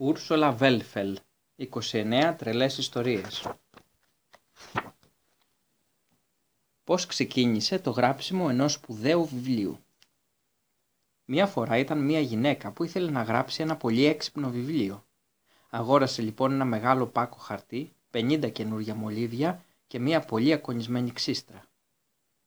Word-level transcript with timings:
Ούρσολα 0.00 0.52
Βέλφελ 0.52 1.18
29 1.70 2.34
τρελές 2.38 2.78
ιστορίες 2.78 3.52
Πώς 6.84 7.06
ξεκίνησε 7.06 7.78
το 7.78 7.90
γράψιμο 7.90 8.46
ενός 8.50 8.72
σπουδαίου 8.72 9.24
βιβλίου; 9.26 9.78
Μία 11.24 11.46
φορά 11.46 11.76
ήταν 11.76 12.04
μία 12.04 12.20
γυναίκα 12.20 12.70
που 12.70 12.84
ήθελε 12.84 13.10
να 13.10 13.22
γράψει 13.22 13.62
ένα 13.62 13.76
πολύ 13.76 14.04
έξυπνο 14.04 14.50
βιβλίο. 14.50 15.04
Αγόρασε 15.70 16.22
λοιπόν 16.22 16.52
ένα 16.52 16.64
μεγάλο 16.64 17.06
πάκο 17.06 17.36
χαρτί, 17.38 17.92
50 18.12 18.52
καινούργια 18.52 18.94
μολύβια 18.94 19.64
και 19.86 19.98
μία 19.98 20.20
πολύ 20.20 20.52
ακονισμένη 20.52 21.12
ξύστρα. 21.12 21.64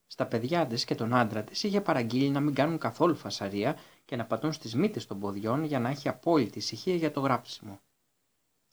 Στα 0.07 0.25
παιδιά 0.25 0.67
της 0.67 0.85
και 0.85 0.95
τον 0.95 1.13
άντρα 1.13 1.43
της 1.43 1.63
είχε 1.63 1.81
παραγγείλει 1.81 2.29
να 2.29 2.39
μην 2.39 2.53
κάνουν 2.53 2.77
καθόλου 2.77 3.15
φασαρία 3.15 3.77
και 4.11 4.17
να 4.17 4.25
πατούν 4.25 4.53
στις 4.53 4.75
μύτες 4.75 5.07
των 5.07 5.19
ποδιών 5.19 5.63
για 5.63 5.79
να 5.79 5.89
έχει 5.89 6.09
απόλυτη 6.09 6.57
ησυχία 6.57 6.95
για 6.95 7.11
το 7.11 7.19
γράψιμο. 7.19 7.79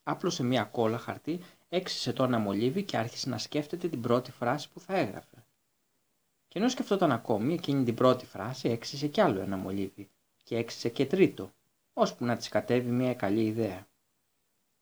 Άπλωσε 0.03 0.43
μία 0.43 0.65
κόλλα 0.65 0.99
χαρτί, 0.99 1.41
έξισε 1.69 2.13
το 2.13 2.25
ένα 2.25 2.39
μολύβι 2.39 2.83
και 2.83 2.97
άρχισε 2.97 3.29
να 3.29 3.39
σκέφτεται 3.39 3.89
την 3.89 4.01
πρώτη 4.01 4.31
φράση 4.31 4.71
που 4.71 4.81
θα 4.81 4.97
έγραφε. 4.97 5.45
Και 6.49 6.59
ενώ 6.59 6.69
σκεφτόταν 6.69 7.13
ακόμη 7.13 7.55
εκείνη 7.55 7.85
την 7.85 7.95
πρώτη 7.95 8.27
φράση, 8.27 8.69
έξισε 8.69 9.07
κι 9.07 9.21
άλλο 9.21 9.41
ένα 9.41 9.57
μολύβι 9.57 10.09
και 10.45 10.57
έξισε 10.57 10.89
και 10.89 11.07
τρίτο, 11.07 11.53
ώσπου 11.93 12.25
να 12.25 12.37
της 12.37 12.49
κατέβει 12.49 12.91
μία 12.91 13.15
καλή 13.15 13.45
ιδέα. 13.45 13.87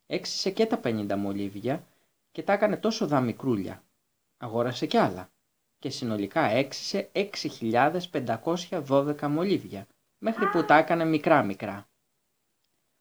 Έξισε 0.06 0.50
και 0.50 0.66
τα 0.66 0.80
50 0.84 1.14
μολύβια 1.16 1.86
και 2.32 2.42
τα 2.42 2.52
έκανε 2.52 2.76
τόσο 2.76 3.06
δαμικρούλια. 3.06 3.82
Αγόρασε 4.36 4.86
κι 4.86 4.96
άλλα 4.96 5.30
και 5.78 5.90
συνολικά 5.90 6.42
έξισε 6.42 7.10
6.512 7.12 9.28
μολύβια, 9.28 9.86
μέχρι 10.26 10.50
που 10.50 10.64
τα 10.64 10.76
έκανε 10.76 11.04
μικρά-μικρά. 11.04 11.88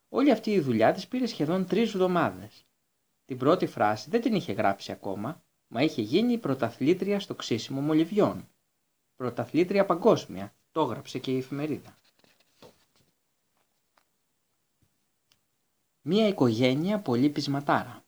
Όλη 0.09 0.31
αυτή 0.31 0.51
η 0.51 0.59
δουλειά 0.59 0.93
της 0.93 1.07
πήρε 1.07 1.25
σχεδόν 1.25 1.65
τρεις 1.67 1.93
εβδομάδες. 1.93 2.65
Την 3.25 3.37
πρώτη 3.37 3.65
φράση 3.65 4.09
δεν 4.09 4.21
την 4.21 4.35
είχε 4.35 4.51
γράψει 4.53 4.91
ακόμα, 4.91 5.43
μα 5.67 5.81
είχε 5.81 6.01
γίνει 6.01 6.37
πρωταθλήτρια 6.37 7.19
στο 7.19 7.35
ξύσιμο 7.35 7.81
μολυβιών. 7.81 8.47
Πρωταθλήτρια 9.15 9.85
παγκόσμια, 9.85 10.55
το 10.71 10.81
έγραψε 10.81 11.19
και 11.19 11.31
η 11.31 11.37
εφημερίδα. 11.37 11.97
Μία 16.01 16.27
οικογένεια 16.27 16.99
πολύ 16.99 17.29
πεισματάρα. 17.29 18.05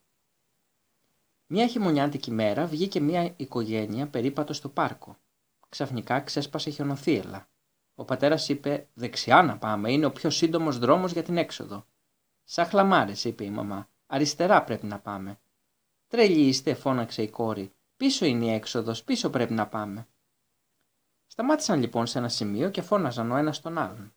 Μια 1.48 1.68
χειμωνιάτικη 1.68 2.32
μέρα 2.32 2.66
βγήκε 2.66 3.00
μια 3.00 3.34
οικογένεια 3.38 4.08
περίπατο 4.08 4.54
στο 4.54 4.70
πάρκο. 4.70 5.18
Ξαφνικά 5.70 6.22
ξέσπασε 6.22 6.70
χιονοθύελα. 6.70 7.50
Ο 8.00 8.06
πατέρας 8.06 8.50
είπε: 8.50 8.88
Δεξιά 8.94 9.44
να 9.44 9.58
πάμε, 9.58 9.92
είναι 9.92 10.06
ο 10.06 10.12
πιο 10.12 10.30
σύντομος 10.30 10.80
δρόμος 10.80 11.12
για 11.12 11.24
την 11.24 11.38
έξοδο. 11.38 11.86
Σαν 12.44 12.66
χλαμάρες, 12.66 13.24
είπε 13.24 13.44
η 13.44 13.50
μαμά. 13.50 13.90
Αριστερά 14.08 14.64
πρέπει 14.64 14.86
να 14.86 15.00
πάμε. 15.00 15.40
Τρελή 16.08 16.48
είστε, 16.48 16.74
φώναξε 16.74 17.22
η 17.22 17.30
κόρη. 17.30 17.74
Πίσω 17.98 18.26
είναι 18.26 18.46
η 18.46 18.54
έξοδος, 18.54 19.04
πίσω 19.04 19.30
πρέπει 19.30 19.54
να 19.54 19.68
πάμε. 19.68 20.08
Σταμάτησαν 21.28 21.80
λοιπόν 21.80 22.06
σε 22.06 22.18
ένα 22.18 22.30
σημείο 22.30 22.70
και 22.70 22.82
φώναζαν 22.82 23.32
ο 23.32 23.36
ένας 23.36 23.62
τον 23.62 23.78
άλλον. 23.78 24.14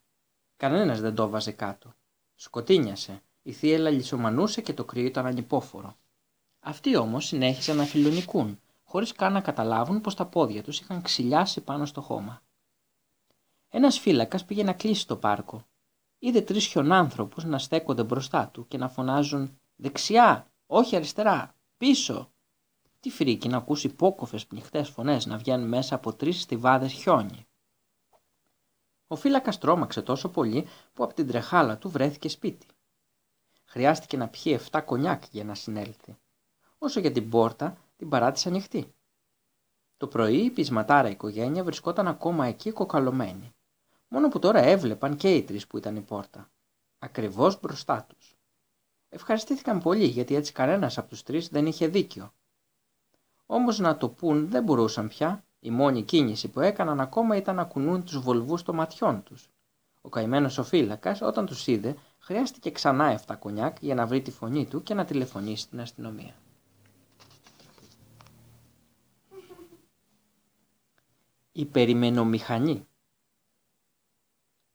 Κανένας 0.57 1.01
δεν 1.01 1.15
το 1.15 1.29
βάζε 1.29 1.53
κάτω. 1.53 1.95
Σκοτίνιασε. 2.35 3.23
Η 3.43 3.53
θύελα 3.53 3.91
λισομανούσε 3.91 4.61
και 4.61 4.73
το 4.73 4.85
κρύο 4.85 5.07
ήταν 5.07 5.27
ανυπόφορο. 5.27 5.97
Αυτοί 6.61 6.97
όμως 6.97 7.27
συνέχισαν 7.27 7.77
να 7.77 7.85
φιλονικούν, 7.85 8.61
χωρίς 8.83 9.13
καν 9.13 9.33
να 9.33 9.41
καταλάβουν 9.41 10.01
πως 10.01 10.15
τα 10.15 10.27
πόδια 10.27 10.63
τους 10.63 10.81
είχαν 10.81 11.03
ξυλιάσει 11.03 11.61
πάνω 11.61 11.87
στο 11.87 12.01
χώμα. 12.01 12.43
Ένας 13.73 13.99
φύλακας 13.99 14.45
πήγε 14.45 14.63
να 14.63 14.73
κλείσει 14.73 15.07
το 15.07 15.17
πάρκο. 15.17 15.65
Είδε 16.19 16.41
τρεις 16.41 16.67
χιονάνθρωπους 16.67 17.45
να 17.45 17.59
στέκονται 17.59 18.05
μπροστά 18.05 18.49
του 18.49 18.67
και 18.67 18.79
να 18.79 18.89
φωνάζουν 18.89 19.61
Δεξιά, 19.77 20.53
όχι 20.67 20.97
αριστερά, 20.97 21.55
πίσω. 21.77 22.33
Τι 23.01 23.11
φρίκι 23.11 23.49
να 23.49 23.57
ακούσει 23.57 23.87
υπόκοφες 23.87 24.47
πνιχτές 24.47 24.89
φωνές 24.89 25.27
να 25.27 25.37
βγαίνουν 25.37 25.69
μέσα 25.69 25.95
από 25.95 26.13
τρεις 26.13 26.41
στιβάδες 26.41 26.93
χιόνι. 26.93 27.47
Ο 29.07 29.17
φύλακας 29.17 29.59
τρόμαξε 29.59 30.03
τόσο 30.03 30.29
πολύ 30.29 30.67
που 30.93 31.05
από 31.05 31.15
την 31.15 31.27
τρεχάλα 31.27 31.79
του 31.79 31.91
βρέθηκε 31.91 32.29
σπίτι. 32.29 32.67
Χρειάστηκε 33.65 34.17
να 34.17 34.29
πιει 34.29 34.61
7 34.71 34.83
κονιάκ 34.85 35.25
για 35.31 35.45
να 35.45 35.55
συνέλθει 35.55 36.19
όσο 36.83 37.01
για 37.01 37.13
την 37.13 37.31
πόρτα 37.31 37.77
την 37.97 38.09
παράτησε 38.09 38.49
ανοιχτή. 38.49 38.95
Το 39.97 40.07
πρωί 40.07 40.45
η 40.45 40.51
πεισματάρα 40.51 41.09
οικογένεια 41.09 41.65
βρισκόταν 41.65 42.09
ακόμα 42.09 42.47
εκεί 42.47 42.71
κοκαλωμένη. 42.71 43.55
Μόνο 44.13 44.29
που 44.29 44.39
τώρα 44.39 44.59
έβλεπαν 44.59 45.17
και 45.17 45.35
οι 45.35 45.43
τρεις 45.43 45.67
που 45.67 45.79
ήταν 45.79 45.97
η 45.97 46.01
πόρτα. 46.01 46.51
Ακριβώς 46.99 47.61
μπροστά 47.61 48.07
τους. 48.09 48.37
Ευχαριστήθηκαν 49.09 49.81
πολύ 49.81 50.05
γιατί 50.05 50.35
έτσι 50.35 50.53
κανένας 50.53 50.99
από 50.99 51.09
τους 51.09 51.23
τρεις 51.23 51.49
δεν 51.49 51.67
είχε 51.67 51.87
δίκιο. 51.89 52.33
Όμως 53.47 53.79
να 53.79 53.97
το 53.97 54.09
πούν 54.09 54.49
δεν 54.49 54.63
μπορούσαν 54.63 55.09
πια. 55.09 55.45
Η 55.61 55.71
μόνη 55.71 56.03
κίνηση 56.03 56.49
που 56.49 56.61
έκαναν 56.61 57.01
ακόμα 57.01 57.37
ήταν 57.37 57.57
να 57.57 57.65
κουνούν 57.65 58.05
τους 58.05 58.19
βολβούς 58.19 58.63
των 58.63 58.75
ματιών 58.75 59.23
τους. 59.23 59.51
Ο 60.01 60.09
καημένος 60.09 60.59
ο 60.59 60.65
φύλακας 60.65 61.21
όταν 61.21 61.47
τους 61.47 61.67
είδε 61.67 61.97
χρειάστηκε 62.19 62.71
ξανά 62.71 63.21
7 63.27 63.37
κονιάκ 63.39 63.77
για 63.81 63.95
να 63.95 64.07
βρει 64.07 64.23
τη 64.23 64.31
φωνή 64.31 64.67
του 64.67 64.83
και 64.83 64.95
να 64.95 65.05
τηλεφωνήσει 65.05 65.63
στην 65.63 65.81
αστυνομία. 65.81 66.35
Η 71.53 71.65
περιμενομηχανή 71.65 72.89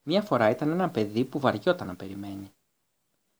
Μία 0.07 0.21
φορά 0.21 0.49
ήταν 0.49 0.71
ένα 0.71 0.89
παιδί 0.89 1.25
που 1.25 1.39
βαριόταν 1.39 1.87
να 1.87 1.95
περιμένει. 1.95 2.53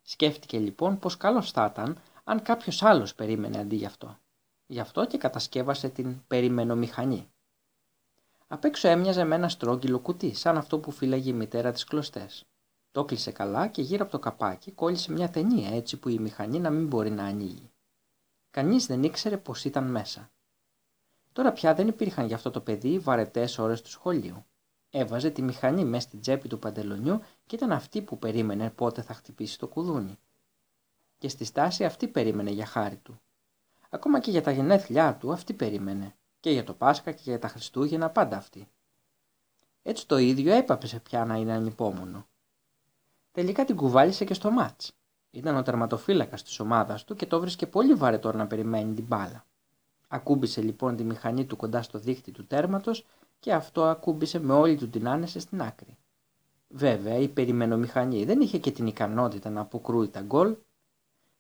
Σκέφτηκε 0.01 0.59
λοιπόν 0.59 0.99
πως 0.99 1.17
καλώς 1.17 1.51
θα 1.51 1.69
ήταν 1.71 1.97
αν 2.23 2.41
κάποιος 2.41 2.83
άλλος 2.83 3.15
περίμενε 3.15 3.59
αντί 3.59 3.75
γι' 3.75 3.85
αυτό. 3.85 4.17
Γι' 4.65 4.79
αυτό 4.79 5.07
και 5.07 5.17
κατασκεύασε 5.17 5.89
την 5.89 6.25
περιμενομηχανή. 6.27 7.27
Απ' 8.47 8.65
έξω 8.65 8.87
έμοιαζε 8.87 9.23
με 9.23 9.35
ένα 9.35 9.49
στρόγγυλο 9.49 9.99
κουτί, 9.99 10.33
σαν 10.33 10.57
αυτό 10.57 10.79
που 10.79 10.91
φύλαγε 10.91 11.29
η 11.29 11.33
μητέρα 11.33 11.71
της 11.71 11.83
κλωστές. 11.83 12.45
Το 12.91 13.05
κλείσε 13.05 13.31
καλά 13.31 13.67
και 13.67 13.81
γύρω 13.81 14.03
από 14.03 14.11
το 14.11 14.19
καπάκι 14.19 14.71
κόλλησε 14.71 15.11
μια 15.11 15.29
ταινία 15.29 15.69
έτσι 15.75 15.97
που 15.97 16.09
η 16.09 16.19
μηχανή 16.19 16.59
να 16.59 16.69
μην 16.69 16.87
μπορεί 16.87 17.11
να 17.11 17.23
ανοίγει. 17.23 17.71
Κανείς 18.49 18.85
δεν 18.85 19.03
ήξερε 19.03 19.37
πως 19.37 19.65
ήταν 19.65 19.83
μέσα. 19.91 20.31
Τώρα 21.33 21.51
πια 21.51 21.73
δεν 21.73 21.87
υπήρχαν 21.87 22.25
για 22.25 22.35
αυτό 22.35 22.51
το 22.51 22.61
παιδί 22.61 22.99
βαρετές 22.99 23.57
ώρες 23.57 23.81
του 23.81 23.89
σχολείου. 23.89 24.45
Έβαζε 24.97 25.29
τη 25.29 25.41
μηχανή 25.41 25.85
μέσα 25.85 26.07
στην 26.07 26.19
τσέπη 26.19 26.47
του 26.47 26.59
παντελονιού 26.59 27.21
και 27.45 27.55
ήταν 27.55 27.71
αυτή 27.71 28.01
που 28.01 28.19
περίμενε 28.19 28.69
πότε 28.69 29.01
θα 29.01 29.13
χτυπήσει 29.13 29.59
το 29.59 29.67
κουδούνι. 29.67 30.19
Και 31.17 31.29
στη 31.29 31.45
στάση 31.45 31.85
αυτή 31.85 32.07
περίμενε 32.07 32.49
για 32.49 32.65
χάρη 32.65 32.95
του. 32.95 33.21
Ακόμα 33.89 34.19
και 34.19 34.31
για 34.31 34.41
τα 34.41 34.51
γενέθλιά 34.51 35.15
του 35.15 35.31
αυτή 35.31 35.53
περίμενε. 35.53 36.15
Και 36.39 36.51
για 36.51 36.63
το 36.63 36.73
Πάσχα 36.73 37.11
και 37.11 37.21
για 37.23 37.39
τα 37.39 37.47
Χριστούγεννα 37.47 38.09
πάντα 38.09 38.37
αυτή. 38.37 38.67
Έτσι 39.83 40.07
το 40.07 40.17
ίδιο 40.17 40.53
έπαψε 40.53 40.99
πια 40.99 41.25
να 41.25 41.35
είναι 41.35 41.53
ανυπόμονο. 41.53 42.27
Τελικά 43.31 43.65
την 43.65 43.75
κουβάλισε 43.75 44.25
και 44.25 44.33
στο 44.33 44.51
μάτς. 44.51 44.91
Ήταν 45.31 45.55
ο 45.55 45.63
τερματοφύλακας 45.63 46.43
της 46.43 46.59
ομάδας 46.59 47.03
του 47.03 47.15
και 47.15 47.25
το 47.25 47.39
βρίσκε 47.39 47.67
πολύ 47.67 47.93
βαρετό 47.93 48.33
να 48.33 48.47
περιμένει 48.47 48.93
την 48.93 49.05
μπάλα. 49.05 49.45
Ακούμπησε 50.07 50.61
λοιπόν 50.61 50.95
τη 50.95 51.03
μηχανή 51.03 51.45
του 51.45 51.55
κοντά 51.55 51.81
στο 51.81 51.99
δίχτυ 51.99 52.31
του 52.31 52.45
τέρματος 52.47 53.05
και 53.45 53.53
αυτό 53.53 53.83
ακούμπησε 53.83 54.39
με 54.39 54.53
όλη 54.53 54.75
του 54.77 54.89
την 54.89 55.07
άνεση 55.07 55.39
στην 55.39 55.61
άκρη. 55.61 55.97
Βέβαια 56.67 57.17
η 57.17 57.27
περιμενομηχανή 57.27 58.25
δεν 58.25 58.41
είχε 58.41 58.57
και 58.57 58.71
την 58.71 58.87
ικανότητα 58.87 59.49
να 59.49 59.61
αποκρούει 59.61 60.09
τα 60.09 60.21
γκολ. 60.21 60.55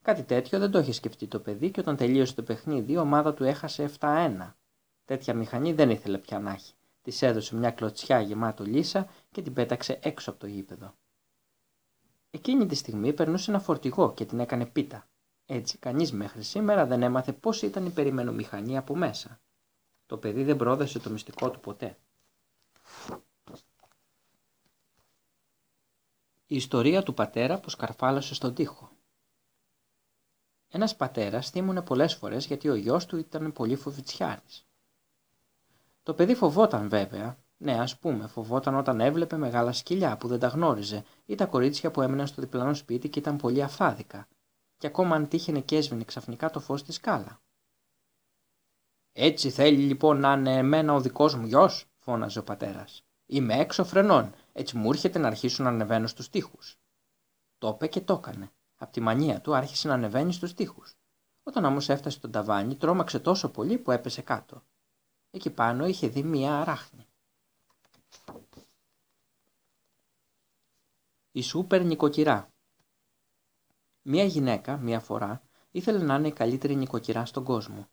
Κάτι 0.01 0.23
τέτοιο 0.23 0.59
δεν 0.59 0.71
το 0.71 0.79
είχε 0.79 0.91
σκεφτεί 0.91 1.27
το 1.27 1.39
παιδί 1.39 1.71
και 1.71 1.79
όταν 1.79 1.95
τελείωσε 1.95 2.33
το 2.35 2.43
παιχνίδι 2.43 2.91
η 2.91 2.97
ομάδα 2.97 3.33
του 3.33 3.43
έχασε 3.43 3.89
7-1. 3.99 4.53
Τέτοια 5.05 5.33
μηχανή 5.33 5.73
δεν 5.73 5.89
ήθελε 5.89 6.17
πια 6.17 6.39
να 6.39 6.51
έχει. 6.51 6.73
Της 7.01 7.21
έδωσε 7.21 7.55
μια 7.55 7.71
κλωτσιά 7.71 8.21
γεμάτο 8.21 8.63
λύσα 8.63 9.07
και 9.31 9.41
την 9.41 9.53
πέταξε 9.53 9.99
έξω 10.01 10.29
από 10.29 10.39
το 10.39 10.47
γήπεδο. 10.47 10.93
Εκείνη 12.31 12.65
τη 12.65 12.75
στιγμή 12.75 13.13
περνούσε 13.13 13.51
ένα 13.51 13.59
φορτηγό 13.59 14.13
και 14.13 14.25
την 14.25 14.39
έκανε 14.39 14.65
πίτα. 14.65 15.07
Έτσι, 15.45 15.77
κανείς 15.77 16.11
μέχρι 16.11 16.43
σήμερα 16.43 16.85
δεν 16.85 17.03
έμαθε 17.03 17.33
πώς 17.33 17.61
ήταν 17.61 17.85
η 17.85 17.89
περιμενομηχανή 17.89 18.77
από 18.77 18.95
μέσα. 18.95 19.39
Το 20.07 20.17
παιδί 20.17 20.43
δεν 20.43 20.57
πρόδεσε 20.57 20.99
το 20.99 21.09
μυστικό 21.09 21.51
του 21.51 21.59
ποτέ. 21.59 21.97
Η 26.47 26.55
ιστορία 26.55 27.03
του 27.03 27.13
πατέρα 27.13 27.59
που 27.59 27.69
σκαρφάλωσε 27.69 28.33
στον 28.33 28.53
τοίχο. 28.53 28.89
Ένας 30.67 30.95
πατέρας 30.95 31.49
θύμωνε 31.49 31.81
πολλές 31.81 32.15
φορές 32.15 32.45
γιατί 32.45 32.69
ο 32.69 32.75
γιος 32.75 33.05
του 33.05 33.17
ήταν 33.17 33.51
πολύ 33.51 33.75
φοβητσιάρης. 33.75 34.65
Το 36.03 36.13
παιδί 36.13 36.35
φοβόταν 36.35 36.89
βέβαια, 36.89 37.37
ναι 37.57 37.79
ας 37.79 37.97
πούμε 37.97 38.27
φοβόταν 38.27 38.75
όταν 38.75 38.99
έβλεπε 38.99 39.37
μεγάλα 39.37 39.71
σκυλιά 39.71 40.17
που 40.17 40.27
δεν 40.27 40.39
τα 40.39 40.47
γνώριζε 40.47 41.05
ή 41.25 41.35
τα 41.35 41.45
κορίτσια 41.45 41.91
που 41.91 42.01
έμεναν 42.01 42.27
στο 42.27 42.41
διπλανό 42.41 42.73
σπίτι 42.73 43.09
και 43.09 43.19
ήταν 43.19 43.37
πολύ 43.37 43.63
αφάδικα 43.63 44.27
και 44.77 44.87
ακόμα 44.87 45.15
αν 45.15 45.27
τύχαινε 45.27 45.59
και 45.59 45.77
έσβηνε 45.77 46.03
ξαφνικά 46.03 46.49
το 46.49 46.59
φως 46.59 46.83
της 46.83 46.95
σκάλα. 46.95 47.41
«Έτσι 49.11 49.49
θέλει 49.49 49.77
λοιπόν 49.77 50.19
να 50.19 50.33
είναι 50.33 50.57
εμένα 50.57 50.93
ο 50.93 51.01
δικός 51.01 51.35
μου 51.35 51.45
γιος», 51.45 51.85
φώναζε 51.97 52.39
ο 52.39 52.43
πατέρας. 52.43 53.03
«Είμαι 53.25 53.53
έξω 53.53 53.83
φρενών, 53.83 54.33
έτσι 54.57 54.77
μου 54.77 54.89
έρχεται 54.89 55.19
να 55.19 55.27
αρχίσουν 55.27 55.63
να 55.63 55.71
ανεβαίνω 55.71 56.07
στους 56.07 56.29
τοίχους». 56.29 56.79
Το 57.57 57.67
είπε 57.67 57.87
και 57.87 58.01
το 58.01 58.13
έκανε. 58.13 58.51
Από 58.75 58.91
τη 58.91 59.01
μανία 59.01 59.41
του 59.41 59.55
άρχισε 59.55 59.87
να 59.87 59.93
ανεβαίνει 59.93 60.33
στους 60.33 60.53
τοίχους. 60.53 60.97
Όταν 61.43 61.65
όμως 61.65 61.89
έφτασε 61.89 62.17
στον 62.17 62.31
ταβάνι, 62.31 62.75
τρόμαξε 62.75 63.19
τόσο 63.19 63.49
πολύ 63.49 63.77
που 63.77 63.91
έπεσε 63.91 64.21
κάτω. 64.21 64.63
Εκεί 65.31 65.49
πάνω 65.49 65.85
είχε 65.85 66.07
δει 66.07 66.23
μία 66.23 66.59
αράχνη. 66.59 67.05
Η 71.31 71.41
σούπερ 71.41 71.85
νοικοκυρά 71.85 72.49
Μία 74.07 74.23
γυναίκα, 74.23 74.77
μία 74.77 74.99
φορά, 74.99 75.41
ήθελε 75.71 76.03
να 76.03 76.15
είναι 76.15 76.27
η 76.27 76.31
καλύτερη 76.31 76.75
νοικοκυρά 76.75 77.25
στον 77.25 77.43
κόσμο. 77.43 77.87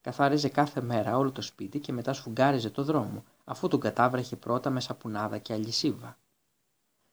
Καθάριζε 0.00 0.48
κάθε 0.48 0.80
μέρα 0.80 1.16
όλο 1.16 1.32
το 1.32 1.42
σπίτι 1.42 1.78
και 1.78 1.92
μετά 1.92 2.12
σφουγγάριζε 2.12 2.70
το 2.70 2.84
δρόμο, 2.84 3.24
αφού 3.48 3.68
τον 3.68 3.80
κατάβρεχε 3.80 4.36
πρώτα 4.36 4.70
με 4.70 4.80
σαπουνάδα 4.80 5.38
και 5.38 5.52
αλυσίβα. 5.52 6.18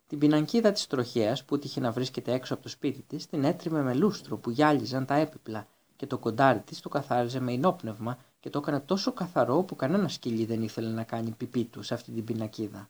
Την 0.07 0.19
πινακίδα 0.19 0.71
της 0.71 0.87
τροχέας 0.87 1.43
που 1.45 1.59
τύχε 1.59 1.79
να 1.79 1.91
βρίσκεται 1.91 2.33
έξω 2.33 2.53
από 2.53 2.63
το 2.63 2.69
σπίτι 2.69 3.01
της 3.01 3.27
την 3.27 3.43
έτριμε 3.43 3.81
με 3.81 3.93
λούστρο 3.93 4.37
που 4.37 4.49
γυάλιζαν 4.49 5.05
τα 5.05 5.15
έπιπλα 5.15 5.67
και 5.95 6.07
το 6.07 6.17
κοντάρι 6.17 6.59
της 6.59 6.81
το 6.81 6.89
καθάριζε 6.89 7.39
με 7.39 7.53
ενόπνευμα 7.53 8.17
και 8.39 8.49
το 8.49 8.59
έκανε 8.59 8.79
τόσο 8.79 9.11
καθαρό 9.13 9.63
που 9.63 9.75
κανένα 9.75 10.07
σκυλί 10.07 10.45
δεν 10.45 10.61
ήθελε 10.63 10.89
να 10.89 11.03
κάνει 11.03 11.31
πιπί 11.31 11.65
του 11.65 11.81
σε 11.83 11.93
αυτή 11.93 12.11
την 12.11 12.23
πινακίδα. 12.23 12.89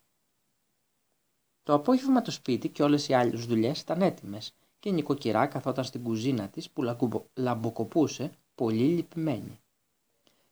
Το 1.63 1.73
απόγευμα 1.73 2.21
το 2.21 2.31
σπίτι 2.31 2.69
και 2.69 2.83
όλες 2.83 3.07
οι 3.07 3.13
άλλες 3.13 3.45
δουλειές 3.45 3.81
ήταν 3.81 4.01
έτοιμες 4.01 4.53
και 4.79 4.89
η 4.89 4.91
νοικοκυρά 4.91 5.47
καθόταν 5.47 5.83
στην 5.83 6.03
κουζίνα 6.03 6.47
της 6.47 6.69
που 6.69 6.95
λαμποκοπούσε 7.33 8.31
πολύ 8.55 8.83
λυπημένη. 8.83 9.59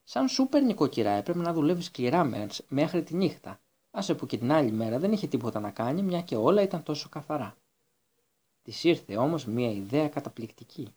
Σαν 0.03 0.27
σούπερ 0.27 0.63
νοικοκυρά 0.63 1.11
έπρεπε 1.11 1.39
να 1.39 1.53
δουλεύεις 1.53 1.85
σκληρά 1.85 2.49
μέχρι 2.67 3.03
τη 3.03 3.15
νύχτα, 3.15 3.59
άσε 3.91 4.15
που 4.15 4.25
και 4.25 4.37
την 4.37 4.51
άλλη 4.51 4.71
μέρα 4.71 4.99
δεν 4.99 5.11
είχε 5.11 5.27
τίποτα 5.27 5.59
να 5.59 5.71
κάνει 5.71 6.01
μια 6.01 6.21
και 6.21 6.35
όλα 6.35 6.61
ήταν 6.61 6.83
τόσο 6.83 7.09
καθαρά. 7.09 7.55
Της 8.61 8.83
ήρθε 8.83 9.17
όμως 9.17 9.45
μια 9.45 9.71
ιδέα 9.71 10.09
καταπληκτική. 10.09 10.93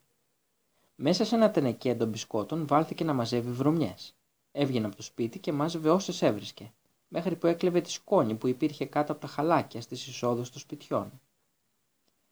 Μέσα 0.95 1.25
σε 1.25 1.35
ένα 1.35 1.51
τενεκέ 1.51 1.93
μπισκότων 1.93 2.67
βάλθηκε 2.67 3.03
να 3.03 3.13
μαζεύει 3.13 3.51
βρωμιές. 3.51 4.15
Έβγαινε 4.51 4.85
από 4.85 4.95
το 4.95 5.01
σπίτι 5.01 5.39
και 5.39 5.51
μάζευε 5.51 5.89
όσες 5.89 6.21
έβρισκε, 6.21 6.73
μέχρι 7.07 7.35
που 7.35 7.47
έκλεβε 7.47 7.81
τη 7.81 7.91
σκόνη 7.91 8.35
που 8.35 8.47
υπήρχε 8.47 8.85
κάτω 8.85 9.11
από 9.11 9.21
τα 9.21 9.27
χαλάκια 9.27 9.81
στις 9.81 10.07
εισόδους 10.07 10.49
των 10.49 10.61
σπιτιών. 10.61 11.21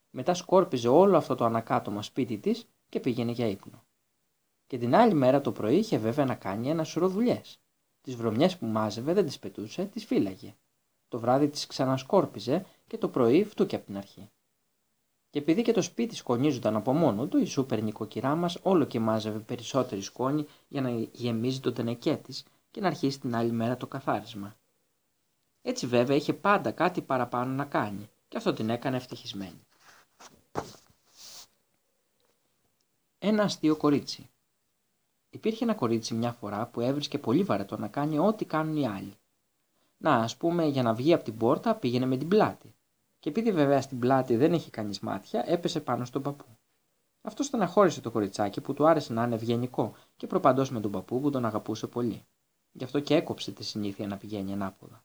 Μετά 0.09 0.33
σκόρπιζε 0.33 0.87
όλο 0.87 1.17
αυτό 1.17 1.35
το 1.35 1.45
ανακάτωμα 1.45 2.01
σπίτι 2.01 2.37
της 2.37 2.67
και 2.89 2.99
πήγαινε 2.99 3.31
για 3.31 3.47
ύπνο. 3.47 3.84
Και 4.67 4.77
την 4.77 4.95
άλλη 4.95 5.13
μέρα 5.13 5.41
το 5.41 5.51
πρωί 5.51 5.75
είχε 5.75 5.97
βέβαια 5.97 6.25
να 6.25 6.35
κάνει 6.35 6.69
ένα 6.69 6.83
σωρό 6.83 7.07
δουλειές. 7.09 7.59
Τις 8.01 8.15
βρωμιές 8.15 8.57
που 8.57 8.65
μάζευε 8.65 9.13
δεν 9.13 9.25
τις 9.25 9.39
πετούσε, 9.39 9.85
τις 9.85 10.05
φύλαγε. 10.05 10.55
Το 11.07 11.19
βράδυ 11.19 11.47
τις 11.47 11.67
ξανασκόρπιζε 11.67 12.65
και 12.87 12.97
το 12.97 13.09
πρωί 13.09 13.43
φτούκε 13.43 13.75
από 13.75 13.85
την 13.85 13.97
αρχή. 13.97 14.29
Και 15.29 15.39
επειδή 15.39 15.61
και 15.61 15.71
το 15.71 15.81
σπίτι 15.81 16.15
σκονίζονταν 16.15 16.75
από 16.75 16.93
μόνο 16.93 17.27
του, 17.27 17.37
η 17.37 17.45
σούπερ 17.45 17.83
νοικοκυρά 17.83 18.35
μας 18.35 18.57
όλο 18.61 18.85
και 18.85 18.99
μάζευε 18.99 19.39
περισσότερη 19.39 20.01
σκόνη 20.01 20.45
για 20.67 20.81
να 20.81 20.89
γεμίζει 21.11 21.59
το 21.59 21.71
τενεκέ 21.73 22.15
της 22.15 22.45
και 22.71 22.81
να 22.81 22.87
αρχίσει 22.87 23.19
την 23.19 23.35
άλλη 23.35 23.51
μέρα 23.51 23.77
το 23.77 23.87
καθάρισμα. 23.87 24.55
Έτσι 25.61 25.87
βέβαια 25.87 26.15
είχε 26.15 26.33
πάντα 26.33 26.71
κάτι 26.71 27.01
παραπάνω 27.01 27.51
να 27.51 27.65
κάνει 27.65 28.09
και 28.27 28.37
αυτό 28.37 28.53
την 28.53 28.69
έκανε 28.69 28.95
ευτυχισμένη. 28.97 29.61
Ένα 33.17 33.43
αστείο 33.43 33.75
κορίτσι. 33.75 34.29
Υπήρχε 35.35 35.63
ένα 35.63 35.73
κορίτσι 35.73 36.13
μια 36.13 36.31
φορά 36.31 36.65
που 36.65 36.81
έβρισκε 36.81 37.17
πολύ 37.17 37.43
βαρετό 37.43 37.77
να 37.77 37.87
κάνει 37.87 38.19
ό,τι 38.19 38.45
κάνουν 38.45 38.77
οι 38.77 38.87
άλλοι. 38.87 39.13
Να, 39.97 40.15
ας 40.15 40.37
πούμε, 40.37 40.65
για 40.65 40.83
να 40.83 40.93
βγει 40.93 41.13
από 41.13 41.23
την 41.23 41.37
πόρτα 41.37 41.75
πήγαινε 41.75 42.05
με 42.05 42.17
την 42.17 42.27
πλάτη. 42.27 42.75
Και 43.19 43.29
επειδή 43.29 43.51
βέβαια 43.51 43.81
στην 43.81 43.99
πλάτη 43.99 44.35
δεν 44.35 44.53
είχε 44.53 44.69
κανείς 44.69 44.99
μάτια, 44.99 45.43
έπεσε 45.47 45.79
πάνω 45.79 46.05
στον 46.05 46.21
παππού. 46.21 46.45
Αυτό 47.21 47.43
στεναχώρησε 47.43 48.01
το 48.01 48.11
κοριτσάκι 48.11 48.61
που 48.61 48.73
του 48.73 48.87
άρεσε 48.87 49.13
να 49.13 49.23
είναι 49.23 49.35
ευγενικό 49.35 49.93
και 50.17 50.27
προπαντός 50.27 50.69
με 50.69 50.79
τον 50.79 50.91
παππού 50.91 51.21
που 51.21 51.29
τον 51.29 51.45
αγαπούσε 51.45 51.87
πολύ. 51.87 52.25
Γι' 52.71 52.83
αυτό 52.83 52.99
και 52.99 53.15
έκοψε 53.15 53.51
τη 53.51 53.63
συνήθεια 53.63 54.07
να 54.07 54.17
πηγαίνει 54.17 54.53
ανάποδα. 54.53 55.03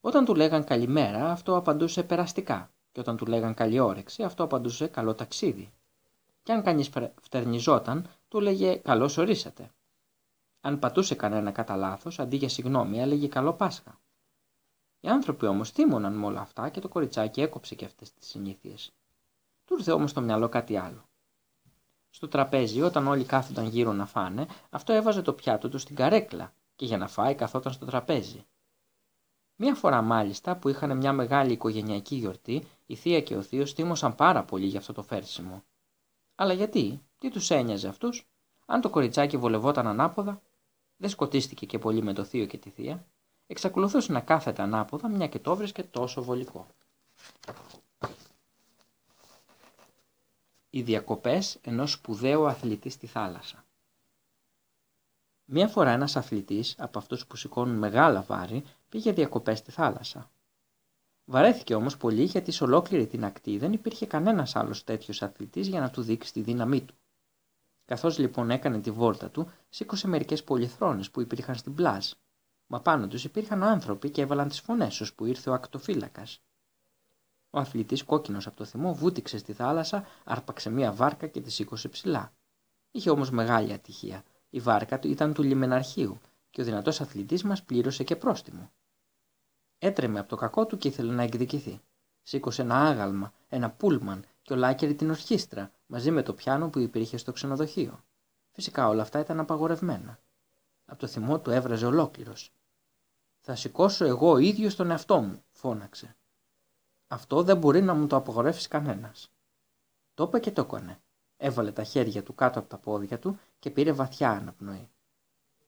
Όταν 0.00 0.24
του 0.24 0.34
λέγαν 0.34 0.64
καλημέρα, 0.64 1.30
αυτό 1.30 1.56
απαντούσε 1.56 2.02
περαστικά, 2.02 2.70
και 2.92 3.00
όταν 3.00 3.16
του 3.16 3.26
λέγαν 3.26 3.54
καλή 3.54 3.78
όρεξη, 3.78 4.22
αυτό 4.22 4.42
απαντούσε 4.42 4.86
καλό 4.86 5.14
ταξίδι. 5.14 5.70
Και 6.42 6.52
αν 6.52 6.62
κανείς 6.62 6.90
φτερνιζόταν, 7.20 8.06
του 8.36 8.42
λέγε 8.42 8.76
Καλώς 8.76 9.16
ορίσατε. 9.16 9.70
Αν 10.60 10.78
πατούσε 10.78 11.14
κανένα 11.14 11.50
κατά 11.50 11.76
λάθος, 11.76 12.18
αντί 12.18 12.36
για 12.36 12.48
συγγνώμη, 12.48 13.00
έλεγε 13.00 13.28
Καλό 13.28 13.52
Πάσχα. 13.52 14.00
Οι 15.00 15.08
άνθρωποι 15.08 15.46
όμως 15.46 15.70
θύμωναν 15.70 16.14
με 16.14 16.26
όλα 16.26 16.40
αυτά 16.40 16.68
και 16.68 16.80
το 16.80 16.88
κοριτσάκι 16.88 17.40
έκοψε 17.40 17.74
και 17.74 17.84
αυτές 17.84 18.12
τις 18.12 18.26
συνήθειες. 18.28 18.92
Του 19.64 19.74
ήρθε 19.78 19.92
όμως 19.92 20.10
στο 20.10 20.20
μυαλό 20.20 20.48
κάτι 20.48 20.76
άλλο. 20.76 21.08
Στο 22.10 22.28
τραπέζι, 22.28 22.82
όταν 22.82 23.06
όλοι 23.06 23.24
κάθονταν 23.24 23.66
γύρω 23.66 23.92
να 23.92 24.06
φάνε, 24.06 24.46
αυτό 24.70 24.92
έβαζε 24.92 25.22
το 25.22 25.32
πιάτο 25.32 25.68
του 25.68 25.78
στην 25.78 25.96
καρέκλα 25.96 26.52
και 26.76 26.84
για 26.84 26.98
να 26.98 27.08
φάει 27.08 27.34
καθόταν 27.34 27.72
στο 27.72 27.86
τραπέζι. 27.86 28.46
Μία 29.56 29.74
φορά 29.74 30.02
μάλιστα 30.02 30.56
που 30.56 30.68
είχαν 30.68 30.96
μια 30.96 31.12
μεγάλη 31.12 31.52
οικογενειακή 31.52 32.16
γιορτή, 32.16 32.66
η 32.86 32.94
θεία 32.94 33.20
και 33.20 33.36
ο 33.36 33.42
θείος 33.42 33.72
θύμωσαν 33.72 34.14
πάρα 34.14 34.44
πολύ 34.44 34.66
για 34.66 34.78
αυτό 34.78 34.92
το 34.92 35.02
φέρσιμο. 35.02 35.64
Αλλά 36.38 36.52
γιατί, 36.52 37.02
τι 37.26 37.32
τους 37.32 37.50
ένοιαζε 37.50 37.88
αυτούς, 37.88 38.26
αν 38.66 38.80
το 38.80 38.90
κοριτσάκι 38.90 39.36
βολευόταν 39.36 39.86
ανάποδα, 39.86 40.42
δεν 40.96 41.10
σκοτίστηκε 41.10 41.66
και 41.66 41.78
πολύ 41.78 42.02
με 42.02 42.12
το 42.12 42.24
θείο 42.24 42.46
και 42.46 42.58
τη 42.58 42.70
θεία, 42.70 43.06
εξακολουθούσε 43.46 44.12
να 44.12 44.20
κάθεται 44.20 44.62
ανάποδα 44.62 45.08
μια 45.08 45.28
και 45.28 45.38
το 45.38 45.56
βρίσκε 45.56 45.82
τόσο 45.82 46.22
βολικό. 46.22 46.66
Οι 50.70 50.82
διακοπές 50.82 51.58
ενός 51.62 51.92
σπουδαίου 51.92 52.46
αθλητή 52.46 52.90
στη 52.90 53.06
θάλασσα 53.06 53.64
Μία 55.44 55.68
φορά 55.68 55.90
ένας 55.90 56.16
αθλητής 56.16 56.74
από 56.78 56.98
αυτούς 56.98 57.26
που 57.26 57.36
σηκώνουν 57.36 57.76
μεγάλα 57.76 58.22
βάρη 58.22 58.64
πήγε 58.88 59.12
διακοπές 59.12 59.58
στη 59.58 59.70
θάλασσα. 59.70 60.30
Βαρέθηκε 61.24 61.74
όμως 61.74 61.96
πολύ 61.96 62.22
γιατί 62.22 62.52
σε 62.52 62.64
ολόκληρη 62.64 63.06
την 63.06 63.24
ακτή 63.24 63.58
δεν 63.58 63.72
υπήρχε 63.72 64.06
κανένας 64.06 64.56
άλλος 64.56 64.84
τέτοιος 64.84 65.22
αθλητής 65.22 65.68
για 65.68 65.80
να 65.80 65.90
του 65.90 66.02
δείξει 66.02 66.32
τη 66.32 66.40
δύναμή 66.40 66.80
του. 66.80 66.94
Καθώς 67.86 68.18
λοιπόν 68.18 68.50
έκανε 68.50 68.80
τη 68.80 68.90
βόλτα 68.90 69.30
του, 69.30 69.50
σήκωσε 69.68 70.08
μερικές 70.08 70.44
πολυθρόνες 70.44 71.10
που 71.10 71.20
υπήρχαν 71.20 71.54
στην 71.54 71.74
πλάζ. 71.74 72.10
Μα 72.66 72.80
πάνω 72.80 73.06
τους 73.08 73.24
υπήρχαν 73.24 73.62
άνθρωποι 73.62 74.10
και 74.10 74.20
έβαλαν 74.20 74.48
τις 74.48 74.60
φωνές 74.60 75.00
ώσπου 75.00 75.24
ήρθε 75.24 75.50
ο 75.50 75.52
ακτοφύλακας. 75.52 76.40
Ο 77.50 77.58
αθλητής 77.58 78.04
κόκκινος 78.04 78.46
από 78.46 78.56
το 78.56 78.64
θυμό 78.64 78.94
βούτυξε 78.94 79.38
στη 79.38 79.52
θάλασσα, 79.52 80.06
άρπαξε 80.24 80.70
μία 80.70 80.92
βάρκα 80.92 81.26
και 81.26 81.40
τη 81.40 81.50
σήκωσε 81.50 81.88
ψηλά. 81.88 82.32
Είχε 82.90 83.10
όμως 83.10 83.30
μεγάλη 83.30 83.72
ατυχία. 83.72 84.24
Η 84.50 84.60
βάρκα 84.60 84.98
του 84.98 85.08
ήταν 85.08 85.34
του 85.34 85.42
λιμεναρχείου 85.42 86.20
και 86.50 86.60
ο 86.60 86.64
δυνατός 86.64 87.00
αθλητής 87.00 87.42
μας 87.42 87.62
πλήρωσε 87.62 88.04
και 88.04 88.16
πρόστιμο. 88.16 88.72
Έτρεμε 89.78 90.18
από 90.18 90.28
το 90.28 90.36
κακό 90.36 90.66
του 90.66 90.76
και 90.76 90.88
ήθελε 90.88 91.12
να 91.12 91.22
εκδικηθεί. 91.22 91.80
Σήκωσε 92.22 92.62
ένα 92.62 92.88
άγαλμα, 92.88 93.32
ένα 93.48 93.70
πούλμαν 93.70 94.24
και 94.42 94.52
ολάκερη 94.52 94.94
την 94.94 95.10
ορχήστρα 95.10 95.72
μαζί 95.86 96.10
με 96.10 96.22
το 96.22 96.34
πιάνο 96.34 96.68
που 96.68 96.78
υπήρχε 96.78 97.16
στο 97.16 97.32
ξενοδοχείο. 97.32 98.04
Φυσικά 98.52 98.88
όλα 98.88 99.02
αυτά 99.02 99.20
ήταν 99.20 99.40
απαγορευμένα. 99.40 100.18
Από 100.84 100.98
το 100.98 101.06
θυμό 101.06 101.40
του 101.40 101.50
έβραζε 101.50 101.86
ολόκληρος. 101.86 102.52
Θα 103.40 103.56
σηκώσω 103.56 104.04
εγώ 104.04 104.30
ο 104.30 104.38
ίδιο 104.38 104.74
τον 104.74 104.90
εαυτό 104.90 105.20
μου, 105.20 105.42
φώναξε. 105.50 106.16
Αυτό 107.06 107.42
δεν 107.42 107.56
μπορεί 107.56 107.82
να 107.82 107.94
μου 107.94 108.06
το 108.06 108.16
απαγορεύσει 108.16 108.68
κανένας. 108.68 109.30
Το 110.14 110.24
είπε 110.24 110.38
και 110.40 110.50
το 110.50 110.60
έκανε. 110.60 111.00
Έβαλε 111.36 111.72
τα 111.72 111.84
χέρια 111.84 112.22
του 112.22 112.34
κάτω 112.34 112.58
από 112.58 112.68
τα 112.68 112.78
πόδια 112.78 113.18
του 113.18 113.38
και 113.58 113.70
πήρε 113.70 113.92
βαθιά 113.92 114.30
αναπνοή. 114.30 114.88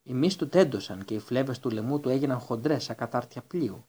Οι 0.02 0.14
μυς 0.14 0.37
του 0.37 0.48
τέντωσαν 0.48 1.04
και 1.04 1.14
οι 1.14 1.18
φλέβες 1.18 1.58
του 1.58 1.70
λαιμού 1.70 2.00
του 2.00 2.08
έγιναν 2.08 2.38
χοντρές 2.38 2.84
σαν 2.84 2.96
κατάρτια 2.96 3.42
πλοίου. 3.42 3.84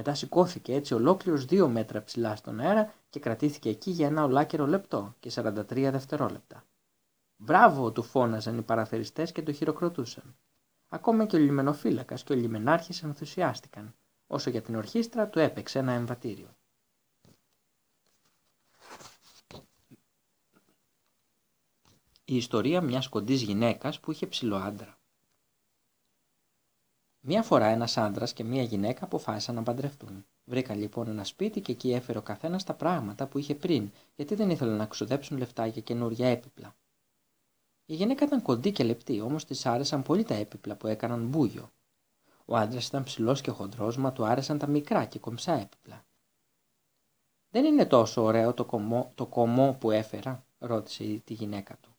Μετά 0.00 0.14
σηκώθηκε 0.14 0.74
έτσι 0.74 0.94
ολόκληρος 0.94 1.44
δύο 1.44 1.68
μέτρα 1.68 2.02
ψηλά 2.02 2.36
στον 2.36 2.60
αέρα 2.60 2.94
και 3.10 3.20
κρατήθηκε 3.20 3.68
εκεί 3.68 3.90
για 3.90 4.06
ένα 4.06 4.24
ολάκερο 4.24 4.66
λεπτό 4.66 5.14
και 5.20 5.30
43 5.34 5.62
δευτερόλεπτα. 5.68 6.64
Μπράβο, 7.36 7.92
του 7.92 8.02
φώναζαν 8.02 8.58
οι 8.58 8.62
παραθεριστές 8.62 9.32
και 9.32 9.42
το 9.42 9.52
χειροκροτούσαν. 9.52 10.36
Ακόμα 10.88 11.26
και 11.26 11.36
ο 11.36 11.38
λιμενοφύλακας 11.38 12.22
και 12.22 12.32
ο 12.32 12.36
λιμενάρχης 12.36 13.02
ενθουσιάστηκαν, 13.02 13.94
όσο 14.26 14.50
για 14.50 14.62
την 14.62 14.74
ορχήστρα 14.74 15.28
του 15.28 15.38
έπαιξε 15.38 15.78
ένα 15.78 15.92
εμβατήριο. 15.92 16.56
Η 22.24 22.36
ιστορία 22.36 22.80
μιας 22.80 23.08
κοντής 23.08 23.42
γυναίκας 23.42 24.00
που 24.00 24.10
είχε 24.10 24.26
ψηλό 24.26 24.56
άντρα. 24.56 24.97
Μία 27.20 27.42
φορά 27.42 27.66
ένας 27.66 27.96
άντρας 27.96 28.32
και 28.32 28.44
μία 28.44 28.62
γυναίκα 28.62 29.04
αποφάσισαν 29.04 29.54
να 29.54 29.62
παντρευτούν. 29.62 30.26
Βρήκα 30.44 30.74
λοιπόν 30.74 31.08
ένα 31.08 31.24
σπίτι 31.24 31.60
και 31.60 31.72
εκεί 31.72 31.92
έφερε 31.92 32.18
ο 32.18 32.22
καθένας 32.22 32.64
τα 32.64 32.74
πράγματα 32.74 33.26
που 33.26 33.38
είχε 33.38 33.54
πριν, 33.54 33.90
γιατί 34.16 34.34
δεν 34.34 34.50
ήθελαν 34.50 34.76
να 34.76 34.86
ξοδέψουν 34.86 35.38
λεφτά 35.38 35.66
για 35.66 35.82
καινούργια 35.82 36.28
έπιπλα. 36.28 36.76
Η 37.86 37.94
γυναίκα 37.94 38.24
ήταν 38.24 38.42
κοντή 38.42 38.72
και 38.72 38.84
λεπτή, 38.84 39.20
όμως 39.20 39.44
της 39.44 39.66
άρεσαν 39.66 40.02
πολύ 40.02 40.24
τα 40.24 40.34
έπιπλα 40.34 40.76
που 40.76 40.86
έκαναν 40.86 41.26
μπούγιο. 41.26 41.70
Ο 42.44 42.56
άντρας 42.56 42.86
ήταν 42.86 43.02
ψηλός 43.02 43.40
και 43.40 43.50
χοντρός, 43.50 43.96
μα 43.96 44.12
του 44.12 44.24
άρεσαν 44.24 44.58
τα 44.58 44.66
μικρά 44.66 45.04
και 45.04 45.18
κομψά 45.18 45.52
έπιπλα. 45.52 46.04
Δεν 47.50 47.64
είναι 47.64 47.86
τόσο 47.86 48.22
ωραίο 48.22 48.54
το 48.54 48.64
κομμό, 48.64 49.12
το 49.14 49.26
κομμό 49.26 49.76
που 49.80 49.90
έφερα, 49.90 50.44
ρώτησε 50.58 51.22
τη 51.24 51.34
γυναίκα 51.34 51.76
του. 51.80 51.96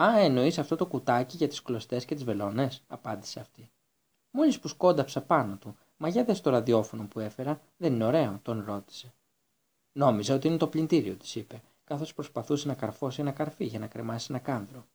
Α, 0.00 0.18
εννοείς 0.18 0.58
αυτό 0.58 0.76
το 0.76 0.86
κουτάκι 0.86 1.36
για 1.36 1.48
τις 1.48 1.62
κλωστές 1.62 2.04
και 2.04 2.14
τις 2.14 2.24
βελόνες, 2.24 2.82
απάντησε 2.86 3.40
αυτή. 3.40 3.70
Μόλις 4.30 4.58
που 4.58 4.68
σκόνταψα 4.68 5.22
πάνω 5.22 5.56
του, 5.56 5.76
μα 5.96 6.08
για 6.08 6.24
δες 6.24 6.40
το 6.40 6.50
ραδιόφωνο 6.50 7.06
που 7.06 7.20
έφερα, 7.20 7.60
δεν 7.76 7.94
είναι 7.94 8.04
ωραίο, 8.04 8.38
τον 8.42 8.64
ρώτησε. 8.66 9.12
Νόμιζα 9.92 10.34
ότι 10.34 10.46
είναι 10.46 10.56
το 10.56 10.66
πλυντήριο, 10.66 11.14
της 11.14 11.34
είπε, 11.34 11.62
καθώς 11.84 12.14
προσπαθούσε 12.14 12.68
να 12.68 12.74
καρφώσει 12.74 13.20
ένα 13.20 13.30
καρφί 13.30 13.64
για 13.64 13.78
να 13.78 13.86
κρεμάσει 13.86 14.26
ένα 14.30 14.38
κάνδρο. 14.38 14.86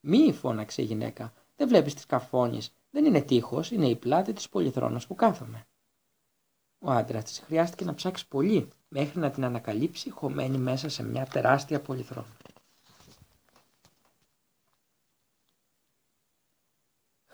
Μη, 0.00 0.32
φώναξε 0.32 0.82
η 0.82 0.84
γυναίκα, 0.84 1.32
δεν 1.56 1.68
βλέπεις 1.68 1.94
τις 1.94 2.06
καρφώνει, 2.06 2.60
δεν 2.90 3.04
είναι 3.04 3.20
τείχος, 3.20 3.70
είναι 3.70 3.88
η 3.88 3.96
πλάτη 3.96 4.32
της 4.32 4.48
πολυθρόνας 4.48 5.06
που 5.06 5.14
κάθομαι. 5.14 5.66
Ο 6.78 6.90
άντρας 6.90 7.24
της 7.24 7.38
χρειάστηκε 7.38 7.84
να 7.84 7.94
ψάξει 7.94 8.28
πολύ 8.28 8.68
μέχρι 8.88 9.20
να 9.20 9.30
την 9.30 9.44
ανακαλύψει 9.44 10.10
χωμένη 10.10 10.58
μέσα 10.58 10.88
σε 10.88 11.02
μια 11.02 11.26
τεράστια 11.26 11.80
πολυθρόνα. 11.80 12.39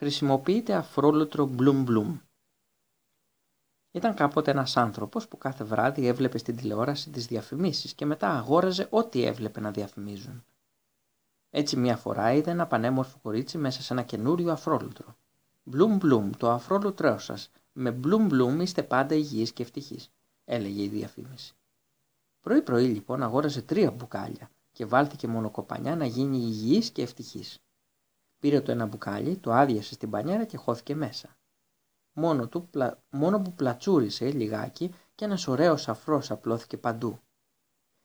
Χρησιμοποιείται 0.07 0.75
αφρόλουτρο 0.75 1.47
μπλουμ 1.47 1.83
μπλουμ. 1.83 2.19
Ήταν 3.91 4.15
κάποτε 4.15 4.51
ένας 4.51 4.77
άνθρωπος 4.77 5.29
που 5.29 5.39
κάθε 5.39 5.65
βράδυ 5.65 6.07
έβλεπε 6.07 6.39
στην 6.39 6.57
τηλεόραση 6.57 7.11
τις 7.11 7.27
διαφημίσεις 7.27 7.95
και 7.95 8.07
μετά 8.07 8.31
αγόραζε 8.31 8.87
ό,τι 8.91 9.25
έβλεπε 9.25 9.61
να 9.61 9.71
διαφημίζουν. 9.71 10.45
Έτσι 11.51 11.77
μια 11.77 11.97
φορά 11.97 12.33
είδε 12.33 12.51
ένα 12.51 12.67
πανέμορφο 12.67 13.19
κορίτσι 13.23 13.59
μέσα 13.59 13.83
σε 13.83 13.93
ένα 13.93 14.03
καινούριο 14.03 14.53
αφρόλουτρο. 14.53 15.17
Μπλουμ 15.63 15.97
μπλουμ, 15.97 16.31
το 16.37 16.51
αφρόλουτρό 16.51 17.19
σας. 17.19 17.51
Με 17.73 17.91
μπλουμ 17.91 18.27
μπλουμ 18.27 18.61
είστε 18.61 18.83
πάντα 18.83 19.15
υγιείς 19.15 19.53
και 19.53 19.63
ευτυχείς, 19.63 20.11
έλεγε 20.45 20.83
η 20.83 20.89
διαφήμιση. 20.89 21.55
Πρωί 22.41 22.63
πρωί 22.63 22.87
λοιπόν 22.87 23.23
αγόρασε 23.23 23.63
τρία 23.63 23.91
μπουκάλια 23.91 24.51
και 24.73 24.87
βάλθηκε 24.87 25.27
μονοκοπανιά 25.27 25.97
να 25.97 26.07
γίνει 26.07 26.37
υγιής 26.37 26.91
και 26.91 27.03
ευτυχής. 27.03 27.61
Πήρε 28.47 28.61
το 28.61 28.71
ένα 28.73 28.87
μπουκάλι, 28.87 29.37
το 29.37 29.53
άδειασε 29.53 29.95
στην 29.95 30.11
πανιέρα 30.11 30.45
και 30.45 30.57
χώθηκε 30.57 30.95
μέσα. 30.95 31.37
Μόνο, 32.13 32.49
του, 32.49 32.71
μόνο 33.11 33.41
που 33.41 33.53
πλατσούρισε 33.53 34.31
λιγάκι 34.31 34.95
και 35.15 35.25
ένας 35.25 35.47
ωραίος 35.49 35.89
αφρός 35.89 36.31
απλώθηκε 36.31 36.77
παντού. 36.77 37.21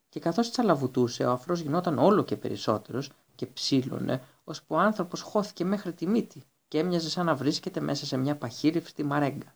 Και 0.10 0.19
καθώς 0.19 0.51
τσαλαβουτούσε, 0.51 1.25
ο 1.25 1.31
αφρός 1.31 1.60
γινόταν 1.60 1.98
όλο 1.98 2.24
και 2.24 2.38
περισσότερος 2.38 3.12
και 3.36 3.45
ψήλωνε, 3.45 4.21
ώσπου 4.43 4.75
ο 4.75 4.79
άνθρωπος 4.79 5.21
χώθηκε 5.21 5.65
μέχρι 5.65 5.93
τη 5.93 6.07
μύτη 6.07 6.43
και 6.67 6.79
έμοιαζε 6.79 7.10
σαν 7.10 7.25
να 7.25 7.36
βρίσκεται 7.36 7.79
μέσα 7.79 8.05
σε 8.05 8.17
μια 8.17 8.38
παχύρευστη 8.38 9.03
μαρέγκα. 9.03 9.55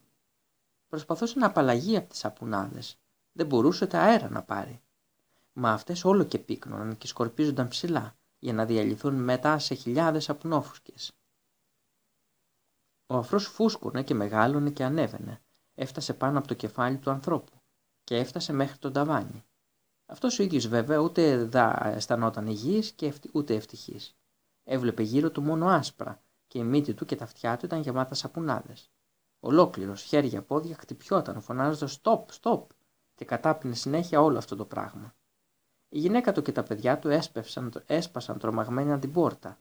Προσπαθούσε 0.87 1.39
να 1.39 1.45
απαλλαγεί 1.45 1.97
από 1.97 2.09
τις 2.09 2.19
σαπουνάδες. 2.19 2.97
Δεν 3.31 3.45
μπορούσε 3.45 3.87
τα 3.87 3.99
αέρα 3.99 4.29
να 4.29 4.43
πάρει. 4.43 4.81
Μα 5.53 5.71
αυτές 5.71 6.05
όλο 6.05 6.23
και 6.23 6.39
πύκνωναν 6.39 6.97
και 6.97 7.07
σκορπίζονταν 7.07 7.67
ψηλά 7.67 8.15
για 8.45 8.53
να 8.53 8.65
διαλυθούν 8.65 9.13
μετά 9.13 9.59
σε 9.59 9.73
χιλιάδες 9.73 10.29
απνόφουσκες. 10.29 11.11
Ο 13.07 13.15
αφρός 13.15 13.47
φούσκωνε 13.47 14.03
και 14.03 14.13
μεγάλωνε 14.13 14.69
και 14.69 14.83
ανέβαινε. 14.83 15.41
Έφτασε 15.73 16.13
πάνω 16.13 16.37
από 16.37 16.47
το 16.47 16.53
κεφάλι 16.53 16.97
του 16.97 17.09
ανθρώπου 17.09 17.51
και 18.03 18.17
έφτασε 18.17 18.53
μέχρι 18.53 18.77
τον 18.77 18.93
ταβάνι. 18.93 19.43
Αυτός 20.05 20.39
ο 20.39 20.43
ίδιος 20.43 20.67
βέβαια 20.67 20.97
ούτε 20.97 21.43
δα 21.43 21.85
αισθανόταν 21.85 22.47
υγιής 22.47 22.91
και 22.91 23.13
ούτε 23.31 23.55
ευτυχής. 23.55 24.15
Έβλεπε 24.63 25.03
γύρω 25.03 25.31
του 25.31 25.41
μόνο 25.41 25.67
άσπρα 25.67 26.21
και 26.47 26.59
η 26.59 26.63
μύτη 26.63 26.93
του 26.93 27.05
και 27.05 27.15
τα 27.15 27.23
αυτιά 27.23 27.57
του 27.57 27.65
ήταν 27.65 27.81
γεμάτα 27.81 28.15
σαπουνάδες. 28.15 28.91
Ολόκληρος, 29.39 30.01
χέρια, 30.01 30.41
πόδια 30.41 30.75
χτυπιόταν 30.75 31.41
φωνάζοντας 31.41 31.91
«Στοπ, 31.91 32.31
στοπ» 32.31 32.69
και 33.15 33.25
κατάπινε 33.25 33.75
συνέχεια 33.75 34.21
όλο 34.21 34.37
αυτό 34.37 34.55
το 34.55 34.65
πράγμα. 34.65 35.15
Η 35.95 35.99
γυναίκα 35.99 36.31
του 36.31 36.41
και 36.41 36.51
τα 36.51 36.63
παιδιά 36.63 36.99
του 36.99 37.09
έσπευσαν, 37.09 37.83
έσπασαν 37.85 38.39
τρομαγμένοι 38.39 38.91
από 38.91 39.01
την 39.01 39.11
πόρτα. 39.11 39.57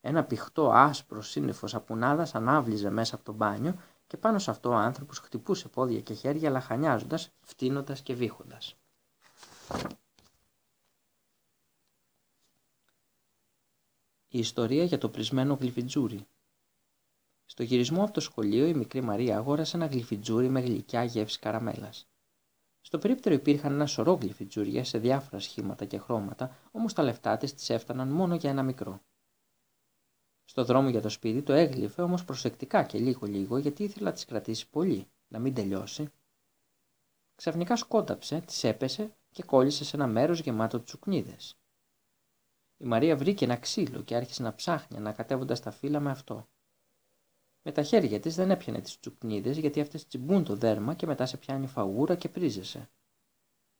Ένα 0.00 0.24
πηχτό 0.24 0.70
άσπρο 0.70 1.22
σύννεφο 1.22 1.70
σαπουνάδας 1.70 2.28
ανάβλιζε 2.32 2.90
μέσα 2.90 3.14
από 3.14 3.24
το 3.24 3.32
μπάνιο 3.32 3.74
και 4.06 4.16
πάνω 4.16 4.38
σε 4.38 4.50
αυτό 4.50 4.68
ο 4.68 4.74
άνθρωπος 4.74 5.18
χτυπούσε 5.18 5.68
πόδια 5.68 6.00
και 6.00 6.14
χέρια 6.14 6.50
λαχανιάζοντας, 6.50 7.30
φτύνοντας 7.40 8.00
και 8.00 8.14
βήχοντας. 8.14 8.76
Η 14.28 14.38
ιστορία 14.38 14.84
για 14.84 14.98
το 14.98 15.08
πρησμένο 15.08 15.54
γλυφιτζούρι. 15.54 16.26
Στο 17.44 17.62
γυρισμό 17.62 18.02
από 18.02 18.12
το 18.12 18.20
σχολείο 18.20 18.66
η 18.66 18.74
μικρή 18.74 19.00
Μαρία 19.00 19.36
αγόρασε 19.36 19.76
ένα 19.76 19.86
γλυφιτζούρι 19.86 20.48
με 20.48 20.60
γλυκιά 20.60 21.04
γεύση 21.04 21.38
καραμέλας. 21.38 22.06
Στο 22.86 22.98
περίπτερο 22.98 23.34
υπήρχαν 23.34 23.72
ένα 23.72 23.86
σωρό 23.86 24.14
γλυφιτζούρια 24.14 24.84
σε 24.84 24.98
διάφορα 24.98 25.40
σχήματα 25.40 25.84
και 25.84 25.98
χρώματα, 25.98 26.56
όμως 26.72 26.92
τα 26.92 27.02
λεφτά 27.02 27.36
της 27.36 27.54
της 27.54 27.74
έφταναν 27.74 28.08
μόνο 28.08 28.34
για 28.34 28.50
ένα 28.50 28.62
μικρό. 28.62 29.00
Στο 30.44 30.64
δρόμο 30.64 30.88
για 30.88 31.00
το 31.00 31.08
σπίτι 31.08 31.42
το 31.42 31.52
έγλυφε 31.52 32.02
όμως 32.02 32.24
προσεκτικά 32.24 32.84
και 32.84 32.98
λίγο-λίγο 32.98 33.58
γιατί 33.58 33.82
ήθελε 33.84 34.04
να 34.04 34.12
τη 34.12 34.26
κρατήσει 34.26 34.70
πολύ, 34.70 35.08
να 35.28 35.38
μην 35.38 35.54
τελειώσει. 35.54 36.08
Ξαφνικά 37.34 37.76
σκόνταψε, 37.76 38.40
τη 38.40 38.68
έπεσε 38.68 39.16
και 39.30 39.42
κόλλησε 39.42 39.84
σε 39.84 39.96
ένα 39.96 40.06
μέρος 40.06 40.40
γεμάτο 40.40 40.82
τσουκνίδες. 40.82 41.58
Η 42.76 42.84
Μαρία 42.84 43.16
βρήκε 43.16 43.44
ένα 43.44 43.56
ξύλο 43.56 44.02
και 44.02 44.16
άρχισε 44.16 44.42
να 44.42 44.54
ψάχνει 44.54 44.96
ανακατεύοντας 44.96 45.60
τα 45.60 45.70
φύλλα 45.70 46.00
με 46.00 46.10
αυτό. 46.10 46.48
Με 47.68 47.72
τα 47.72 47.82
χέρια 47.82 48.20
της 48.20 48.34
δεν 48.34 48.50
έπιανε 48.50 48.80
τις 48.80 49.00
τσουκνίδες 49.00 49.58
γιατί 49.58 49.80
αυτές 49.80 50.06
τσιμπούν 50.06 50.44
το 50.44 50.54
δέρμα 50.54 50.94
και 50.94 51.06
μετά 51.06 51.26
σε 51.26 51.36
πιάνει 51.36 51.66
φαγούρα 51.66 52.14
και 52.14 52.28
πρίζεσαι. 52.28 52.88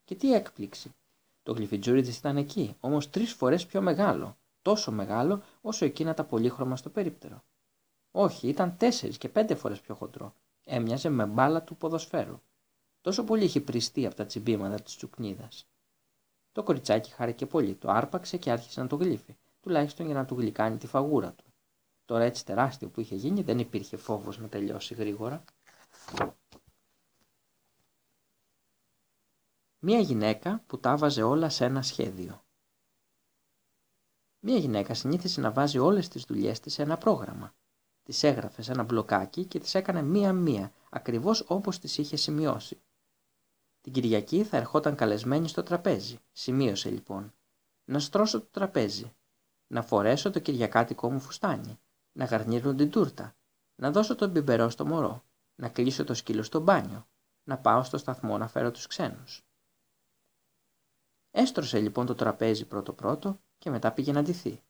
Και 0.04 0.14
τι 0.14 0.34
έκπληξη. 0.34 0.94
Το 1.42 1.52
γλυφιτζούρι 1.52 2.02
της 2.02 2.18
ήταν 2.18 2.36
εκεί, 2.36 2.76
όμως 2.80 3.10
τρεις 3.10 3.32
φορές 3.32 3.66
πιο 3.66 3.80
μεγάλο, 3.80 4.36
τόσο 4.62 4.92
μεγάλο 4.92 5.42
όσο 5.60 5.84
εκείνα 5.84 6.14
τα 6.14 6.24
πολύχρωμα 6.24 6.76
στο 6.76 6.90
περίπτερο. 6.90 7.42
Όχι, 8.10 8.48
ήταν 8.48 8.76
τέσσερις 8.76 9.18
και 9.18 9.28
πέντε 9.28 9.54
φορές 9.54 9.80
πιο 9.80 9.94
χοντρό. 9.94 10.34
Έμοιαζε 10.64 11.08
με 11.08 11.26
μπάλα 11.26 11.62
του 11.62 11.76
ποδοσφαίρου. 11.76 12.40
Τόσο 13.00 13.24
πολύ 13.24 13.44
είχε 13.44 13.60
πριστεί 13.60 14.06
από 14.06 14.14
τα 14.14 14.26
τσιμπήματα 14.26 14.80
της 14.80 14.96
τσουκνίδας. 14.96 15.68
Το 16.52 16.62
κοριτσάκι 16.62 17.10
χάρηκε 17.10 17.46
πολύ, 17.46 17.74
το 17.74 17.90
άρπαξε 17.90 18.36
και 18.36 18.50
άρχισε 18.50 18.80
να 18.80 18.86
το 18.86 18.96
γλύφει, 18.96 19.36
τουλάχιστον 19.60 20.06
για 20.06 20.14
να 20.14 20.24
του 20.24 20.34
γλυκάνει 20.34 20.76
τη 20.76 20.86
φαγούρα 20.86 21.32
του. 21.32 21.44
Τώρα 22.06 22.24
έτσι 22.24 22.44
τεράστιο 22.44 22.88
που 22.88 23.00
είχε 23.00 23.14
γίνει 23.14 23.42
δεν 23.42 23.58
υπήρχε 23.58 23.96
φόβος 23.96 24.38
να 24.38 24.48
τελειώσει 24.48 24.94
γρήγορα. 24.94 25.44
Μία 29.78 29.98
γυναίκα 30.00 30.62
που 30.66 30.78
τα 30.80 30.96
βάζε 30.96 31.22
όλα 31.22 31.48
σε 31.48 31.64
ένα 31.64 31.82
σχέδιο. 31.82 32.44
Μία 34.40 34.56
γυναίκα 34.56 34.94
συνήθισε 34.94 35.40
να 35.40 35.52
βάζει 35.52 35.78
όλες 35.78 36.08
τις 36.08 36.24
δουλειές 36.24 36.60
της 36.60 36.72
σε 36.72 36.82
ένα 36.82 36.98
πρόγραμμα. 36.98 37.54
Τις 38.02 38.22
έγραφε 38.22 38.62
σε 38.62 38.72
ένα 38.72 38.82
μπλοκάκι 38.82 39.44
και 39.44 39.58
τις 39.58 39.74
έκανε 39.74 40.02
μία-μία, 40.02 40.72
ακριβώς 40.90 41.44
όπως 41.48 41.78
τις 41.78 41.98
είχε 41.98 42.16
σημειώσει. 42.16 42.80
Την 43.80 43.92
Κυριακή 43.92 44.44
θα 44.44 44.56
ερχόταν 44.56 44.94
καλεσμένη 44.96 45.48
στο 45.48 45.62
τραπέζι. 45.62 46.18
Σημείωσε 46.32 46.90
λοιπόν. 46.90 47.34
Να 47.84 47.98
στρώσω 47.98 48.40
το 48.40 48.48
τραπέζι. 48.50 49.12
Να 49.66 49.82
φορέσω 49.82 50.30
το 50.30 50.38
κυριακάτικο 50.38 51.10
μου 51.12 51.20
φουστάνι 51.20 51.80
να 52.16 52.24
γαρνίρουν 52.24 52.76
την 52.76 52.90
τούρτα, 52.90 53.36
να 53.76 53.90
δώσω 53.90 54.14
τον 54.14 54.30
μπιμπερό 54.30 54.68
στο 54.68 54.86
μωρό, 54.86 55.24
να 55.54 55.68
κλείσω 55.68 56.04
το 56.04 56.14
σκύλο 56.14 56.42
στο 56.42 56.60
μπάνιο, 56.60 57.08
να 57.44 57.58
πάω 57.58 57.82
στο 57.82 57.98
σταθμό 57.98 58.38
να 58.38 58.48
φέρω 58.48 58.70
τους 58.70 58.86
ξένους. 58.86 59.46
Έστρωσε 61.30 61.80
λοιπόν 61.80 62.06
το 62.06 62.14
τραπέζι 62.14 62.64
πρώτο-πρώτο 62.64 63.40
και 63.58 63.70
μετά 63.70 63.92
πήγε 63.92 64.12
να 64.12 64.22
ντυθεί. 64.22 64.62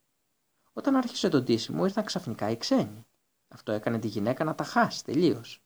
Όταν 0.73 0.97
άρχισε 0.97 1.29
το 1.29 1.43
ντύσιμο 1.43 1.85
ήρθαν 1.85 2.05
ξαφνικά 2.05 2.51
οι 2.51 2.57
ξένοι. 2.57 3.07
Αυτό 3.49 3.73
έκανε 3.73 3.99
τη 3.99 4.07
γυναίκα 4.07 4.45
να 4.45 4.55
τα 4.55 4.65
χάσει 4.65 5.05
τελείως. 5.05 5.63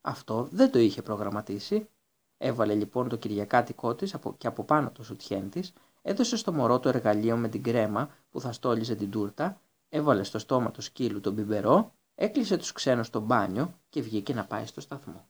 Αυτό 0.00 0.48
δεν 0.50 0.70
το 0.70 0.78
είχε 0.78 1.02
προγραμματίσει. 1.02 1.88
Έβαλε 2.36 2.74
λοιπόν 2.74 3.08
το 3.08 3.16
κυριακάτικό 3.16 3.94
της 3.94 4.14
και 4.38 4.46
από 4.46 4.64
πάνω 4.64 4.90
το 4.90 5.02
σουτιέν 5.02 5.50
της, 5.50 5.72
έδωσε 6.02 6.36
στο 6.36 6.52
μωρό 6.52 6.80
το 6.80 6.88
εργαλείο 6.88 7.36
με 7.36 7.48
την 7.48 7.62
κρέμα 7.62 8.10
που 8.30 8.40
θα 8.40 8.52
στόλιζε 8.52 8.94
την 8.94 9.10
τούρτα 9.10 9.60
έβαλε 9.90 10.22
στο 10.22 10.38
στόμα 10.38 10.70
του 10.70 10.80
σκύλου 10.80 11.20
τον 11.20 11.32
μπιμπερό, 11.32 11.94
έκλεισε 12.14 12.56
τους 12.56 12.72
ξένους 12.72 13.06
στο 13.06 13.20
μπάνιο 13.20 13.80
και 13.88 14.02
βγήκε 14.02 14.34
να 14.34 14.46
πάει 14.46 14.66
στο 14.66 14.80
σταθμό. 14.80 15.28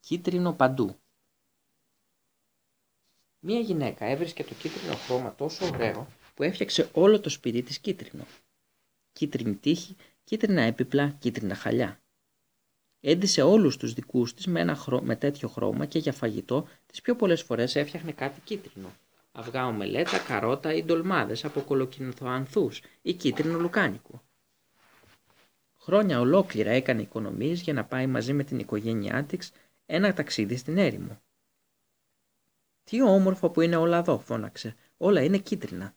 Κίτρινο 0.00 0.52
παντού. 0.52 0.96
Μία 3.38 3.60
γυναίκα 3.60 4.04
έβρισκε 4.04 4.44
το 4.44 4.54
κίτρινο 4.54 4.94
χρώμα 4.94 5.34
τόσο 5.34 5.66
ωραίο 5.66 6.06
που 6.34 6.42
έφτιαξε 6.42 6.90
όλο 6.92 7.20
το 7.20 7.28
σπίτι 7.28 7.62
της 7.62 7.78
κίτρινο. 7.78 8.26
Κίτρινη 9.12 9.54
τύχη, 9.54 9.96
κίτρινα 10.24 10.62
έπιπλα, 10.62 11.10
κίτρινα 11.10 11.54
χαλιά. 11.54 12.00
Έντισε 13.00 13.42
όλους 13.42 13.76
τους 13.76 13.92
δικούς 13.92 14.34
της 14.34 14.46
με, 14.46 14.60
ένα 14.60 14.78
με 15.02 15.16
τέτοιο 15.16 15.48
χρώμα 15.48 15.86
και 15.86 15.98
για 15.98 16.12
φαγητό 16.12 16.68
τις 16.86 17.00
πιο 17.00 17.16
πολλές 17.16 17.42
φορές 17.42 17.76
έφτιαχνε 17.76 18.12
κάτι 18.12 18.40
κίτρινο 18.40 18.92
αυγά 19.32 19.66
ομελέτα, 19.66 20.18
καρότα 20.18 20.74
ή 20.74 20.84
ντολμάδες 20.84 21.44
από 21.44 21.60
κολοκυνθοανθούς 21.60 22.82
ή 23.02 23.14
κίτρινο 23.14 23.58
λουκάνικο. 23.58 24.22
Χρόνια 25.78 26.20
ολόκληρα 26.20 26.70
έκανε 26.70 27.02
οικονομίες 27.02 27.60
για 27.60 27.72
να 27.72 27.84
πάει 27.84 28.06
μαζί 28.06 28.32
με 28.32 28.44
την 28.44 28.58
οικογένειά 28.58 29.24
της 29.24 29.52
ένα 29.86 30.12
ταξίδι 30.12 30.56
στην 30.56 30.78
έρημο. 30.78 31.22
«Τι 32.84 33.02
όμορφο 33.02 33.50
που 33.50 33.60
είναι 33.60 33.76
όλα 33.76 33.98
εδώ», 33.98 34.18
φώναξε. 34.18 34.74
«Όλα 34.96 35.22
είναι 35.22 35.38
κίτρινα». 35.38 35.96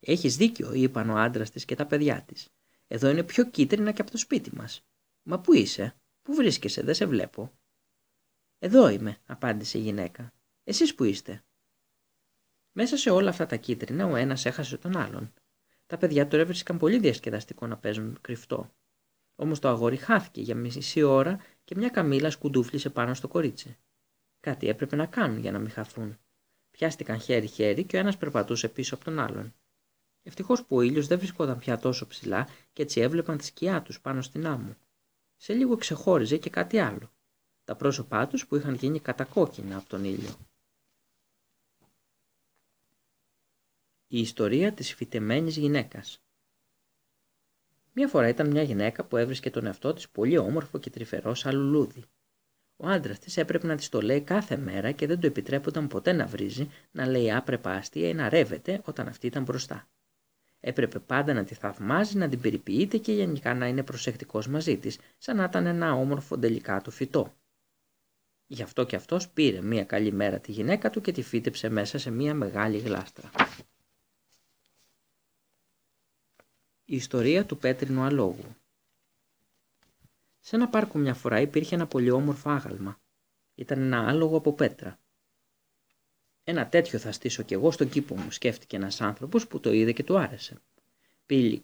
«Έχεις 0.00 0.36
δίκιο», 0.36 0.72
είπαν 0.72 1.10
ο 1.10 1.16
άντρας 1.16 1.50
της 1.50 1.64
και 1.64 1.74
τα 1.74 1.86
παιδιά 1.86 2.22
της. 2.22 2.48
«Εδώ 2.86 3.08
είναι 3.08 3.22
πιο 3.22 3.50
κίτρινα 3.50 3.92
και 3.92 4.00
από 4.00 4.10
το 4.10 4.16
σπίτι 4.16 4.54
μας». 4.54 4.84
«Μα 5.22 5.40
πού 5.40 5.54
είσαι, 5.54 5.94
πού 6.22 6.34
βρίσκεσαι, 6.34 6.82
δεν 6.82 6.94
σε 6.94 7.06
βλέπω». 7.06 7.52
«Εδώ 8.58 8.88
είμαι», 8.88 9.18
απάντησε 9.26 9.78
η 9.78 9.80
γυναίκα. 9.80 10.32
«Εσείς 10.64 10.94
που 10.94 11.04
είστε». 11.04 11.44
Μέσα 12.76 12.96
σε 12.96 13.10
όλα 13.10 13.28
αυτά 13.28 13.46
τα 13.46 13.56
κίτρινα 13.56 14.06
ο 14.06 14.16
ένας 14.16 14.44
έχασε 14.44 14.76
τον 14.76 14.96
άλλον. 14.96 15.32
Τα 15.86 15.96
παιδιά 15.96 16.28
τώρα 16.28 16.42
έβρισκαν 16.42 16.78
πολύ 16.78 16.98
διασκεδαστικό 16.98 17.66
να 17.66 17.76
παίζουν 17.76 18.18
κρυφτό. 18.20 18.70
Όμως 19.34 19.58
το 19.58 19.68
αγόρι 19.68 19.96
χάθηκε 19.96 20.40
για 20.40 20.54
μισή 20.54 21.02
ώρα 21.02 21.40
και 21.64 21.74
μια 21.76 21.88
καμίλα 21.88 22.30
σκουντούφλησε 22.30 22.90
πάνω 22.90 23.14
στο 23.14 23.28
κορίτσι. 23.28 23.76
Κάτι 24.40 24.68
έπρεπε 24.68 24.96
να 24.96 25.06
κάνουν 25.06 25.38
για 25.38 25.52
να 25.52 25.58
μην 25.58 25.70
χαθούν. 25.70 26.18
Πιάστηκαν 26.70 27.20
χέρι-χέρι 27.20 27.84
και 27.84 27.96
ο 27.96 27.98
ένας 27.98 28.16
περπατούσε 28.16 28.68
πίσω 28.68 28.94
από 28.94 29.04
τον 29.04 29.18
άλλον. 29.18 29.54
Ευτυχώς 30.22 30.64
που 30.64 30.76
ο 30.76 30.80
ήλιος 30.80 31.06
δεν 31.06 31.18
βρισκόταν 31.18 31.58
πια 31.58 31.78
τόσο 31.78 32.06
ψηλά 32.06 32.48
και 32.72 32.82
έτσι 32.82 33.00
έβλεπαν 33.00 33.38
τη 33.38 33.44
σκιά 33.44 33.82
τους 33.82 34.00
πάνω 34.00 34.22
στην 34.22 34.46
άμμο. 34.46 34.76
Σε 35.36 35.52
λίγο 35.52 35.76
ξεχώριζε 35.76 36.36
και 36.36 36.50
κάτι 36.50 36.78
άλλο. 36.78 37.12
Τα 37.64 37.76
πρόσωπά 37.76 38.26
τους 38.26 38.46
που 38.46 38.56
είχαν 38.56 38.74
γίνει 38.74 39.00
κατακόκκινα 39.00 39.76
από 39.76 39.88
τον 39.88 40.04
ήλιο. 40.04 40.36
Η 44.14 44.18
ιστορία 44.20 44.72
της 44.72 44.94
φυτεμένης 44.94 45.56
γυναίκας 45.56 46.22
Μία 47.92 48.08
φορά 48.08 48.28
ήταν 48.28 48.50
μια 48.50 48.62
γυναίκα 48.62 49.04
που 49.04 49.16
έβρισκε 49.16 49.50
τον 49.50 49.66
εαυτό 49.66 49.92
της 49.92 50.08
πολύ 50.08 50.38
όμορφο 50.38 50.78
και 50.78 50.90
τρυφερό 50.90 51.34
σαν 51.34 51.54
λουλούδι. 51.54 52.04
Ο 52.76 52.88
άντρας 52.88 53.18
της 53.18 53.36
έπρεπε 53.36 53.66
να 53.66 53.76
της 53.76 53.88
το 53.88 54.00
λέει 54.00 54.20
κάθε 54.20 54.56
μέρα 54.56 54.92
και 54.92 55.06
δεν 55.06 55.20
του 55.20 55.26
επιτρέπονταν 55.26 55.88
ποτέ 55.88 56.12
να 56.12 56.26
βρίζει, 56.26 56.70
να 56.90 57.06
λέει 57.06 57.32
άπρεπα 57.32 57.70
αστεία 57.70 58.08
ή 58.08 58.14
να 58.14 58.28
ρεύεται 58.28 58.80
όταν 58.84 59.08
αυτή 59.08 59.26
ήταν 59.26 59.42
μπροστά. 59.42 59.88
Έπρεπε 60.60 60.98
πάντα 60.98 61.32
να 61.32 61.44
τη 61.44 61.54
θαυμάζει, 61.54 62.16
να 62.16 62.28
την 62.28 62.40
περιποιείται 62.40 62.98
και 62.98 63.12
γενικά 63.12 63.54
να 63.54 63.66
είναι 63.66 63.82
προσεκτικός 63.82 64.48
μαζί 64.48 64.78
της, 64.78 64.98
σαν 65.18 65.36
να 65.36 65.44
ήταν 65.44 65.66
ένα 65.66 65.92
όμορφο 65.92 66.38
τελικά 66.38 66.80
του 66.80 66.90
φυτό. 66.90 67.34
Γι' 68.46 68.62
αυτό 68.62 68.84
και 68.84 68.96
αυτός 68.96 69.28
πήρε 69.28 69.60
μία 69.60 69.84
καλή 69.84 70.12
μέρα 70.12 70.38
τη 70.38 70.52
γυναίκα 70.52 70.90
του 70.90 71.00
και 71.00 71.12
τη 71.12 71.22
φύτεψε 71.22 71.68
μέσα 71.68 71.98
σε 71.98 72.10
μία 72.10 72.34
μεγάλη 72.34 72.78
γλάστρα. 72.78 73.30
Η 76.86 76.96
ιστορία 76.96 77.46
του 77.46 77.58
πέτρινου 77.58 78.02
αλόγου 78.02 78.56
Σε 80.40 80.56
ένα 80.56 80.68
πάρκο 80.68 80.98
μια 80.98 81.14
φορά 81.14 81.40
υπήρχε 81.40 81.74
ένα 81.74 81.86
πολύ 81.86 82.10
όμορφο 82.10 82.50
άγαλμα. 82.50 83.00
Ήταν 83.54 83.82
ένα 83.82 84.08
άλογο 84.08 84.36
από 84.36 84.52
πέτρα. 84.52 84.98
Ένα 86.44 86.68
τέτοιο 86.68 86.98
θα 86.98 87.12
στήσω 87.12 87.42
κι 87.42 87.54
εγώ 87.54 87.70
στον 87.70 87.88
κήπο 87.88 88.16
μου, 88.16 88.30
σκέφτηκε 88.30 88.76
ένας 88.76 89.00
άνθρωπος 89.00 89.46
που 89.46 89.60
το 89.60 89.72
είδε 89.72 89.92
και 89.92 90.04
του 90.04 90.18
άρεσε. 90.18 90.60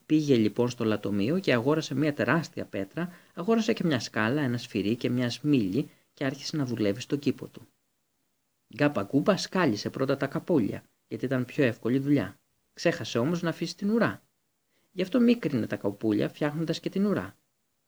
Πήγε 0.06 0.36
λοιπόν 0.36 0.68
στο 0.68 0.84
λατομείο 0.84 1.38
και 1.38 1.52
αγόρασε 1.52 1.94
μια 1.94 2.14
τεράστια 2.14 2.64
πέτρα, 2.64 3.12
αγόρασε 3.34 3.72
και 3.72 3.84
μια 3.84 4.00
σκάλα, 4.00 4.42
ένα 4.42 4.58
σφυρί 4.58 4.96
και 4.96 5.10
μια 5.10 5.30
σμίλη 5.30 5.90
και 6.14 6.24
άρχισε 6.24 6.56
να 6.56 6.64
δουλεύει 6.64 7.00
στον 7.00 7.18
κήπο 7.18 7.48
του. 7.48 7.68
Γκάπα 8.74 9.02
γκούπα 9.02 9.36
σκάλισε 9.36 9.90
πρώτα 9.90 10.16
τα 10.16 10.26
καπούλια, 10.26 10.82
γιατί 11.08 11.24
ήταν 11.24 11.44
πιο 11.44 11.64
εύκολη 11.64 11.98
δουλειά. 11.98 12.40
Ξέχασε 12.72 13.18
όμως 13.18 13.42
να 13.42 13.48
αφήσει 13.48 13.76
την 13.76 13.90
ουρά. 13.90 14.22
Γι' 14.90 15.02
αυτό 15.02 15.20
μίκρινε 15.20 15.66
τα 15.66 15.76
καπούλια, 15.76 16.28
φτιάχνοντας 16.28 16.80
και 16.80 16.90
την 16.90 17.06
ουρά. 17.06 17.36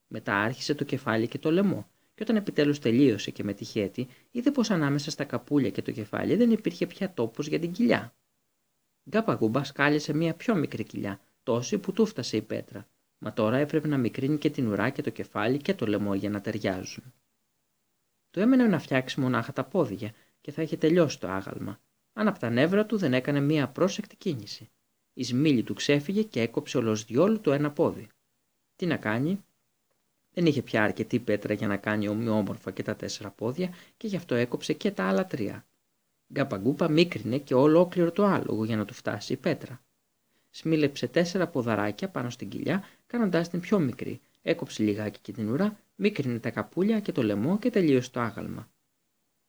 Μετά 0.06 0.35
άρχισε 0.37 0.75
το 0.75 0.85
κεφάλι 0.85 1.28
και 1.28 1.38
το 1.38 1.50
λαιμό, 1.50 1.90
και 2.14 2.23
όταν 2.23 2.37
επιτέλους 2.37 2.78
τελείωσε 2.78 3.30
και 3.30 3.44
με 3.44 3.52
τη 3.52 3.64
χέτη, 3.64 4.09
είδε 4.30 4.50
πως 4.50 4.71
ανάμεσα 4.71 5.10
στα 5.10 5.25
καπούλια 5.25 5.71
και 5.71 5.82
το 5.82 5.91
κεφάλι 5.91 6.36
δεν 6.36 6.50
υπήρχε 6.50 6.86
πια 6.86 7.15
τόπος 7.15 7.47
για 7.47 7.58
την 7.58 7.73
κοιλιά. 7.73 8.15
Γκάπα 9.10 9.65
σκάλισε 9.65 10.15
μία 10.15 10.34
πιο 10.34 10.54
μικρή 10.54 10.84
κοιλιά, 10.84 11.21
τόση 11.43 11.78
που 11.78 11.93
του 11.93 12.06
φτάσε 12.06 12.36
η 12.36 12.43
πέτρα, 12.43 12.88
μα 13.19 13.32
τώρα 13.32 13.56
έπρεπε 13.56 13.88
να 13.88 13.99
μικρύνει 13.99 14.38
και 14.38 14.50
την 14.50 14.67
ουρά 14.67 14.91
και 14.91 15.02
το 15.02 15.10
κεφάλι 15.10 15.58
και 15.58 15.75
το 15.75 15.86
λαιμό 15.86 16.15
για 16.15 16.30
να 16.30 16.41
ταιριάζουν. 16.41 17.12
Το 18.30 18.41
έμενε 18.41 18.67
να 18.67 18.78
φτιάξει 18.78 19.21
μονάχα 19.21 19.52
τα 19.52 19.65
πόδια 19.65 20.12
και 20.41 20.52
θα 20.52 20.62
είχε 20.62 20.76
τελειώσει 20.76 21.21
το 21.21 21.28
άγαλμα, 21.28 21.80
αν 22.12 22.28
από 22.28 22.38
τα 22.38 22.50
νεύρα 22.50 22.86
του 22.86 22.97
δεν 22.97 23.15
έκανε 23.15 23.41
μία 23.41 23.69
πρόσεκτη 23.69 24.17
κίνηση. 24.17 24.71
Η 25.13 25.25
σμήλη 25.25 25.63
του 25.63 25.75
ξέφυγε 25.75 26.23
και 26.23 26.41
έκοψε 26.41 26.79
ολοσδιόλου 26.79 27.41
το 27.41 27.53
ένα 27.53 27.71
πόδι. 27.71 28.09
Τι 28.77 28.87
να 28.87 28.97
κάνει, 28.97 29.45
δεν 30.35 30.47
είχε 30.47 30.63
πια 30.63 30.83
αρκετή 30.83 31.19
πέτρα 31.19 31.55
για 31.55 31.67
να 31.67 31.77
κάνει 31.77 32.09
ομοιόμορφα 32.09 32.71
και 32.71 32.83
τα 32.83 32.97
τέσσερα 32.97 33.31
πόδια 33.31 33.75
και 33.97 34.07
γι' 34.07 34.17
αυτό 34.17 34.35
έκοψε 34.35 34.73
και 34.73 34.91
τα 34.91 35.05
άλλα 35.05 35.27
τρία. 35.27 35.67
Γκαπαγκούπα 36.33 36.91
μίκρινε 36.91 37.39
και 37.39 37.55
ολόκληρο 37.55 38.13
το 38.13 38.25
άλογο 38.25 38.65
για 38.65 38.77
να 38.77 38.85
του 38.85 38.95
φτάσει 38.95 39.33
η 39.33 39.37
πέτρα. 39.37 39.83
Σμίλεψε 40.51 41.09
τέσσερα 41.09 41.47
ποδαράκια 41.49 42.09
πάνω 42.09 42.31
στην 42.31 42.49
κοιλιά, 42.49 42.85
κάνοντάς 43.07 43.49
την 43.49 43.61
πιο 43.61 43.79
μικρή. 43.79 44.21
Έκοψε 44.43 44.83
λιγάκι 44.83 45.21
και 45.21 45.33
την 45.33 45.49
ουρά, 45.49 45.79
μίκρινε 45.95 46.39
τα 46.39 46.51
καπούλια 46.51 47.01
και 47.01 47.13
το 47.13 47.23
λαιμό 47.23 47.59
και 47.59 47.71
τελείωσε 47.71 48.11
το 48.11 48.21
άγαλμα. 48.21 48.71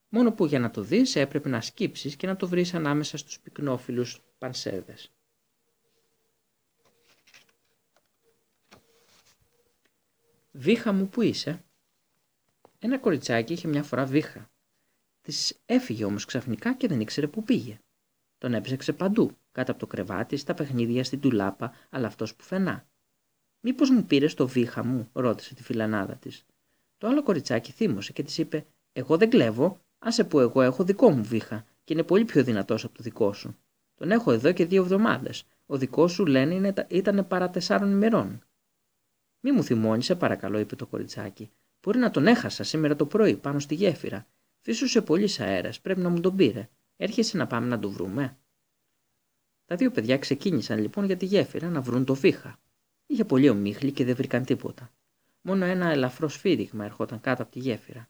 Μόνο 0.10 0.32
που 0.32 0.46
για 0.46 0.60
να 0.60 0.72
το 0.72 0.82
δεις 0.82 1.16
έπρεπε 1.16 1.50
να 1.50 1.62
σκύψεις 1.62 2.16
και 2.16 2.28
να 2.28 2.36
το 2.36 2.48
βρεις 2.48 2.74
ανάμεσα 2.74 3.18
στους 3.18 3.40
πυκνόφιλους 3.40 4.22
πανσέρδες. 4.38 5.12
Βίχα 10.56 10.92
μου 10.92 11.10
που 11.10 11.22
είσαι; 11.22 11.64
Ένα 12.80 13.00
κοριτσάκι 13.00 13.54
είχε 13.54 13.68
μια 13.68 13.84
φορά 13.84 14.06
βίχα. 14.06 14.52
Της 15.22 15.62
έφυγε 15.66 16.06
όμως 16.06 16.26
ξαφνικά 16.26 16.74
και 16.74 16.88
δεν 16.88 17.00
ήξερε 17.00 17.28
που 17.28 17.44
πήγε. 17.44 17.80
Τον 18.38 18.54
έψαξε 18.54 18.94
παντού, 18.94 19.38
κάτω 19.52 19.72
από 19.72 19.80
το 19.80 19.88
κρεβάτι, 19.88 20.38
στα 20.38 20.54
παιχνίδια, 20.54 21.04
στην 21.04 21.20
τουλάπα, 21.20 21.74
αλλά 21.90 22.08
αυτός 22.08 22.36
που 22.36 22.44
φαινά. 22.44 22.88
Μήπως 23.60 23.90
μου 23.90 24.06
πήρες 24.06 24.34
το 24.34 24.48
βίχα 24.48 24.86
μου, 24.86 25.10
ρώτησε 25.14 25.54
τη 25.54 25.64
φιλανάδα 25.64 26.16
της. 26.16 26.46
Το 26.98 27.08
άλλο 27.08 27.24
κοριτσάκι 27.24 27.72
θύμωσε 27.72 28.14
και 28.14 28.24
της 28.24 28.38
είπε: 28.38 28.66
Εγώ 28.92 29.18
δεν 29.18 29.30
κλέβω, 29.30 29.80
άσε 30.00 30.24
που 30.24 30.40
εγώ 30.40 30.62
έχω 30.62 30.84
δικό 30.84 31.10
μου 31.10 31.24
βίχα 31.24 31.66
και 31.84 31.94
είναι 31.94 32.04
πολύ 32.04 32.26
πιο 32.26 32.44
δυνατός 32.44 32.84
από 32.84 32.96
το 32.96 33.04
δικό 33.04 33.34
σου. 33.34 33.58
Τον 33.96 34.12
έχω 34.12 34.32
εδώ 34.32 34.52
και 34.52 34.66
δύο 34.66 34.82
εβδομάδες. 34.82 35.44
Ο 35.66 35.78
δικός 35.78 36.12
σου 36.12 36.26
λένε 36.26 36.74
ήταν 36.88 37.28
παρά 37.28 37.50
τεσσάρων 37.50 37.92
ημερών. 37.92 38.44
Μη 39.46 39.52
μου 39.52 39.64
θυμώνεις, 39.64 40.06
σε 40.06 40.16
παρακαλώ, 40.16 40.60
είπε 40.60 40.76
το 40.76 40.88
κοριτσάκι. 40.88 41.52
Μπορεί 41.82 42.00
να 42.00 42.12
τον 42.12 42.28
έχασα 42.28 42.64
σήμερα 42.64 42.96
το 42.96 43.06
πρωί 43.06 43.36
πάνω 43.36 43.60
στη 43.60 43.76
γέφυρα. 43.76 44.28
Φύσουσε 44.62 45.02
πολύ 45.02 45.30
αέρας, 45.40 45.82
πρέπει 45.82 46.00
να 46.00 46.10
μου 46.10 46.20
τον 46.20 46.36
πήρε. 46.36 46.70
Έρχεσαι 46.96 47.38
να 47.38 47.48
πάμε 47.48 47.68
να 47.68 47.80
το 47.80 47.90
βρούμε; 47.90 48.38
Τα 49.66 49.76
δύο 49.76 49.92
παιδιά 49.92 50.18
ξεκίνησαν 50.18 50.80
λοιπόν 50.80 51.06
για 51.06 51.18
τη 51.18 51.26
γέφυρα 51.26 51.70
να 51.70 51.82
βρουν 51.82 52.06
το 52.06 52.16
βήχα. 52.16 52.62
Είχε 53.06 53.26
πολύ 53.26 53.50
ομίχλη 53.50 53.92
και 53.92 54.06
δεν 54.06 54.16
βρήκαν 54.16 54.46
τίποτα. 54.46 54.94
Μόνο 55.42 55.66
ένα 55.66 55.90
ελαφρό 55.90 56.28
σφύριγμα 56.28 56.86
ερχόταν 56.86 57.20
κάτω 57.20 57.42
από 57.44 57.52
τη 57.52 57.60
γέφυρα. 57.60 58.10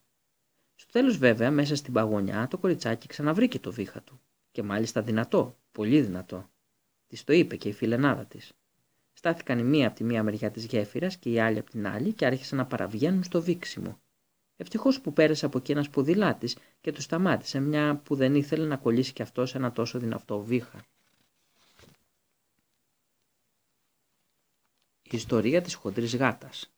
Στο 0.76 0.92
τέλος, 0.92 1.18
βέβαια, 1.18 1.52
μέσα 1.52 1.76
στην 1.76 1.94
παγωνιά 1.94 2.48
το 2.48 2.58
κοριτσάκι 2.58 3.08
ξαναβρήκε 3.08 3.60
το 3.60 3.72
βήχα 3.72 4.02
του. 4.02 4.22
Και 4.52 4.64
μάλιστα 4.64 5.02
δυνατό, 5.02 5.60
πολύ 5.72 6.02
δυνατό. 6.02 6.52
Της 7.08 7.24
το 7.24 7.34
είπε 7.34 7.56
και 7.56 7.70
η 7.70 7.74
φιλενάδα 7.74 8.26
της. 8.26 8.54
Στάθηκαν 9.14 9.60
η 9.60 9.64
μία 9.64 9.88
από 9.88 9.96
τη 9.96 10.04
μία 10.04 10.24
μεριά 10.24 10.52
της 10.52 10.66
γέφυρας 10.66 11.18
και 11.18 11.30
η 11.30 11.40
άλλη 11.40 11.60
από 11.60 11.70
την 11.70 11.88
άλλη 11.88 12.14
και 12.14 12.26
άρχισαν 12.26 12.58
να 12.58 12.66
παραβγαίνουν 12.66 13.24
στο 13.24 13.42
βήξιμο. 13.42 14.00
Ευτυχώς 14.58 15.02
που 15.02 15.14
πέρασε 15.14 15.46
από 15.46 15.58
εκεί 15.58 15.72
ένας 15.72 15.90
ποδηλάτης 15.90 16.58
και 16.82 16.92
του 16.92 17.02
σταμάτησε, 17.02 17.60
μια 17.60 18.02
που 18.04 18.16
δεν 18.16 18.36
ήθελε 18.36 18.66
να 18.66 18.78
κολλήσει 18.78 19.14
κι 19.14 19.22
αυτός 19.22 19.56
ένα 19.56 19.72
τόσο 19.72 20.00
δυνατό 20.00 20.40
βήχα. 20.42 20.86
Η 25.04 25.16
ιστορία 25.18 25.62
της 25.62 25.74
χοντρής 25.74 26.16
γάτας 26.16 26.74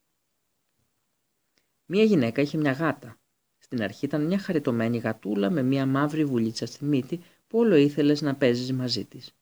Μία 1.85 2.03
γυναίκα 2.03 2.41
είχε 2.41 2.57
μια 2.57 2.71
γάτα. 2.71 3.17
Στην 3.57 3.81
αρχή 3.83 4.05
ήταν 4.05 4.25
μια 4.25 4.39
χαριτωμένη 4.39 4.97
γατούλα 4.97 5.49
με 5.49 5.61
μια 5.61 5.85
μαύρη 5.85 6.25
βουλίτσα 6.25 6.65
στη 6.65 6.85
μύτη 6.85 7.21
που 7.47 7.59
όλο 7.59 7.75
ήθελες 7.75 8.21
να 8.21 8.35
παίζεις 8.35 8.73
μαζί 8.73 9.05
της. 9.05 9.35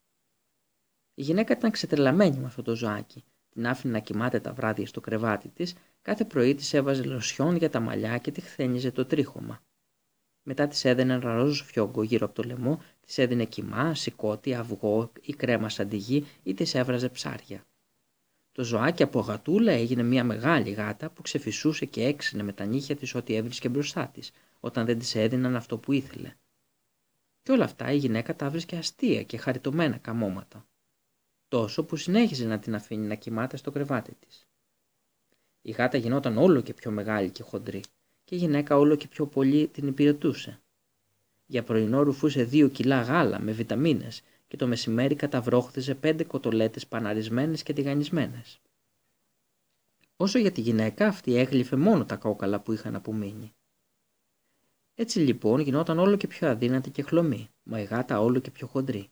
Η 1.15 1.21
γυναίκα 1.21 1.53
ήταν 1.53 1.71
ξετρελαμένη 1.71 2.37
με 2.37 2.45
αυτό 2.45 2.61
το 2.61 2.75
ζωάκι. 2.75 3.23
Την 3.49 3.67
άφηνε 3.67 3.93
να 3.93 3.99
κοιμάται 3.99 4.39
τα 4.39 4.53
βράδια 4.53 4.87
στο 4.87 5.01
κρεβάτι 5.01 5.49
της, 5.49 5.75
κάθε 6.01 6.25
πρωί 6.25 6.55
της 6.55 6.73
έβαζε 6.73 7.03
λοσιόν 7.03 7.55
για 7.55 7.69
τα 7.69 7.79
μαλλιά 7.79 8.17
και 8.17 8.31
τη 8.31 8.41
χθένιζε 8.41 8.91
το 8.91 9.05
τρίχωμα. 9.05 9.63
Μετά 10.43 10.67
της 10.67 10.85
έδαινε 10.85 11.13
ένα 11.13 11.33
ροζ 11.33 11.61
φιόγκο 11.61 12.03
γύρω 12.03 12.25
από 12.25 12.35
το 12.35 12.43
λαιμό, 12.43 12.81
της 12.99 13.17
έδινε 13.17 13.45
κοιμά, 13.45 13.95
σηκώτη, 13.95 14.53
αυγό 14.53 15.11
ή 15.21 15.33
κρέμα 15.33 15.69
σαν 15.69 15.89
τη 15.89 15.97
γη 15.97 16.25
ή 16.43 16.53
της 16.53 16.75
έβραζε 16.75 17.09
ψάρια. 17.09 17.65
Το 18.51 18.63
ζωάκι 18.63 19.03
από 19.03 19.19
γατούλα 19.19 19.71
έγινε 19.71 20.03
μια 20.03 20.23
μεγάλη 20.23 20.71
γάτα 20.71 21.09
που 21.09 21.21
ξεφυσούσε 21.21 21.85
και 21.85 22.03
έξινε 22.03 22.43
με 22.43 22.53
τα 22.53 22.65
νύχια 22.65 22.95
της 22.95 23.15
ό,τι 23.15 23.35
έβρισκε 23.35 23.69
μπροστά 23.69 24.07
της, 24.07 24.31
όταν 24.59 24.85
δεν 24.85 24.99
της 24.99 25.15
έδιναν 25.15 25.55
αυτό 25.55 25.77
που 25.77 25.91
ήθελε. 25.91 26.33
Και 27.41 27.51
όλα 27.51 27.63
αυτά 27.63 27.91
η 27.91 27.97
γυναίκα 27.97 28.35
τα 28.35 28.49
βρίσκε 28.49 28.75
αστεία 28.75 29.23
και 29.23 29.37
χαριτωμένα 29.37 29.97
καμώματα 29.97 30.67
τόσο 31.53 31.83
που 31.83 31.95
συνέχιζε 31.95 32.45
να 32.45 32.59
την 32.59 32.75
αφήνει 32.75 33.07
να 33.07 33.15
κοιμάται 33.15 33.57
στο 33.57 33.71
κρεβάτι 33.71 34.15
της. 34.19 34.47
Η 35.61 35.71
γάτα 35.71 35.97
γινόταν 35.97 36.37
όλο 36.37 36.61
και 36.61 36.73
πιο 36.73 36.91
μεγάλη 36.91 37.29
και 37.29 37.43
χοντρή 37.43 37.83
και 38.23 38.35
η 38.35 38.37
γυναίκα 38.37 38.77
όλο 38.77 38.95
και 38.95 39.07
πιο 39.07 39.27
πολύ 39.27 39.67
την 39.67 39.87
υπηρετούσε. 39.87 40.61
Για 41.45 41.63
πρωινό 41.63 42.01
ρουφούσε 42.01 42.43
δύο 42.43 42.67
κιλά 42.67 43.01
γάλα 43.01 43.39
με 43.39 43.51
βιταμίνες 43.51 44.21
και 44.47 44.57
το 44.57 44.67
μεσημέρι 44.67 45.15
καταβρόχθιζε 45.15 45.95
πέντε 45.95 46.23
κοτολέτες 46.23 46.87
παναρισμένες 46.87 47.63
και 47.63 47.73
τηγανισμένες. 47.73 48.61
Όσο 50.15 50.39
για 50.39 50.51
τη 50.51 50.61
γυναίκα 50.61 51.07
αυτή 51.07 51.35
έγλυφε 51.35 51.75
μόνο 51.75 52.05
τα 52.05 52.15
κόκαλα 52.15 52.59
που 52.59 52.71
είχαν 52.71 52.95
απομείνει. 52.95 53.53
Έτσι 54.95 55.19
λοιπόν 55.19 55.59
γινόταν 55.59 55.99
όλο 55.99 56.17
και 56.17 56.27
πιο 56.27 56.49
αδύνατη 56.49 56.89
και 56.89 57.03
χλωμή, 57.03 57.49
μα 57.63 57.79
η 57.79 57.83
γάτα 57.83 58.21
όλο 58.21 58.39
και 58.39 58.51
πιο 58.51 58.67
χοντρή. 58.67 59.09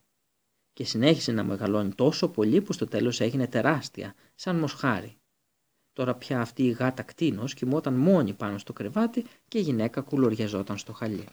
Και 0.74 0.84
συνέχισε 0.84 1.32
να 1.32 1.44
μεγαλώνει 1.44 1.94
τόσο 1.94 2.30
πολύ 2.30 2.62
που 2.62 2.74
στο 2.74 2.88
τέλος 2.88 3.20
έγινε 3.20 3.48
τεράστια, 3.48 4.16
σαν 4.36 4.60
μοσχάρι. 4.60 5.16
Τώρα 5.94 6.16
πια 6.16 6.42
αυτή 6.42 6.64
η 6.64 6.72
γάτα 6.72 7.04
κτίνος 7.04 7.54
κοιμόταν 7.54 7.94
μόνη 7.94 8.34
πάνω 8.34 8.58
στο 8.58 8.74
κρεβάτι 8.74 9.26
και 9.48 9.58
η 9.58 9.62
γυναίκα 9.62 10.02
κουλουριαζόταν 10.02 10.78
στο 10.78 10.94
χαλί. 10.94 11.28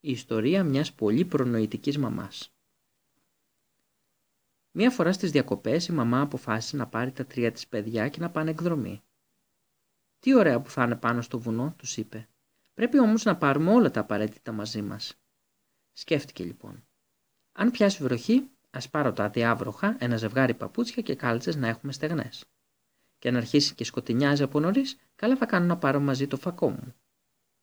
Η 0.00 0.10
ιστορία 0.10 0.64
μιας 0.64 0.92
πολύ 0.92 1.24
προνοητικής 1.24 1.98
μαμάς. 1.98 2.50
Μία 4.70 4.90
φορά 4.90 5.12
στις 5.12 5.30
διακοπές 5.30 5.86
η 5.86 5.92
μαμά 5.92 6.20
αποφάσισε 6.20 6.76
να 6.76 6.86
πάρει 6.86 7.12
τα 7.12 7.26
τρία 7.26 7.52
της 7.52 7.66
παιδιά 7.66 8.08
και 8.08 8.20
να 8.20 8.30
πάνε 8.30 8.50
εκδρομή. 8.50 9.02
«Τι 10.18 10.34
ωραία 10.34 10.60
που 10.60 10.70
θα 10.70 10.84
είναι 10.84 10.96
πάνω 10.96 11.22
στο 11.22 11.38
βουνό», 11.38 11.74
τους 11.78 11.96
είπε. 11.96 12.28
«Πρέπει 12.74 12.98
όμως 12.98 13.24
να 13.24 13.36
πάρουμε 13.36 13.70
όλα 13.70 13.90
τα 13.90 14.00
απαραίτητα 14.00 14.52
μαζί 14.52 14.82
μας». 14.82 15.20
Σκέφτηκε 15.98 16.44
λοιπόν. 16.44 16.84
«Αν 17.52 17.70
πιάσει 17.70 18.02
βροχή, 18.02 18.50
ας 18.70 18.88
πάρω 18.88 19.12
τα 19.12 19.28
διάβροχα, 19.28 19.96
ένα 19.98 20.16
ζευγάρι 20.16 20.54
παπούτσια 20.54 21.02
και 21.02 21.14
κάλτσες 21.14 21.56
να 21.56 21.68
έχουμε 21.68 21.92
στεγνές. 21.92 22.44
Και 23.18 23.28
αν 23.28 23.36
αρχίσει 23.36 23.74
και 23.74 23.84
σκοτεινιάζει 23.84 24.42
από 24.42 24.60
νωρίς, 24.60 24.96
καλά 25.16 25.36
θα 25.36 25.46
κάνω 25.46 25.66
να 25.66 25.76
πάρω 25.76 26.00
μαζί 26.00 26.26
το 26.26 26.36
φακό 26.36 26.70
μου. 26.70 26.94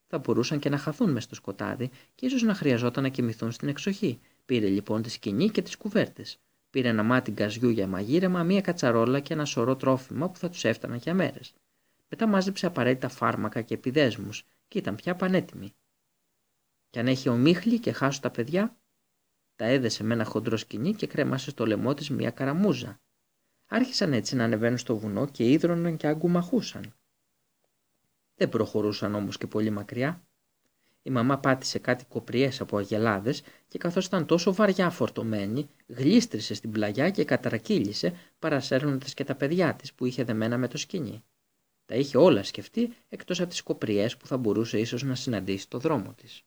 Θα 0.08 0.18
μπορούσαν 0.18 0.60
και 0.60 0.70
να 0.70 0.78
χαθούν 0.78 1.12
μες 1.12 1.24
στο 1.24 1.36
σκοτάδι 1.36 1.90
και 2.16 2.26
ίσως 2.26 2.42
να 2.42 2.54
χρειαζόταν 2.54 3.04
να 3.04 3.10
κοιμηθούν 3.10 3.52
στην 3.52 3.68
εξοχή. 3.68 4.20
Πήρε 4.46 4.68
λοιπόν 4.68 5.02
τη 5.02 5.10
σκηνή 5.10 5.50
και 5.50 5.62
τις 5.62 5.78
κουβέρτες. 5.78 6.40
Πήρε 6.70 6.88
ένα 6.88 7.04
μάτι 7.04 7.32
γκαζιού 7.32 7.70
για 7.70 7.88
μαγείρεμα, 7.88 8.44
μία 8.44 8.62
κατσαρόλα 8.62 9.20
και 9.20 9.34
ένα 9.34 9.46
σωρό 9.46 9.76
τρόφιμα 9.76 10.30
που 10.30 10.38
θα 10.38 10.50
τους 10.50 10.64
έφταναν 10.64 10.98
για 10.98 11.14
μέρες. 11.14 11.54
Μετά 12.10 12.28
μάζεψε 12.28 12.66
απαραίτητα 12.66 13.10
φάρμακα 13.10 13.62
και 13.62 13.74
επιδέσμους 13.74 14.44
και 14.68 14.78
ήταν 14.78 14.96
πια 14.96 15.16
πανέτοιμη. 15.16 15.74
Και 16.94 17.00
αν 17.00 17.08
έχει 17.08 17.30
ομίχλη 17.30 17.80
και 17.80 17.92
χάσω 17.92 18.20
τα 18.20 18.30
παιδιά, 18.30 18.78
τα 19.56 19.66
έδεσε 19.66 20.04
με 20.04 20.14
ένα 20.14 20.24
χοντρό 20.24 20.58
σκηνή 20.58 20.94
και 20.94 21.08
κρέμασε 21.08 21.50
στο 21.50 21.66
λαιμό 21.66 21.94
της 21.94 22.10
μία 22.10 22.32
καραμούζα. 22.32 23.02
Άρχισαν 23.68 24.14
έτσι 24.14 24.36
να 24.36 24.44
ανεβαίνουν 24.44 24.78
στο 24.78 24.98
βουνό 24.98 25.28
και 25.28 25.52
ίδρωναν 25.52 25.98
και 25.98 26.08
αγκουμαχούσαν. 26.08 26.94
Δεν 28.36 28.50
προχωρούσαν 28.50 29.16
όμως 29.16 29.38
και 29.38 29.48
πολύ 29.48 29.70
μακριά. 29.70 30.28
Η 31.02 31.10
μαμά 31.10 31.40
πάτησε 31.40 31.80
κάτι 31.80 32.06
κοπριές 32.06 32.62
από 32.62 32.78
αγελάδες 32.78 33.44
και 33.68 33.78
καθώς 33.78 34.06
ήταν 34.06 34.26
τόσο 34.26 34.54
βαριά 34.54 34.90
φορτωμένη, 34.90 35.70
γλίστρισε 35.88 36.54
στην 36.54 36.72
πλαγιά 36.72 37.10
και 37.10 37.26
κατρακύλησε 37.26 38.14
παρασέρνοντας 38.40 39.14
και 39.14 39.24
τα 39.24 39.36
παιδιά 39.36 39.76
της 39.76 39.94
που 39.94 40.06
είχε 40.06 40.24
δεμένα 40.24 40.58
με 40.58 40.68
το 40.68 40.78
σκηνή. 40.78 41.24
Τα 41.86 41.96
είχε 41.96 42.18
όλα 42.18 42.44
σκεφτεί 42.44 42.94
εκτός 43.10 43.40
από 43.40 43.50
τις 43.50 43.62
κοπριές 43.62 44.18
που 44.18 44.28
θα 44.28 44.38
μπορούσε 44.38 44.80
ίσως 44.80 45.04
να 45.04 45.16
συναντήσει 45.16 45.70
το 45.70 45.80
δρόμο 45.80 46.14
της. 46.14 46.44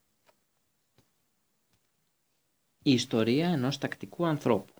Η 2.87 2.93
ιστορία 2.93 3.49
ενός 3.49 3.79
τακτικού 3.79 4.27
ανθρώπου 4.27 4.73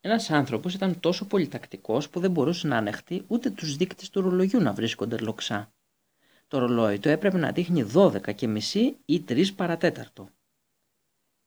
ένας 0.00 0.30
άνθρωπος 0.30 0.74
ήταν 0.74 1.00
τόσο 1.00 1.26
πολυτακτικός 1.26 2.08
που 2.08 2.20
δεν 2.20 2.30
μπορούσε 2.30 2.66
να 2.66 2.76
ανεχτεί 2.76 3.24
ούτε 3.26 3.50
τους 3.50 3.76
δείκτες 3.76 4.10
του 4.10 4.20
ρολογιού 4.20 4.60
να 4.60 4.72
βρίσκονται 4.72 5.18
λοξά. 5.18 5.72
Το 6.48 6.58
ρολόι 6.58 6.98
του 6.98 7.08
έπρεπε 7.08 7.38
να 7.38 7.52
δείχνει 7.52 7.90
12 7.94 8.34
και 8.34 8.46
μισή 8.46 8.96
ή 9.04 9.24
3 9.28 9.54
παρατέταρτο. 9.56 10.28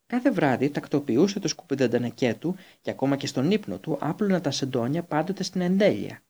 Κάθε 0.06 0.32
βράδυ 0.32 0.70
τακτοποιούσε 0.70 1.40
το 1.40 1.48
σκουπιδεντανεκέ 1.48 2.36
του 2.36 2.56
και 2.82 2.90
ακόμα 2.90 3.16
και 3.16 3.28
στον 3.28 3.52
ύπνο 3.52 3.80
του 3.80 3.98
άπλωνα 4.02 4.42
τα 4.42 4.52
σεντόνια 4.52 5.04
πάντοτε 5.04 5.44
στην 5.44 5.62
εντέλεια. 5.62 6.24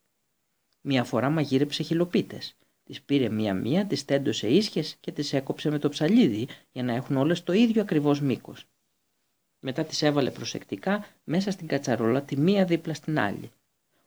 Μια 0.81 1.03
φορά 1.03 1.29
μαγείρεψε 1.29 1.83
χιλοπίτες. 1.83 2.57
Τις 2.85 3.01
πήρε 3.01 3.29
μία-μία, 3.29 3.85
τις 3.85 4.05
τέντωσε 4.05 4.47
ίσχες 4.47 4.95
και 4.99 5.11
τις 5.11 5.33
έκοψε 5.33 5.69
με 5.69 5.79
το 5.79 5.89
ψαλίδι 5.89 6.47
για 6.71 6.83
να 6.83 6.93
έχουν 6.93 7.17
όλες 7.17 7.43
το 7.43 7.53
ίδιο 7.53 7.81
ακριβώς 7.81 8.21
μήκος. 8.21 8.65
Μετά 9.59 9.83
τις 9.83 10.01
έβαλε 10.01 10.31
προσεκτικά 10.31 11.05
μέσα 11.23 11.51
στην 11.51 11.67
κατσαρόλα 11.67 12.21
τη 12.21 12.37
μία 12.37 12.65
δίπλα 12.65 12.93
στην 12.93 13.19
άλλη. 13.19 13.51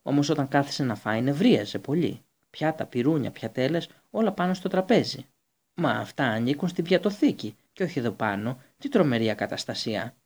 Όμως 0.02 0.28
όταν 0.28 0.48
κάθισε 0.48 0.84
να 0.84 0.94
φάει 0.94 1.22
νευρίαζε 1.22 1.78
πολύ. 1.78 2.20
Πιάτα, 2.50 2.86
πυρούνια, 2.86 3.30
πιατέλες, 3.30 3.88
όλα 4.10 4.32
πάνω 4.32 4.54
στο 4.54 4.68
τραπέζι. 4.68 5.26
Μα 5.74 5.90
αυτά 5.90 6.24
ανήκουν 6.24 6.68
στην 6.68 6.84
πιατοθήκη 6.84 7.56
και 7.72 7.82
όχι 7.82 7.98
εδώ 7.98 8.10
πάνω. 8.10 8.62
Τι 8.78 8.88
τρομερή 8.88 9.30
ακαταστασία. 9.30 10.16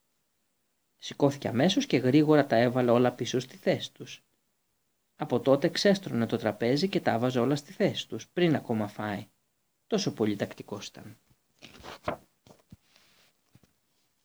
Σηκώθηκε 0.98 1.48
αμέσως 1.48 1.86
και 1.86 1.96
γρήγορα 1.96 2.46
τα 2.46 2.56
έβαλε 2.56 2.90
όλα 2.90 3.12
πίσω 3.12 3.38
στη 3.38 3.56
θέση 3.56 3.92
τους. 3.92 4.22
Από 5.22 5.40
τότε 5.40 5.68
ξέστρωνε 5.68 6.26
το 6.26 6.36
τραπέζι 6.36 6.88
και 6.88 7.00
τα 7.00 7.10
έβαζε 7.12 7.40
όλα 7.40 7.56
στη 7.56 7.72
θέση 7.72 8.08
τους, 8.08 8.28
πριν 8.28 8.54
ακόμα 8.54 8.88
φάει. 8.88 9.26
Τόσο 9.86 10.12
πολύ 10.12 10.36
τακτικός 10.36 10.86
ήταν 10.86 11.16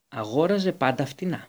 αγόραζε 0.07 0.71
πάντα 0.71 1.05
φτηνά. 1.05 1.47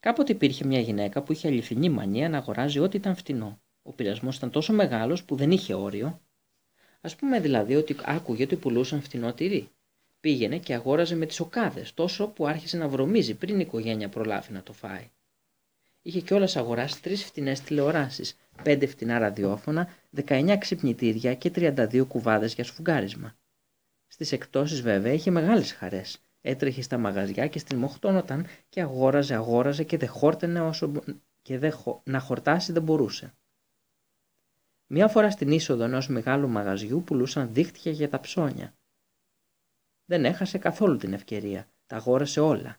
Κάποτε 0.00 0.32
υπήρχε 0.32 0.64
μια 0.64 0.80
γυναίκα 0.80 1.22
που 1.22 1.32
είχε 1.32 1.48
αληθινή 1.48 1.88
μανία 1.88 2.28
να 2.28 2.38
αγοράζει 2.38 2.78
ό,τι 2.78 2.96
ήταν 2.96 3.16
φτηνό. 3.16 3.60
Ο 3.82 3.92
πειρασμός 3.92 4.36
ήταν 4.36 4.50
τόσο 4.50 4.72
μεγάλος 4.72 5.24
που 5.24 5.36
δεν 5.36 5.50
είχε 5.50 5.74
όριο. 5.74 6.20
Α 7.00 7.16
πούμε 7.16 7.40
δηλαδή 7.40 7.74
ότι 7.74 7.96
άκουγε 8.04 8.42
ότι 8.42 8.56
πουλούσαν 8.56 9.02
φτηνό 9.02 9.32
τυρί. 9.32 9.68
Πήγαινε 10.20 10.58
και 10.58 10.74
αγόραζε 10.74 11.14
με 11.14 11.26
τις 11.26 11.40
οκάδες, 11.40 11.94
τόσο 11.94 12.28
που 12.28 12.46
άρχισε 12.46 12.76
να 12.76 12.88
βρωμίζει 12.88 13.34
πριν 13.34 13.58
η 13.58 13.64
οικογένεια 13.66 14.08
προλάβει 14.08 14.52
να 14.52 14.62
το 14.62 14.72
φάει. 14.72 15.10
Είχε 16.06 16.20
κιόλας 16.20 16.56
αγοράσει 16.56 17.02
τρεις 17.02 17.24
φτηνές 17.24 17.60
τηλεοράσεις, 17.60 18.36
πέντε 18.62 18.86
φτηνά 18.86 19.18
ραδιόφωνα, 19.18 19.88
19 20.10 20.56
ξυπνητήρια 20.58 21.34
και 21.34 21.50
32 21.54 22.06
κουβάδες 22.08 22.54
για 22.54 22.64
σφουγγάρισμα. 22.64 23.36
Στις 24.06 24.32
εκτόσεις 24.32 24.82
βέβαια 24.82 25.12
είχε 25.12 25.30
μεγάλες 25.30 25.72
χαρές. 25.72 26.22
Έτρεχε 26.40 26.82
στα 26.82 26.98
μαγαζιά 26.98 27.46
και 27.46 27.58
στην 27.58 27.78
μοχτώνονταν 27.78 28.46
και 28.68 28.80
αγόραζε, 28.80 29.34
αγόραζε 29.34 29.84
και 29.84 29.96
δεν 29.96 30.08
χόρτενε 30.08 30.60
όσο 30.60 30.92
και 31.42 31.58
δεν 31.58 31.72
να 32.04 32.20
χορτάσει 32.20 32.72
δεν 32.72 32.82
μπορούσε. 32.82 33.34
Μία 34.86 35.08
φορά 35.08 35.30
στην 35.30 35.50
είσοδο 35.50 35.84
ενός 35.84 36.08
μεγάλου 36.08 36.48
μαγαζιού 36.48 37.02
πουλούσαν 37.02 37.52
δίχτυα 37.52 37.92
για 37.92 38.08
τα 38.08 38.20
ψώνια. 38.20 38.74
Δεν 40.04 40.24
έχασε 40.24 40.58
καθόλου 40.58 40.96
την 40.96 41.12
ευκαιρία. 41.12 41.68
Τα 41.86 41.96
αγόρασε 41.96 42.40
όλα. 42.40 42.78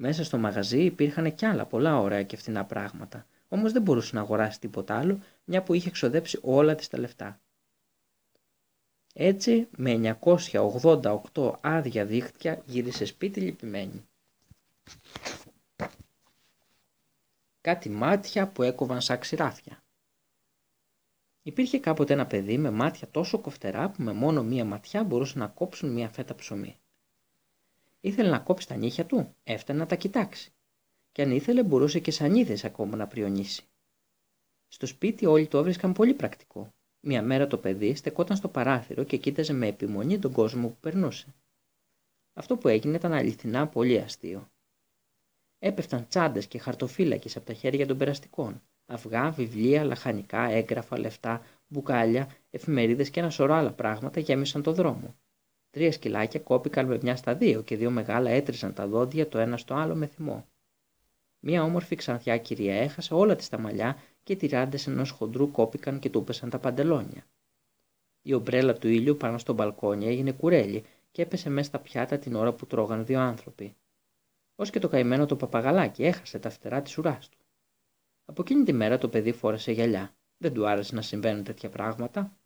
Μέσα 0.00 0.24
στο 0.24 0.38
μαγαζί 0.38 0.84
υπήρχαν 0.84 1.34
κι 1.34 1.46
άλλα 1.46 1.66
πολλά 1.66 1.98
ωραία 1.98 2.22
και 2.22 2.36
φθηνά 2.36 2.64
πράγματα. 2.64 3.26
Όμως 3.48 3.72
δεν 3.72 3.82
μπορούσε 3.82 4.14
να 4.14 4.20
αγοράσει 4.20 4.60
τίποτα 4.60 4.98
άλλο, 4.98 5.18
μια 5.44 5.62
που 5.62 5.74
είχε 5.74 5.88
εξοδέψει 5.88 6.38
όλα 6.42 6.74
της 6.74 6.88
τα 6.88 6.98
λεφτά. 6.98 7.40
Έτσι 9.14 9.68
με 9.76 10.18
988 10.20 11.52
άδεια 11.60 12.04
δίχτυα 12.04 12.62
γύρισε 12.66 13.04
σπίτι 13.04 13.40
λυπημένη. 13.40 14.06
Κάτι 17.60 17.88
μάτια 17.88 18.48
που 18.48 18.62
έκοβαν 18.62 19.00
σαν 19.00 19.18
ξηράφια. 19.18 19.82
Υπήρχε 21.42 21.78
κάποτε 21.78 22.12
ένα 22.12 22.26
παιδί 22.26 22.58
με 22.58 22.70
μάτια 22.70 23.08
τόσο 23.10 23.38
κοφτερά 23.38 23.90
που 23.90 24.02
με 24.02 24.12
μόνο 24.12 24.42
μία 24.42 24.64
ματιά 24.64 25.04
μπορούσε 25.04 25.38
να 25.38 25.46
κόψουν 25.46 25.90
μία 25.92 26.08
φέτα 26.08 26.34
ψωμί. 26.34 26.76
Ήθελε 28.00 28.28
να 28.28 28.38
κόψει 28.38 28.68
τα 28.68 28.76
νύχια 28.76 29.06
του, 29.06 29.34
έφτανε 29.44 29.78
να 29.78 29.86
τα 29.86 29.96
κοιτάξει. 29.96 30.52
Και 31.12 31.22
αν 31.22 31.30
ήθελε 31.30 31.62
μπορούσε 31.62 32.00
και 32.00 32.10
σανίδες 32.10 32.64
ακόμα 32.64 32.96
να 32.96 33.06
πριονίσει. 33.06 33.62
Στο 34.68 34.86
σπίτι 34.86 35.26
όλοι 35.26 35.46
το 35.46 35.58
έβρισκαν 35.58 35.92
πολύ 35.92 36.14
πρακτικό 36.14 36.72
μια 37.00 37.22
μέρα 37.22 37.46
το 37.46 37.58
παιδί 37.58 37.94
στεκόταν 37.94 38.36
στο 38.36 38.48
παράθυρο 38.48 39.04
και 39.04 39.16
κοίταζε 39.16 39.52
με 39.52 39.66
επιμονή 39.66 40.18
τον 40.18 40.32
κόσμο 40.32 40.68
που 40.68 40.76
περνούσε. 40.80 41.34
Αυτό 42.34 42.56
που 42.56 42.68
έγινε 42.68 42.96
ήταν 42.96 43.12
αληθινά 43.12 43.68
πολύ 43.68 43.98
αστείο. 43.98 44.50
Έπεφταν 45.58 46.08
τσάντες 46.08 46.46
και 46.46 46.58
χαρτοφύλακες 46.58 47.36
από 47.36 47.46
τα 47.46 47.52
χέρια 47.52 47.86
των 47.86 47.98
περαστικών. 47.98 48.62
Αυγά, 48.86 49.30
βιβλία, 49.30 49.84
λαχανικά, 49.84 50.42
έγγραφα, 50.42 50.98
λεφτά, 50.98 51.42
μπουκάλια, 51.66 52.30
εφημερίδες 52.50 53.10
και 53.10 53.20
ένα 53.20 53.30
σωρό 53.30 53.54
άλλα 53.54 53.72
πράγματα 53.72 54.20
γέμισαν 54.20 54.62
το 54.62 54.72
δρόμο. 54.72 55.16
Τρία 55.70 55.92
σκυλάκια 55.92 56.40
κόπηκαν 56.40 56.86
με 56.86 56.98
μια 57.02 57.16
στα 57.16 57.34
δύο 57.34 57.62
και 57.62 57.76
δύο 57.76 57.90
μεγάλα 57.90 58.30
έτριζαν 58.30 58.74
τα 58.74 58.86
δόντια 58.86 59.28
το 59.28 59.38
ένα 59.38 59.56
στο 59.56 59.74
άλλο 59.74 59.94
με 59.94 60.06
θυμό. 60.06 60.48
Μία 61.40 61.62
όμορφη 61.62 61.96
ξανθιά 61.96 62.38
κυρία 62.38 62.74
έχασε 62.74 63.14
όλα 63.14 63.36
της 63.36 63.48
τα 63.48 63.58
μαλλιά 63.58 63.98
και 64.22 64.32
οι 64.32 64.36
τυράντε 64.36 64.78
ενός 64.86 65.10
χοντρού 65.10 65.50
κόπηκαν 65.50 65.98
και 65.98 66.10
του 66.10 66.24
πέσαν 66.24 66.50
τα 66.50 66.58
παντελόνια. 66.58 67.26
Η 68.22 68.34
ομπρέλα 68.34 68.74
του 68.74 68.88
ήλιου 68.88 69.16
πάνω 69.16 69.38
στο 69.38 69.52
μπαλκόνι 69.52 70.06
έγινε 70.06 70.32
κουρέλι 70.32 70.84
και 71.10 71.22
έπεσε 71.22 71.50
μέσα 71.50 71.68
στα 71.68 71.78
πιάτα 71.78 72.18
την 72.18 72.34
ώρα 72.34 72.52
που 72.52 72.66
τρώγαν 72.66 73.06
δύο 73.06 73.20
άνθρωποι. 73.20 73.76
ως 74.54 74.70
και 74.70 74.78
το 74.78 74.88
καημένο 74.88 75.26
το 75.26 75.36
παπαγαλάκι 75.36 76.04
έχασε 76.04 76.38
τα 76.38 76.50
φτερά 76.50 76.82
της 76.82 76.98
ουράς 76.98 77.28
του. 77.28 77.38
Από 78.24 78.42
εκείνη 78.42 78.64
τη 78.64 78.72
μέρα 78.72 78.98
το 78.98 79.08
παιδί 79.08 79.32
φόρεσε 79.32 79.72
γυαλιά. 79.72 80.16
Δεν 80.38 80.52
του 80.52 80.68
άρεσε 80.68 80.94
να 80.94 81.02
συμβαίνουν 81.02 81.44
τέτοια 81.44 81.68
πράγματα. 81.68 82.36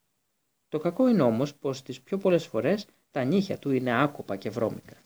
Το 0.69 0.79
κακό 0.79 1.09
είναι 1.09 1.23
όμως 1.23 1.55
πως 1.55 1.83
τις 1.83 2.01
πιο 2.01 2.19
πολλές 2.19 2.47
φορές 2.47 2.87
τα 3.13 3.25
νύχια 3.25 3.59
του 3.59 3.71
είναι 3.71 4.03
άκοπα 4.03 4.37
και 4.37 4.51
βρώμικα. 4.51 4.97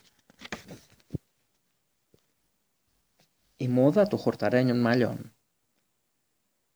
Η 3.57 3.69
μόδα 3.69 4.07
των 4.07 4.19
χορταρένιων 4.19 4.81
μαλλιών. 4.81 5.35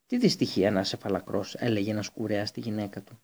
Τι 0.07 0.19
δυστυχία 0.19 0.71
να 0.71 0.81
είσαι 0.81 0.97
φαλακρός, 0.97 1.55
έλεγε 1.55 1.91
ένας 1.91 2.09
κουρέας 2.09 2.49
στη 2.49 2.61
γυναίκα 2.61 3.03
του. 3.03 3.21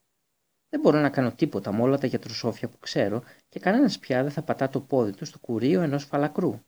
Δεν 0.68 0.80
μπορώ 0.80 1.00
να 1.00 1.10
κάνω 1.10 1.32
τίποτα 1.32 1.72
με 1.72 1.82
όλα 1.82 1.98
τα 1.98 2.06
γιατροσόφια 2.06 2.68
που 2.68 2.78
ξέρω 2.78 3.22
και 3.48 3.60
κανένας 3.60 3.98
πια 3.98 4.22
δεν 4.22 4.32
θα 4.32 4.42
πατά 4.42 4.68
το 4.68 4.80
πόδι 4.80 5.12
του 5.12 5.24
στο 5.24 5.38
κουρίο 5.38 5.82
ενός 5.82 6.04
φαλακρού. 6.04 6.60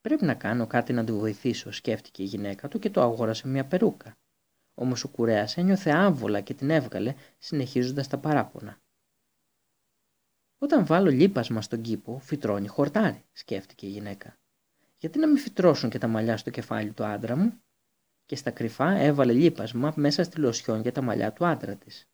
Πρέπει 0.00 0.24
να 0.24 0.34
κάνω 0.34 0.66
κάτι 0.66 0.92
να 0.92 1.04
του 1.04 1.18
βοηθήσω, 1.18 1.72
σκέφτηκε 1.72 2.22
η 2.22 2.26
γυναίκα 2.26 2.68
του 2.68 2.78
και 2.78 2.90
το 2.90 3.00
αγόρασε 3.02 3.48
μια 3.48 3.64
περούκα. 3.64 4.16
Όμως 4.74 5.04
ο 5.04 5.08
κουρέας 5.08 5.56
ένιωθε 5.56 5.90
άμβολα 5.90 6.40
και 6.40 6.54
την 6.54 6.70
έβγαλε, 6.70 7.14
συνεχίζοντας 7.38 8.08
τα 8.08 8.18
παράπονα. 8.18 8.80
Όταν 10.62 10.86
βάλω 10.86 11.10
λίπασμα 11.10 11.62
στον 11.62 11.80
κήπο, 11.80 12.18
φυτρώνει 12.18 12.68
χορτάρι, 12.68 13.24
σκέφτηκε 13.32 13.86
η 13.86 13.88
γυναίκα. 13.88 14.38
Γιατί 14.96 15.18
να 15.18 15.26
μην 15.26 15.36
φυτρώσουν 15.36 15.90
και 15.90 15.98
τα 15.98 16.06
μαλλιά 16.06 16.36
στο 16.36 16.50
κεφάλι 16.50 16.92
του 16.92 17.04
άντρα 17.04 17.36
μου, 17.36 17.62
και 18.26 18.36
στα 18.36 18.50
κρυφά 18.50 18.90
έβαλε 18.90 19.32
λίπασμα 19.32 19.92
μέσα 19.96 20.22
στη 20.22 20.40
λοσιόν 20.40 20.80
για 20.80 20.92
τα 20.92 21.02
μαλλιά 21.02 21.32
του 21.32 21.46
άντρα 21.46 21.76
της. 21.76 22.08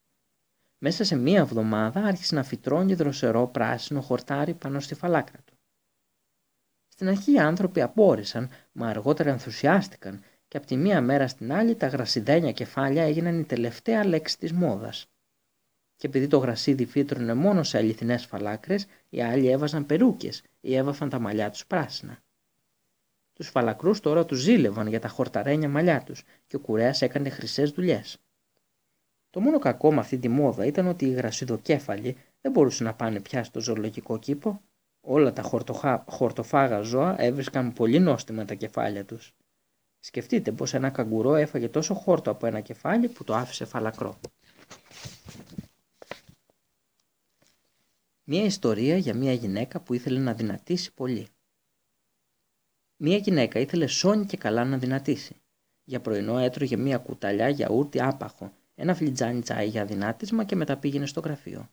Μέσα 0.78 1.04
σε 1.04 1.16
μία 1.16 1.38
εβδομάδα 1.38 2.04
άρχισε 2.04 2.34
να 2.34 2.42
φυτρώνει 2.42 2.94
δροσερό 2.94 3.46
πράσινο 3.46 4.00
χορτάρι 4.00 4.54
πάνω 4.54 4.80
στη 4.80 4.94
φαλάκρα 4.94 5.38
του. 5.44 5.58
Στην 6.88 7.08
αρχή 7.08 7.32
οι 7.32 7.38
άνθρωποι 7.38 7.80
απόρρισαν, 7.80 8.50
μα 8.72 8.88
αργότερα 8.88 9.30
ενθουσιάστηκαν 9.30 10.22
και 10.48 10.56
από 10.56 10.66
τη 10.66 10.76
μία 10.76 11.00
μέρα 11.00 11.28
στην 11.28 11.52
άλλη 11.52 11.74
τα 11.74 11.86
γρασιδένια 11.86 12.52
κεφάλια 12.52 13.02
έγιναν 13.02 13.40
η 13.40 13.44
τελευταία 13.44 14.04
λέξη 14.06 14.38
της 14.38 14.52
μόδας. 14.52 15.10
Και 15.98 16.06
επειδή 16.06 16.26
το 16.26 16.38
γρασίδι 16.38 16.84
φύτρωνε 16.86 17.34
μόνο 17.34 17.62
σε 17.62 17.78
αληθινές 17.78 18.24
φαλάκρες, 18.24 18.86
οι 19.08 19.22
άλλοι 19.22 19.48
έβαζαν 19.48 19.86
περούκες 19.86 20.42
ή 20.60 20.74
έβαφαν 20.74 21.08
τα 21.08 21.18
μαλλιά 21.18 21.50
τους 21.50 21.66
πράσινα. 21.66 22.18
Τους 23.32 23.48
φαλακρούς 23.48 24.00
τώρα 24.00 24.24
τους 24.24 24.38
ζήλευαν 24.38 24.86
για 24.86 25.00
τα 25.00 25.08
χορταρένια 25.08 25.68
μαλλιά 25.68 26.02
τους 26.02 26.24
και 26.46 26.56
ο 26.56 26.60
κουρέας 26.60 27.02
έκανε 27.02 27.28
χρυσές 27.28 27.70
δουλειές. 27.70 28.18
Το 29.30 29.40
μόνο 29.40 29.58
κακό 29.58 29.92
με 29.92 30.00
αυτή 30.00 30.18
τη 30.18 30.28
μόδα 30.28 30.64
ήταν 30.66 30.86
ότι 30.86 31.04
οι 31.04 31.12
γρασιδοκέφαλοι 31.12 32.16
δεν 32.40 32.52
μπορούσαν 32.52 32.86
να 32.86 32.94
πάνε 32.94 33.20
πια 33.20 33.44
στο 33.44 33.60
ζωολογικό 33.60 34.18
κήπο. 34.18 34.60
Όλα 35.00 35.32
τα 35.32 35.42
χορτοχα... 35.42 36.04
χορτοφάγα 36.08 36.80
ζώα 36.80 37.20
έβρισκαν 37.22 37.72
πολύ 37.72 37.98
νόστιμα 37.98 38.44
τα 38.44 38.54
κεφάλια 38.54 39.04
τους. 39.04 39.34
Σκεφτείτε 40.00 40.52
πως 40.52 40.74
ένα 40.74 40.90
καγκουρό 40.90 41.34
έφαγε 41.34 41.68
τόσο 41.68 41.94
χόρτο 41.94 42.30
από 42.30 42.46
ένα 42.46 42.60
κεφάλι 42.60 43.08
που 43.08 43.24
το 43.24 43.34
άφησε 43.34 43.64
φαλακρό. 43.64 44.18
Μία 48.30 48.44
ιστορία 48.44 48.96
για 48.96 49.14
μία 49.14 49.32
γυναίκα 49.32 49.80
που 49.80 49.94
ήθελε 49.94 50.20
να 50.20 50.34
δυνατήσει 50.34 50.94
πολύ. 50.94 51.28
Μία 52.96 53.16
γυναίκα 53.16 53.60
ήθελε 53.60 53.86
σώνει 53.86 54.26
και 54.26 54.36
καλά 54.36 54.64
να 54.64 54.78
δυνατήσει. 54.78 55.36
Για 55.84 56.00
πρωινό 56.00 56.38
έτρωγε 56.38 56.76
μία 56.76 56.98
κουταλιά 56.98 57.48
γιαούρτι 57.48 58.00
άπαχο, 58.00 58.52
ένα 58.74 58.94
φλιτζάνι 58.94 59.40
τσάι 59.40 59.68
για 59.68 59.84
δυνάτισμα 59.84 60.44
και 60.44 60.56
μετά 60.56 60.76
πήγαινε 60.76 61.06
στο 61.06 61.20
γραφείο. 61.20 61.70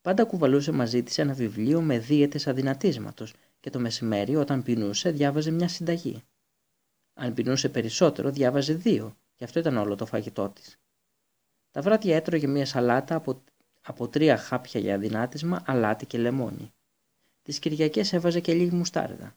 Πάντα 0.00 0.24
κουβαλούσε 0.24 0.72
μαζί 0.72 1.02
της 1.02 1.18
ένα 1.18 1.34
βιβλίο 1.34 1.80
με 1.80 1.98
δίαιτες 1.98 2.46
αδυνατίσματος 2.46 3.34
και 3.60 3.70
το 3.70 3.78
μεσημέρι 3.78 4.36
όταν 4.36 4.62
πεινούσε 4.62 5.10
διάβαζε 5.10 5.50
μια 5.50 5.68
συνταγή. 5.68 6.22
Αν 7.14 7.34
πεινούσε 7.34 7.68
περισσότερο 7.68 8.30
διάβαζε 8.30 8.74
δύο 8.74 9.16
και 9.34 9.44
αυτό 9.44 9.58
ήταν 9.58 9.76
όλο 9.76 9.94
το 9.94 10.06
φαγητό 10.06 10.48
της. 10.48 10.80
Τα 11.70 11.82
βράδια 11.82 12.16
έτρωγε 12.16 12.46
μια 12.46 12.66
σαλάτα 12.66 13.14
από, 13.14 13.42
από 13.90 14.08
τρία 14.08 14.36
χάπια 14.36 14.80
για 14.80 14.98
δυνάτισμα, 14.98 15.62
αλάτι 15.66 16.06
και 16.06 16.18
λεμόνι. 16.18 16.72
Τις 17.42 17.58
Κυριακές 17.58 18.12
έβαζε 18.12 18.40
και 18.40 18.54
λίγη 18.54 18.74
μουστάρδα. 18.74 19.36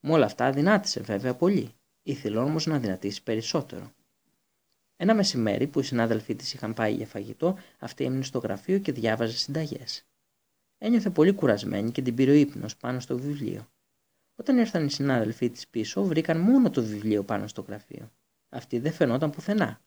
Με 0.00 0.12
όλα 0.12 0.24
αυτά 0.24 0.52
δυνάτησε 0.52 1.00
βέβαια 1.00 1.34
πολύ. 1.34 1.74
Ήθελε 2.02 2.38
όμως 2.38 2.66
να 2.66 2.78
δυνατήσει 2.78 3.22
περισσότερο. 3.22 3.92
Ένα 4.96 5.14
μεσημέρι 5.14 5.66
που 5.66 5.80
οι 5.80 5.82
συνάδελφοί 5.82 6.34
της 6.34 6.54
είχαν 6.54 6.74
πάει 6.74 6.94
για 6.94 7.06
φαγητό, 7.06 7.58
αυτή 7.78 8.04
έμεινε 8.04 8.22
στο 8.22 8.38
γραφείο 8.38 8.78
και 8.78 8.92
διάβαζε 8.92 9.36
συνταγές. 9.36 10.06
Ένιωθε 10.78 11.10
πολύ 11.10 11.32
κουρασμένη 11.32 11.90
και 11.90 12.02
την 12.02 12.14
πήρε 12.14 12.30
ο 12.30 12.34
ύπνος 12.34 12.76
πάνω 12.76 13.00
στο 13.00 13.18
βιβλίο. 13.18 13.68
Όταν 14.34 14.58
ήρθαν 14.58 14.86
οι 14.86 14.90
συνάδελφοί 14.90 15.50
της 15.50 15.68
πίσω, 15.68 16.04
βρήκαν 16.04 16.40
μόνο 16.40 16.70
το 16.70 16.82
βιβλίο 16.82 17.24
πάνω 17.24 17.46
στο 17.46 17.62
γραφείο. 17.62 18.10
Αυτή 18.48 18.78
δεν 18.78 18.92
φαινόταν 18.92 19.30
πουθενά. 19.30 19.80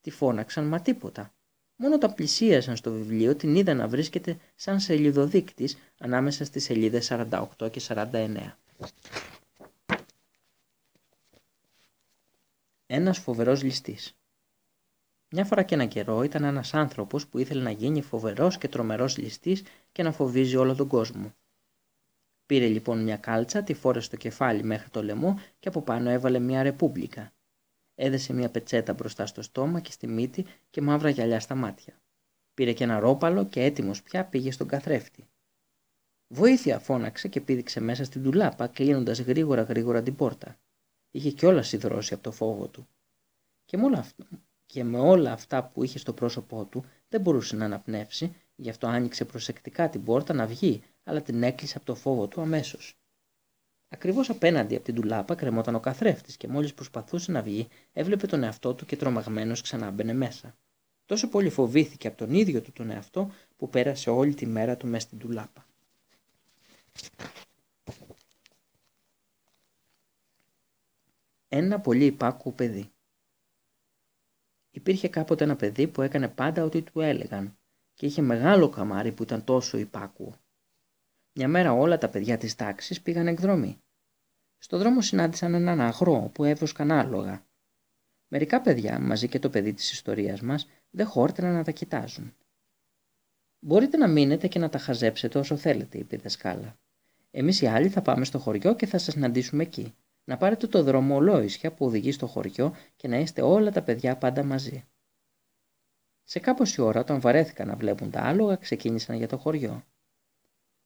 Τη 0.00 0.10
φώναξαν, 0.10 0.66
μα 0.66 0.80
τίποτα. 0.80 1.37
Μόνο 1.80 1.94
όταν 1.94 2.14
πλησίασαν 2.14 2.76
στο 2.76 2.92
βιβλίο 2.92 3.36
την 3.36 3.54
είδαν 3.54 3.76
να 3.76 3.88
βρίσκεται 3.88 4.38
σαν 4.54 4.80
σελίδοδείκτης 4.80 5.78
ανάμεσα 5.98 6.44
στις 6.44 6.64
σελίδες 6.64 7.10
48 7.58 7.70
και 7.70 7.80
49. 7.88 8.52
Ένας 12.86 13.18
φοβερός 13.18 13.62
ληστής 13.62 14.16
Μια 15.30 15.44
φορά 15.44 15.62
και 15.62 15.74
ένα 15.74 15.86
καιρό 15.86 16.22
ήταν 16.22 16.44
ένας 16.44 16.74
άνθρωπος 16.74 17.26
που 17.26 17.38
ήθελε 17.38 17.62
να 17.62 17.70
γίνει 17.70 18.02
φοβερός 18.02 18.58
και 18.58 18.68
τρομερός 18.68 19.16
ληστής 19.16 19.62
και 19.92 20.02
να 20.02 20.12
φοβίζει 20.12 20.56
όλο 20.56 20.74
τον 20.74 20.88
κόσμο. 20.88 21.34
Πήρε 22.46 22.66
λοιπόν 22.66 23.02
μια 23.02 23.16
κάλτσα, 23.16 23.62
τη 23.62 23.74
φόρεσε 23.74 24.06
στο 24.06 24.16
κεφάλι 24.16 24.62
μέχρι 24.62 24.90
το 24.90 25.02
λαιμό 25.02 25.40
και 25.58 25.68
από 25.68 25.82
πάνω 25.82 26.10
έβαλε 26.10 26.38
μια 26.38 26.62
ρεπούμπλικα. 26.62 27.32
Έδεσε 28.00 28.32
μια 28.32 28.50
πετσέτα 28.50 28.92
μπροστά 28.92 29.26
στο 29.26 29.42
στόμα 29.42 29.80
και 29.80 29.92
στη 29.92 30.06
μύτη 30.06 30.46
και 30.70 30.80
μαύρα 30.80 31.08
γυαλιά 31.08 31.40
στα 31.40 31.54
μάτια. 31.54 32.00
Πήρε 32.54 32.72
και 32.72 32.84
ένα 32.84 32.98
ρόπαλο 32.98 33.46
και 33.46 33.62
έτοιμος 33.62 34.02
πια 34.02 34.24
πήγε 34.24 34.50
στον 34.50 34.68
καθρέφτη. 34.68 35.28
Βοήθεια 36.34 36.78
φώναξε 36.78 37.28
και 37.28 37.40
πήδηξε 37.40 37.80
μέσα 37.80 38.04
στην 38.04 38.22
τουλάπα, 38.22 38.66
κλείνοντας 38.66 39.20
γρήγορα 39.20 39.62
γρήγορα 39.62 40.02
την 40.02 40.14
πόρτα. 40.14 40.58
Είχε 41.10 41.30
κιόλας 41.30 41.68
σιδρώσει 41.68 42.14
από 42.14 42.22
το 42.22 42.32
φόβο 42.32 42.68
του. 42.68 42.88
Και 43.64 43.76
με, 43.76 43.84
όλα 43.84 43.98
αυτά, 43.98 44.26
και 44.66 44.84
με 44.84 44.98
όλα 44.98 45.32
αυτά 45.32 45.68
που 45.68 45.84
είχε 45.84 45.98
στο 45.98 46.12
πρόσωπό 46.12 46.64
του 46.64 46.84
δεν 47.08 47.20
μπορούσε 47.20 47.56
να 47.56 47.64
αναπνεύσει, 47.64 48.34
γι' 48.56 48.70
αυτό 48.70 48.86
άνοιξε 48.86 49.24
προσεκτικά 49.24 49.88
την 49.88 50.04
πόρτα 50.04 50.34
να 50.34 50.46
βγει, 50.46 50.82
αλλά 51.04 51.22
την 51.22 51.42
έκλεισε 51.42 51.76
από 51.76 51.86
το 51.86 51.94
φόβο 51.94 52.28
του 52.28 52.40
αμέσως. 52.40 52.98
Ακριβώς 53.88 54.30
απέναντι 54.30 54.74
από 54.74 54.84
την 54.84 54.94
τουλάπα 54.94 55.34
κρεμόταν 55.34 55.74
ο 55.74 55.80
καθρέφτης 55.80 56.36
και 56.36 56.48
μόλις 56.48 56.74
προσπαθούσε 56.74 57.32
να 57.32 57.42
βγει, 57.42 57.68
έβλεπε 57.92 58.26
τον 58.26 58.42
εαυτό 58.42 58.74
του 58.74 58.86
και 58.86 58.96
τρομαγμένος 58.96 59.60
ξανά 59.60 59.90
μπαινε 59.90 60.12
μέσα. 60.12 60.56
Τόσο 61.06 61.28
πολύ 61.28 61.50
φοβήθηκε 61.50 62.08
από 62.08 62.16
τον 62.16 62.34
ίδιο 62.34 62.62
του 62.62 62.72
τον 62.72 62.90
εαυτό 62.90 63.30
που 63.56 63.68
πέρασε 63.68 64.10
όλη 64.10 64.34
τη 64.34 64.46
μέρα 64.46 64.76
του 64.76 64.86
μέσα 64.86 65.06
στην 65.06 65.18
τουλάπα. 65.18 65.66
Ένα 71.48 71.80
πολύ 71.80 72.04
υπάκου 72.04 72.54
παιδί. 72.54 72.90
Υπήρχε 74.70 75.08
κάποτε 75.08 75.44
ένα 75.44 75.56
παιδί 75.56 75.88
που 75.88 76.02
έκανε 76.02 76.28
πάντα 76.28 76.64
ό,τι 76.64 76.82
του 76.82 77.00
έλεγαν 77.00 77.58
και 77.94 78.06
είχε 78.06 78.22
μεγάλο 78.22 78.68
καμάρι 78.68 79.12
που 79.12 79.22
ήταν 79.22 79.44
τόσο 79.44 79.78
υπάκουο. 79.78 80.34
Μια 81.32 81.48
μέρα 81.48 81.72
όλα 81.72 81.98
τα 81.98 82.08
παιδιά 82.08 82.36
της 82.36 82.54
τάξης 82.54 83.02
πήγαν 83.02 83.26
εκδρομή. 83.26 83.78
Στο 84.58 84.78
δρόμο 84.78 85.00
συνάντησαν 85.00 85.54
έναν 85.54 85.80
αγρό 85.80 86.30
που 86.34 86.44
έβροσκαν 86.44 86.90
άλογα. 86.90 87.46
Μερικά 88.28 88.60
παιδιά, 88.60 89.00
μαζί 89.00 89.28
και 89.28 89.38
το 89.38 89.50
παιδί 89.50 89.72
της 89.72 89.92
ιστορίας 89.92 90.40
μας, 90.40 90.68
δεν 90.90 91.06
χόρτεναν 91.06 91.54
να 91.54 91.64
τα 91.64 91.70
κοιτάζουν. 91.70 92.34
«Μπορείτε 93.58 93.96
να 93.96 94.08
μείνετε 94.08 94.48
και 94.48 94.58
να 94.58 94.68
τα 94.68 94.78
χαζέψετε 94.78 95.38
όσο 95.38 95.56
θέλετε», 95.56 95.98
είπε 95.98 96.16
η 96.16 96.18
δασκάλα. 96.18 96.78
Εμείς 97.30 97.60
οι 97.60 97.66
άλλοι 97.66 97.88
θα 97.88 98.02
πάμε 98.02 98.24
στο 98.24 98.38
χωριό 98.38 98.74
και 98.74 98.86
θα 98.86 98.98
σας 98.98 99.14
συναντήσουμε 99.14 99.62
εκεί. 99.62 99.94
Να 100.24 100.36
πάρετε 100.36 100.66
το 100.66 100.82
δρόμο 100.82 101.14
ολόισια 101.14 101.72
που 101.72 101.86
οδηγεί 101.86 102.12
στο 102.12 102.26
χωριό 102.26 102.74
και 102.96 103.08
να 103.08 103.16
είστε 103.18 103.42
όλα 103.42 103.70
τα 103.70 103.82
παιδιά 103.82 104.16
πάντα 104.16 104.44
μαζί. 104.44 104.88
Σε 106.22 106.38
κάμποση 106.38 106.80
ώρα, 106.80 107.00
όταν 107.00 107.20
βαρέθηκαν 107.20 107.66
να 107.66 107.76
βλέπουν 107.76 108.10
τα 108.10 108.20
άλογα, 108.20 108.56
ξεκίνησαν 108.56 109.16
για 109.16 109.28
το 109.28 109.36
χωριό. 109.38 109.84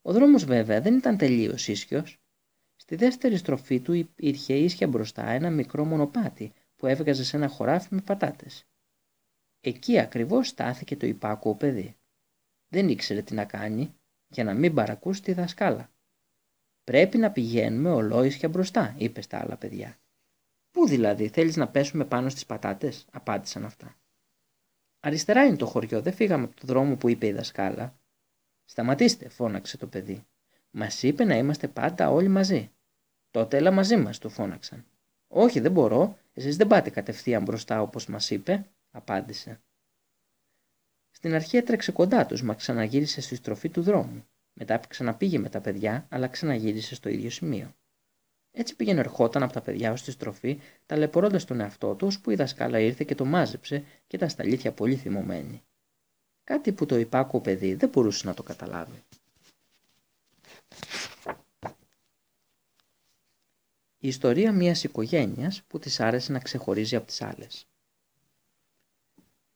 Ο 0.02 0.12
δρόμος 0.12 0.44
βέβαια 0.44 0.80
δεν 0.80 0.96
ήταν 0.96 1.16
τελείως 1.16 1.68
ίσιος. 1.68 2.20
Στη 2.76 2.96
δεύτερη 2.96 3.36
στροφή 3.36 3.80
του 3.80 3.92
υπήρχε 3.92 4.54
ίσια 4.54 4.86
μπροστά 4.86 5.28
ένα 5.28 5.50
μικρό 5.50 5.84
μονοπάτι 5.84 6.52
που 6.76 6.86
έβγαζε 6.86 7.24
σε 7.24 7.36
ένα 7.36 7.48
χωράφι 7.48 7.94
με 7.94 8.00
πατάτες. 8.00 8.66
Εκεί 9.60 9.98
ακριβώς 9.98 10.48
στάθηκε 10.48 10.96
το 10.96 11.06
υπάκουο 11.06 11.54
παιδί. 11.54 11.96
Δεν 12.68 12.88
ήξερε 12.88 13.22
τι 13.22 13.34
να 13.34 13.44
κάνει 13.44 13.94
για 14.28 14.44
να 14.44 14.54
μην 14.54 14.74
παρακούσει 14.74 15.22
τη 15.22 15.32
δασκάλα. 15.32 15.90
Πρέπει 16.84 17.18
να 17.18 17.32
πηγαίνουμε 17.32 17.90
ολόισια 17.90 18.48
μπροστά, 18.48 18.94
είπε 18.98 19.20
στα 19.20 19.40
άλλα 19.40 19.56
παιδιά. 19.56 20.00
Πού 20.70 20.86
δηλαδή, 20.86 21.28
θέλεις 21.28 21.56
να 21.56 21.68
πέσουμε 21.68 22.04
πάνω 22.04 22.28
στις 22.28 22.46
πατάτες, 22.46 23.06
απάντησαν 23.12 23.64
αυτά. 23.64 23.96
Αριστερά 25.00 25.44
είναι 25.44 25.56
το 25.56 25.66
χωριό, 25.66 26.02
δεν 26.02 26.12
φύγαμε 26.12 26.44
από 26.44 26.56
το 26.60 26.66
δρόμο 26.66 26.96
που 26.96 27.08
είπε 27.08 27.26
η 27.26 27.32
δασκάλα. 27.32 28.00
Σταματήστε, 28.72 29.28
φώναξε 29.28 29.76
το 29.76 29.86
παιδί. 29.86 30.26
Μας 30.70 31.02
είπε 31.02 31.24
να 31.24 31.36
είμαστε 31.36 31.68
πάντα 31.68 32.10
όλοι 32.10 32.28
μαζί. 32.28 32.70
Τότε 33.30 33.56
έλα 33.56 33.70
μαζί 33.70 33.96
μας, 33.96 34.18
του 34.18 34.30
φώναξαν. 34.30 34.84
Όχι, 35.28 35.60
δεν 35.60 35.72
μπορώ. 35.72 36.18
Εσείς 36.32 36.56
δεν 36.56 36.66
πάτε 36.66 36.90
κατευθείαν 36.90 37.42
μπροστά 37.42 37.82
όπως 37.82 38.06
μας 38.06 38.30
είπε, 38.30 38.66
απάντησε. 38.90 39.60
Στην 41.10 41.34
αρχή 41.34 41.56
έτρεξε 41.56 41.92
κοντά 41.92 42.26
τους, 42.26 42.42
μα 42.42 42.54
ξαναγύρισε 42.54 43.20
στη 43.20 43.34
στροφή 43.34 43.68
του 43.68 43.82
δρόμου. 43.82 44.24
Μετά 44.52 44.78
ξαναπήγε 44.88 45.38
με 45.38 45.48
τα 45.48 45.60
παιδιά, 45.60 46.06
αλλά 46.08 46.28
ξαναγύρισε 46.28 46.94
στο 46.94 47.08
ίδιο 47.08 47.30
σημείο. 47.30 47.74
Έτσι 48.50 48.76
πήγαινε 48.76 49.00
ερχόταν 49.00 49.42
από 49.42 49.52
τα 49.52 49.60
παιδιά 49.60 49.92
ως 49.92 50.02
τη 50.02 50.10
στροφή, 50.10 50.60
ταλαιπωρώντας 50.86 51.44
τον 51.44 51.60
εαυτό 51.60 51.94
του, 51.94 52.06
ώσπου 52.06 52.30
η 52.30 52.34
δασκάλα 52.34 52.78
ήρθε 52.80 53.04
και 53.04 53.14
το 53.14 53.24
μάζεψε 53.24 53.84
και 54.06 54.16
ήταν 54.16 54.28
στα 54.28 54.42
αλήθεια 54.42 54.72
πολύ 54.72 54.96
θυμωμένη. 54.96 55.62
Κάτι 56.44 56.72
που 56.72 56.86
το 56.86 56.96
υπάκουο 56.96 57.40
παιδί 57.40 57.74
δεν 57.74 57.88
μπορούσε 57.88 58.26
να 58.26 58.34
το 58.34 58.42
καταλάβει. 58.42 59.02
Η 63.98 64.08
ιστορία 64.08 64.52
μιας 64.52 64.84
οικογένειας 64.84 65.62
που 65.62 65.78
της 65.78 66.00
άρεσε 66.00 66.32
να 66.32 66.38
ξεχωρίζει 66.38 66.96
από 66.96 67.06
τις 67.06 67.22
άλλες. 67.22 67.66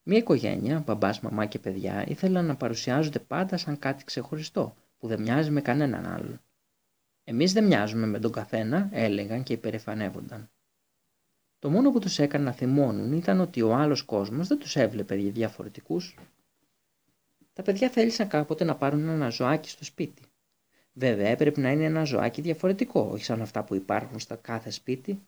Μια 0.02 0.18
οικογένεια, 0.18 0.78
μπαμπάς, 0.86 1.20
μαμά 1.20 1.46
και 1.46 1.58
παιδιά, 1.58 2.06
ήθελαν 2.08 2.44
να 2.44 2.56
παρουσιάζονται 2.56 3.18
πάντα 3.18 3.56
σαν 3.56 3.78
κάτι 3.78 4.04
ξεχωριστό, 4.04 4.76
που 4.98 5.06
δεν 5.06 5.22
μοιάζει 5.22 5.50
με 5.50 5.60
κανέναν 5.60 6.06
άλλον. 6.06 6.40
Εμείς 7.24 7.52
δεν 7.52 7.66
μοιάζουμε 7.66 8.06
με 8.06 8.18
τον 8.18 8.32
καθένα, 8.32 8.88
έλεγαν 8.92 9.42
και 9.42 9.52
υπερηφανεύονταν. 9.52 10.50
Το 11.58 11.70
μόνο 11.70 11.90
που 11.90 11.98
τους 11.98 12.18
έκανε 12.18 12.44
να 12.44 12.52
θυμώνουν 12.52 13.12
ήταν 13.12 13.40
ότι 13.40 13.62
ο 13.62 13.74
άλλος 13.74 14.02
κόσμος 14.02 14.48
δεν 14.48 14.58
τους 14.58 14.76
έβλεπε 14.76 15.14
για 15.14 15.30
διαφορετικούς. 15.30 16.18
Τα 17.56 17.62
παιδιά 17.62 17.90
θέλησαν 17.90 18.28
κάποτε 18.28 18.64
να 18.64 18.76
πάρουν 18.76 19.08
ένα 19.08 19.28
ζωάκι 19.28 19.68
στο 19.68 19.84
σπίτι. 19.84 20.22
Βέβαια 20.92 21.28
έπρεπε 21.28 21.60
να 21.60 21.70
είναι 21.70 21.84
ένα 21.84 22.04
ζωάκι 22.04 22.40
διαφορετικό, 22.40 23.00
όχι 23.00 23.24
σαν 23.24 23.42
αυτά 23.42 23.64
που 23.64 23.74
υπάρχουν 23.74 24.18
στα 24.18 24.36
κάθε 24.36 24.70
σπίτι. 24.70 25.26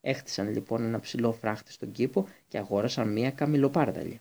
Έχτισαν 0.00 0.52
λοιπόν 0.52 0.82
ένα 0.82 1.00
ψηλό 1.00 1.32
φράχτη 1.32 1.72
στον 1.72 1.92
κήπο 1.92 2.28
και 2.48 2.58
αγόρασαν 2.58 3.12
μία 3.12 3.30
καμιλοπάρδαλη. 3.30 4.20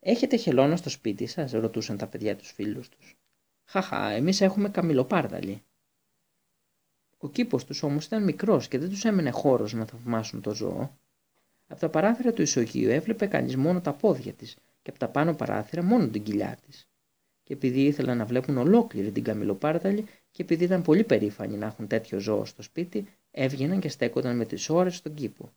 Έχετε 0.00 0.36
χελώνα 0.36 0.76
στο 0.76 0.88
σπίτι 0.88 1.26
σας, 1.26 1.52
ρωτούσαν 1.52 1.96
τα 1.96 2.06
παιδιά 2.06 2.36
τους 2.36 2.50
φίλους 2.50 2.88
τους. 2.88 3.16
Χαχά, 3.64 4.10
εμείς 4.10 4.40
έχουμε 4.40 4.68
καμιλοπάρδαλη. 4.68 5.62
Ο 7.18 7.28
κήπος 7.28 7.64
τους 7.64 7.82
όμως 7.82 8.04
ήταν 8.04 8.24
μικρός 8.24 8.68
και 8.68 8.78
δεν 8.78 8.88
τους 8.88 9.04
έμενε 9.04 9.30
χώρος 9.30 9.72
να 9.72 9.84
θαυμάσουν 9.84 10.40
το 10.40 10.54
ζώο. 10.54 10.98
Από 11.66 11.80
τα 11.80 11.88
παράθυρα 11.88 12.32
του 12.32 12.42
ισογείου 12.42 12.90
έβλεπε 12.90 13.26
κανείς 13.26 13.56
μόνο 13.56 13.80
τα 13.80 13.92
πόδια 13.92 14.32
της 14.32 14.56
και 14.84 14.90
από 14.90 14.98
τα 14.98 15.08
πάνω 15.08 15.34
παράθυρα 15.34 15.82
μόνο 15.82 16.08
την 16.08 16.22
κοιλιά 16.22 16.58
της. 16.66 16.88
Και 17.42 17.52
επειδή 17.52 17.84
ήθελαν 17.84 18.16
να 18.16 18.24
βλέπουν 18.24 18.56
ολόκληρη 18.56 19.10
την 19.10 19.24
καμιλοπάρδαλη 19.24 20.04
και 20.30 20.42
επειδή 20.42 20.64
ήταν 20.64 20.82
πολύ 20.82 21.04
περήφανοι 21.04 21.56
να 21.56 21.66
έχουν 21.66 21.86
τέτοιο 21.86 22.18
ζώο 22.18 22.44
στο 22.44 22.62
σπίτι, 22.62 23.08
έβγαιναν 23.30 23.80
και 23.80 23.88
στέκονταν 23.88 24.36
με 24.36 24.44
τις 24.44 24.68
ώρες 24.68 24.96
στον 24.96 25.14
κήπο. 25.14 25.52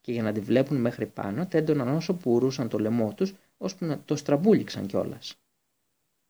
Και 0.00 0.12
για 0.12 0.22
να 0.22 0.32
τη 0.32 0.40
βλέπουν 0.40 0.76
μέχρι 0.76 1.06
πάνω, 1.06 1.46
τέντωναν 1.46 1.88
όσο 1.88 2.14
πουρούσαν 2.14 2.68
το 2.68 2.78
λαιμό 2.78 3.14
τους, 3.14 3.34
ώσπου 3.56 3.84
να 3.84 4.02
το 4.04 4.16
στραμπούληξαν 4.16 4.86
κιόλας. 4.86 5.36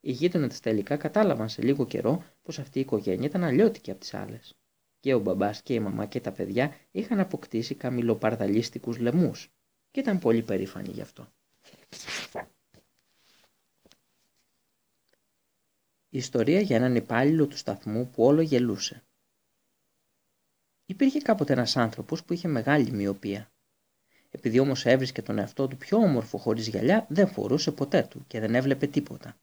Οι 0.01 0.13
γείτονες 0.13 0.61
τελικά 0.61 0.97
κατάλαβαν 0.97 1.49
σε 1.49 1.63
λίγο 1.63 1.87
καιρό 1.87 2.25
πως 2.43 2.59
αυτή 2.59 2.79
η 2.79 2.81
οικογένεια 2.81 3.27
ήταν 3.27 3.45
αλλιώτικη 3.45 3.91
από 3.91 4.01
τις 4.01 4.15
άλλες. 4.15 4.55
Και 5.01 5.15
ο 5.15 5.19
μπαμπάς 5.19 5.63
και 5.63 5.75
η 5.75 5.81
μαμά 5.81 6.07
και 6.07 6.21
τα 6.21 6.33
παιδιά 6.33 6.75
είχαν 6.91 7.21
αποκτήσει 7.21 7.75
καμιλοπαρδαλίστικους 7.75 8.99
λαιμού 8.99 9.33
και 9.91 10.01
ήταν 10.01 10.19
πολύ 10.19 10.43
περήφανοι 10.43 10.91
γι' 10.91 11.01
αυτό. 11.01 11.33
Η 16.15 16.19
ιστορία 16.19 16.61
για 16.61 16.77
έναν 16.77 16.95
υπάλληλο 16.95 17.47
του 17.47 17.57
σταθμού 17.57 18.11
που 18.11 18.25
όλο 18.25 18.41
γελούσε. 18.41 19.03
Υπήρχε 20.87 21.21
κάποτε 21.21 21.53
ένας 21.53 21.77
άνθρωπος 21.77 22.25
που 22.25 22.33
είχε 22.33 22.49
μεγάλη 22.49 22.91
μοιοπία. 22.91 23.53
Επειδή 24.31 24.59
όμως 24.59 24.87
έβρισκε 24.87 25.23
τον 25.23 25.39
εαυτό 25.39 25.69
του 25.69 25.77
πιο 25.77 25.99
όμορφο 25.99 26.39
χωρίς 26.39 26.69
γυαλιά, 26.69 27.07
δεν 27.09 27.29
φορούσε 27.29 27.73
ποτέ 27.73 28.03
του 28.03 28.25
και 28.27 28.41
δεν 28.41 28.55
έβλεπε 28.55 28.87
τίποτα. 28.87 29.37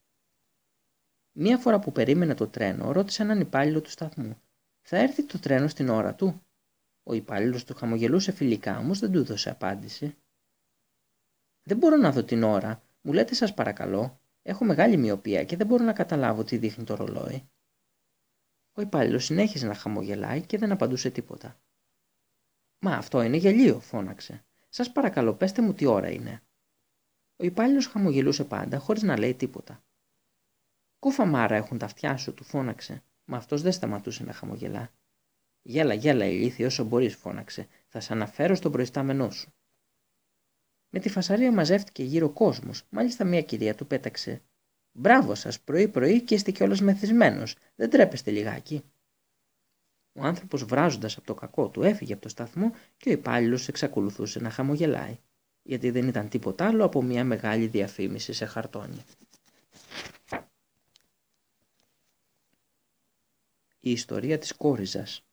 Μία 1.32 1.58
φορά 1.58 1.80
που 1.80 1.92
περίμενε 1.92 2.36
το 2.36 2.48
τρένο, 2.48 2.92
ρώτησε 2.92 3.22
έναν 3.22 3.40
υπάλληλο 3.40 3.82
του 3.82 3.90
σταθμού. 3.90 4.42
Θα 4.82 4.98
έρθει 4.98 5.24
το 5.26 5.40
τρένο 5.40 5.68
στην 5.68 5.90
ώρα 5.90 6.16
του; 6.16 6.42
Ο 7.04 7.14
υπάλληλος 7.14 7.64
του 7.64 7.76
χαμογελούσε 7.76 8.32
φιλικά, 8.32 8.78
όμως 8.78 9.00
δεν 9.00 9.12
του 9.12 9.18
έδωσε 9.18 9.50
απάντηση. 9.50 10.18
Δεν 11.70 11.78
μπορώ 11.78 11.96
να 11.96 12.12
δω 12.12 12.24
την 12.24 12.44
ώρα, 12.44 12.84
μου 13.02 13.14
λέτε 13.14 13.34
σας 13.34 13.54
παρακαλώ. 13.54 14.20
Έχω 14.42 14.66
μεγάλη 14.66 14.98
μοιοπία 14.98 15.44
και 15.44 15.56
δεν 15.56 15.68
μπορώ 15.68 15.84
να 15.84 15.94
καταλάβω 15.94 16.44
τι 16.44 16.58
δείχνει 16.58 16.84
το 16.84 16.96
ρολόι. 16.96 17.50
Ο 18.74 18.82
υπάλληλος 18.82 19.26
συνέχιζε 19.26 19.68
να 19.68 19.74
χαμογελάει 19.74 20.46
και 20.46 20.58
δεν 20.58 20.72
απαντούσε 20.72 21.10
τίποτα. 21.10 21.60
Μα 22.80 22.96
αυτό 22.96 23.22
είναι 23.22 23.38
γελίο, 23.38 23.80
φώναξε. 23.80 24.46
Σας 24.70 24.92
παρακαλώ, 24.92 25.34
πέστε 25.34 25.62
μου 25.62 25.74
τι 25.74 25.86
ώρα 25.86 26.10
είναι. 26.10 26.42
Ο 27.36 27.46
υπάλληλος 27.46 27.88
χαμογελούσε 27.88 28.44
πάντα, 28.44 28.80
χωρίς 28.80 29.04
να 29.04 29.18
λέει 29.18 29.34
τίποτα. 29.34 29.84
Κούφα 31.00 31.26
μάρα 31.26 31.56
έχουν 31.56 31.78
τα 31.78 31.86
αυτιά 31.86 32.18
σου, 32.18 32.34
του 32.34 32.44
φώναξε, 32.44 33.04
μα 33.26 33.38
αυτός 33.38 33.62
δεν 33.62 33.72
σταματούσε 33.72 34.24
να 34.24 34.34
χαμογελά. 34.34 34.92
Γέλα, 35.62 35.94
γέλα, 35.94 36.26
ηλίθι, 36.26 36.64
όσο 36.64 36.84
μπορείς, 36.84 37.16
φώναξε. 37.16 37.68
Θα 37.88 38.00
σε 38.00 38.14
αναφέρω 38.14 38.56
στον 38.56 38.72
προϊστάμενό 38.72 39.30
σου. 39.30 39.54
Με 40.90 41.00
τη 41.00 41.10
φασαρία 41.10 41.52
μαζεύτηκε 41.52 42.04
γύρω 42.04 42.30
κόσμος, 42.30 42.84
μάλιστα 42.90 43.26
μια 43.26 43.42
κυρία 43.42 43.76
του 43.76 43.88
πέταξε. 43.88 44.42
Μπράβο 44.92 45.36
σας, 45.36 45.60
πρωί-πρωί 45.60 46.22
και 46.22 46.36
είστε 46.36 46.52
κιόλας 46.52 46.82
μεθυσμένος. 46.82 47.56
Δεν 47.76 47.90
τρέπεστε 47.90 48.32
λιγάκι. 48.32 48.84
Ο 50.14 50.24
άνθρωπος, 50.24 50.64
βράζοντας 50.64 51.18
από 51.18 51.26
το 51.26 51.34
κακό 51.34 51.70
του, 51.70 51.84
έφυγε 51.84 52.14
από 52.14 52.22
το 52.22 52.30
σταθμό 52.30 52.72
και 52.98 53.10
ο 53.10 53.12
υπάλληλος 53.12 53.68
εξακολουθούσε 53.68 54.40
να 54.40 54.50
χαμογελάει, 54.50 55.18
γιατί 55.64 55.90
δεν 55.90 56.08
ήταν 56.08 56.30
τίποτα 56.30 56.68
άλλο 56.68 56.86
από 56.86 57.02
μια 57.02 57.24
μεγάλη 57.24 57.68
διαφήμιση 57.68 58.34
σε 58.34 58.46
χαρτόνι. 58.46 59.04
Η 63.80 63.92
ιστορία 63.92 64.38
της 64.38 64.56
κόριζας 64.56 65.29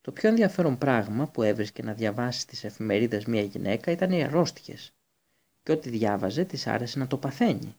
Το 0.00 0.12
πιο 0.12 0.28
ενδιαφέρον 0.28 0.78
πράγμα 0.78 1.28
που 1.28 1.42
έβρισκε 1.42 1.82
να 1.82 1.94
διαβάσει 1.94 2.40
στις 2.40 2.64
εφημερίδες 2.64 3.24
μια 3.24 3.42
γυναίκα 3.42 3.90
ήταν 3.90 4.10
οι 4.10 4.22
αρρώστιες 4.22 4.94
και 5.62 5.72
ό,τι 5.72 5.90
διάβαζε 5.90 6.44
της 6.44 6.66
άρεσε 6.66 6.98
να 6.98 7.06
το 7.06 7.18
παθαίνει. 7.18 7.74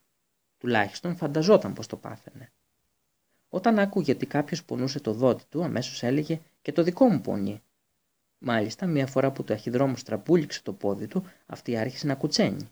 Τουλάχιστον 0.58 1.16
φανταζόταν 1.16 1.74
πως 1.74 1.88
το 1.88 1.98
πάθαινε. 1.98 2.52
Όταν 3.50 3.80
άκουγε 3.80 4.12
ότι 4.12 4.26
κάποιος 4.26 4.64
πονούσε 4.64 5.00
το 5.00 5.14
δότη 5.14 5.44
του, 5.50 5.64
αμέσως 5.64 6.04
έλεγε 6.04 6.42
και 6.62 6.72
το 6.72 6.84
δικό 6.84 7.06
μου 7.10 7.22
πονεί. 7.22 7.62
Μάλιστα, 8.38 8.86
μία 8.86 9.08
φορά 9.08 9.32
που 9.32 9.44
το 9.44 9.54
αχυδρόμο 9.54 9.96
στραπούληξε 9.96 10.62
το 10.62 10.74
πόδι 10.74 11.08
του, 11.08 11.26
αυτή 11.46 11.78
άρχισε 11.78 12.08
να 12.08 12.16
κουτσένει. 12.16 12.72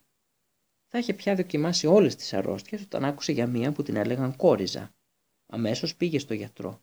Θα 0.87 0.97
είχε 0.97 1.13
πια 1.13 1.35
δοκιμάσει 1.35 1.87
όλες 1.87 2.15
τις 2.15 2.33
αρρώστιες 2.33 2.81
όταν 2.81 3.05
άκουσε 3.05 3.31
για 3.31 3.47
μία 3.47 3.71
που 3.71 3.83
την 3.83 3.95
έλεγαν 3.95 4.35
κόριζα. 4.35 4.93
Αμέσως 5.45 5.95
πήγε 5.95 6.19
στο 6.19 6.33
γιατρό. 6.33 6.81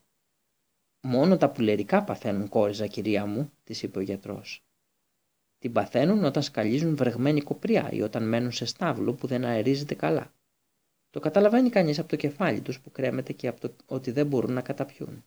Μόνο 1.01 1.37
τα 1.37 1.51
πουλερικά 1.51 2.03
παθαίνουν 2.03 2.49
κόριζα, 2.49 2.87
κυρία 2.87 3.25
μου, 3.25 3.51
της 3.63 3.83
είπε 3.83 3.99
ο 3.99 4.01
γιατρός. 4.01 4.63
Την 5.57 5.71
παθαίνουν 5.71 6.23
όταν 6.23 6.43
σκαλίζουν 6.43 6.95
βρεγμένη 6.95 7.41
κοπριά 7.41 7.91
ή 7.91 8.01
όταν 8.01 8.27
μένουν 8.27 8.51
σε 8.51 8.65
στάβλο 8.65 9.13
που 9.13 9.27
δεν 9.27 9.45
αερίζεται 9.45 9.95
καλά. 9.95 10.33
Το 11.09 11.19
καταλαβαίνει 11.19 11.69
κανείς 11.69 11.99
από 11.99 12.09
το 12.09 12.15
κεφάλι 12.15 12.61
τους 12.61 12.79
που 12.79 12.91
κρέμεται 12.91 13.33
και 13.33 13.47
από 13.47 13.59
το 13.59 13.75
ότι 13.85 14.11
δεν 14.11 14.27
μπορούν 14.27 14.53
να 14.53 14.61
καταπιούν. 14.61 15.25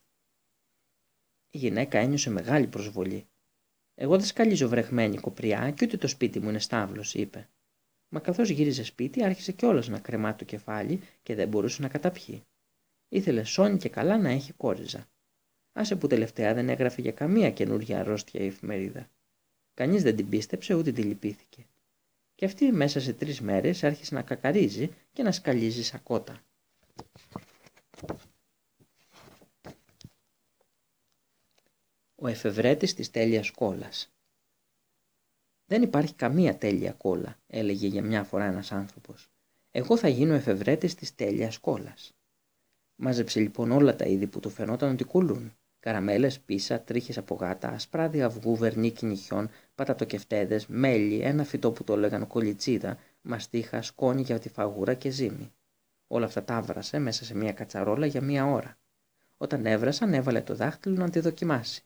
Η 1.51 1.59
γυναίκα 1.59 1.99
ένιωσε 1.99 2.31
μεγάλη 2.31 2.67
προσβολή. 2.67 3.27
Εγώ 3.95 4.17
δεν 4.17 4.27
σκαλίζω 4.27 4.69
βρεγμένη 4.69 5.19
κοπριά 5.19 5.71
και 5.71 5.85
ούτε 5.85 5.97
το 5.97 6.07
σπίτι 6.09 6.41
μου 6.41 6.49
είναι 6.49 6.59
στάβλος, 6.59 7.15
είπε. 7.15 7.49
Μα 8.09 8.21
καθώς 8.21 8.49
γύριζε 8.49 8.85
σπίτι, 8.85 9.25
άρχισε 9.25 9.53
κιόλας 9.53 9.89
να 9.89 9.99
κρεμά 9.99 10.35
το 10.35 10.45
κεφάλι 10.45 11.01
και 11.23 11.35
δεν 11.35 11.49
μπορούσε 11.49 11.83
να 11.83 11.89
καταπιεί. 11.89 12.43
Ήθελε 13.09 13.45
σώνη 13.45 13.79
και 13.79 13.89
καλά 13.89 14.19
να 14.19 14.29
έχει 14.29 14.53
κόριζα. 14.53 15.09
Άσε 15.73 15.97
που 15.97 16.07
τελευταία 16.07 16.55
δεν 16.55 16.69
έγραφε 16.69 17.01
για 17.03 17.13
καμία 17.13 17.51
καινούργια 17.51 18.01
αρρώστια 18.01 18.41
η 18.41 18.47
εφημερίδα. 18.47 19.11
Κανείς 19.75 20.03
δεν 20.03 20.17
την 20.17 20.29
πίστεψε 20.29 20.75
ούτε 20.75 20.93
τη 20.93 21.03
λυπήθηκε. 21.03 21.67
Και 22.35 22.45
αυτή 22.45 22.73
μέσα 22.73 23.01
σε 23.01 23.13
τρεις 23.13 23.41
μέρες 23.41 23.85
άρχισε 23.85 24.15
να 24.15 24.23
κακαρίζει 24.23 24.91
και 25.13 25.23
να 25.23 25.33
σκαλίζει 25.33 25.83
σακότα. 25.83 26.43
Ο 32.15 32.29
εφευρέτης 32.29 32.95
της 32.95 33.11
τέλειας 33.11 33.51
κόλας 33.51 34.13
«Δεν 35.71 35.83
υπάρχει 35.83 36.15
καμία 36.15 36.59
τέλεια 36.59 36.93
κόλλα», 36.93 37.39
έλεγε 37.47 37.87
για 37.87 38.03
μια 38.03 38.25
φορά 38.25 38.45
ένας 38.45 38.73
άνθρωπος. 38.73 39.31
«Εγώ 39.71 39.97
θα 39.97 40.09
γίνω 40.09 40.35
εφευρέτης 40.35 40.95
της 40.95 41.15
τέλειας 41.15 41.59
κόλας». 41.59 42.15
Μάζεψε 42.97 43.41
λοιπόν 43.41 43.71
όλα 43.71 43.97
τα 43.97 44.05
είδη 44.05 44.27
που 44.27 44.41
του 44.41 44.51
φαινόταν 44.51 44.93
ότι 44.93 45.05
κουλούν. 45.05 45.55
Καραμέλες, 45.81 46.41
πίσα, 46.41 46.81
τρίχες 46.81 47.19
από 47.19 47.35
γάτα, 47.35 47.69
ασπράδι 47.69 48.23
αυγού, 48.23 48.57
βερνίκι 48.57 49.07
νυχιών, 49.07 49.51
πατατοκεφτέδε, 49.75 50.63
μέλι, 50.67 51.21
ένα 51.21 51.45
φυτό 51.45 51.73
που 51.73 51.85
το 51.85 51.93
έλεγαν 51.93 52.27
κολιτσίδα, 52.27 52.99
μαστίχα, 53.21 53.83
σκόνη 53.83 54.23
για 54.23 54.39
τη 54.39 54.49
φαγούρα 54.49 54.95
και 54.95 55.11
ζύμη. 55.11 55.53
Όλα 56.07 56.27
αυτά 56.27 56.45
τα 56.45 56.57
άβρασε 56.57 56.99
μέσα 56.99 57.25
σε 57.25 57.35
μια 57.35 57.53
κατσαρόλα 57.53 58.07
για 58.07 58.21
μία 58.21 58.47
ώρα. 58.47 58.79
Όταν 59.37 59.67
έβρασαν, 59.67 60.15
έβαλε 60.15 60.41
το 60.41 60.55
δάχτυλο 60.55 60.97
να 60.97 61.11
τη 61.11 61.21
δοκιμάσει. 61.21 61.85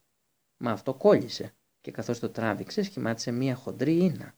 Μα 0.56 0.70
αυτό 0.70 0.94
κόλλησε 0.94 1.54
και 1.80 1.90
καθώς 1.90 2.18
το 2.18 2.28
τράβηξε 2.28 2.82
σχημάτισε 2.82 3.30
μία 3.30 3.54
χοντρή 3.54 3.96
ίνα. 3.96 4.34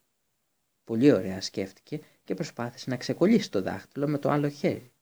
Πολύ 0.84 1.12
ωραία 1.12 1.40
σκέφτηκε 1.40 2.00
και 2.24 2.34
προσπάθησε 2.34 2.90
να 2.90 2.96
ξεκολλήσει 2.96 3.50
το 3.50 3.62
δάχτυλο 3.62 4.08
με 4.08 4.18
το 4.18 4.30
άλλο 4.30 4.48
χέρι. 4.48 4.92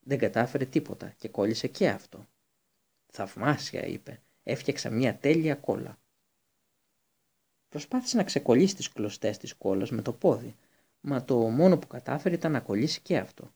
Δεν 0.00 0.18
κατάφερε 0.18 0.64
τίποτα 0.64 1.14
και 1.16 1.28
κόλλησε 1.28 1.66
και 1.66 1.88
αυτό. 1.88 2.28
Θαυμάσια, 3.16 3.86
είπε. 3.86 4.20
Έφτιαξα 4.42 4.90
μία 4.90 5.16
τέλεια 5.16 5.54
κόλλα. 5.54 5.98
Προσπάθησε 7.68 8.16
να 8.16 8.24
ξεκολλήσει 8.24 8.76
τις 8.76 8.92
κλωστές 8.92 9.38
της 9.38 9.54
κόλλας 9.54 9.90
με 9.90 10.02
το 10.02 10.12
πόδι, 10.12 10.56
μα 11.00 11.24
το 11.24 11.36
μόνο 11.36 11.78
που 11.78 11.86
κατάφερε 11.86 12.34
ήταν 12.34 12.52
να 12.52 12.60
κολλήσει 12.60 13.00
και 13.00 13.16
αυτό. 13.16 13.54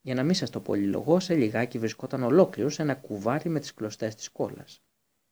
Για 0.00 0.14
να 0.14 0.22
μην 0.22 0.34
σας 0.34 0.50
το 0.50 0.60
πολυλογώ, 0.60 1.20
σε 1.20 1.34
λιγάκι 1.34 1.78
βρισκόταν 1.78 2.22
ολόκληρο 2.22 2.68
σε 2.68 2.82
ένα 2.82 2.94
κουβάρι 2.94 3.50
με 3.50 3.60
τις 3.60 3.74
κλωστές 3.74 4.14
της 4.14 4.28
κόλλας. 4.28 4.82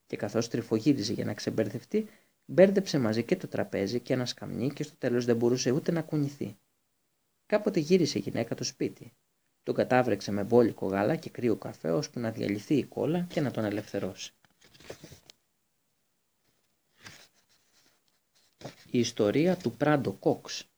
Και 0.07 0.16
καθώς 0.16 0.49
τρυφογύριζε 0.49 1.12
για 1.12 1.24
να 1.24 1.34
ξεμπερδευτεί, 1.34 2.09
μπέρδεψε 2.45 2.99
μαζί 2.99 3.24
και 3.24 3.36
το 3.36 3.49
τραπέζι 3.49 4.01
και 4.01 4.12
ένα 4.12 4.26
σκαμνί 4.26 4.70
και 4.70 4.82
στο 4.82 4.97
τέλος 4.97 5.24
δεν 5.24 5.36
μπορούσε 5.36 5.70
ούτε 5.70 5.92
να 5.92 6.03
κουνηθεί. 6.03 6.57
Κάποτε 7.47 7.80
γύρισε 7.80 8.18
η 8.18 8.20
γυναίκα 8.20 8.55
του 8.55 8.64
σπίτι. 8.64 9.12
Τον 9.64 9.74
κατάβρεξε 9.74 10.30
με 10.30 10.42
μπόλικο 10.44 10.86
γάλα 10.86 11.16
και 11.16 11.30
κρύο 11.30 11.56
καφέ 11.56 11.90
ώσπου 11.90 12.20
να 12.20 12.30
διαλυθεί 12.30 12.74
η 12.76 12.84
κόλλα 12.84 13.20
και 13.20 13.40
να 13.40 13.50
τον 13.50 13.64
ελευθερώσει. 13.64 14.32
Η 18.90 18.98
ιστορία 18.98 19.56
του 19.56 19.72
Πράντο 19.72 20.12
Κόξ 20.12 20.68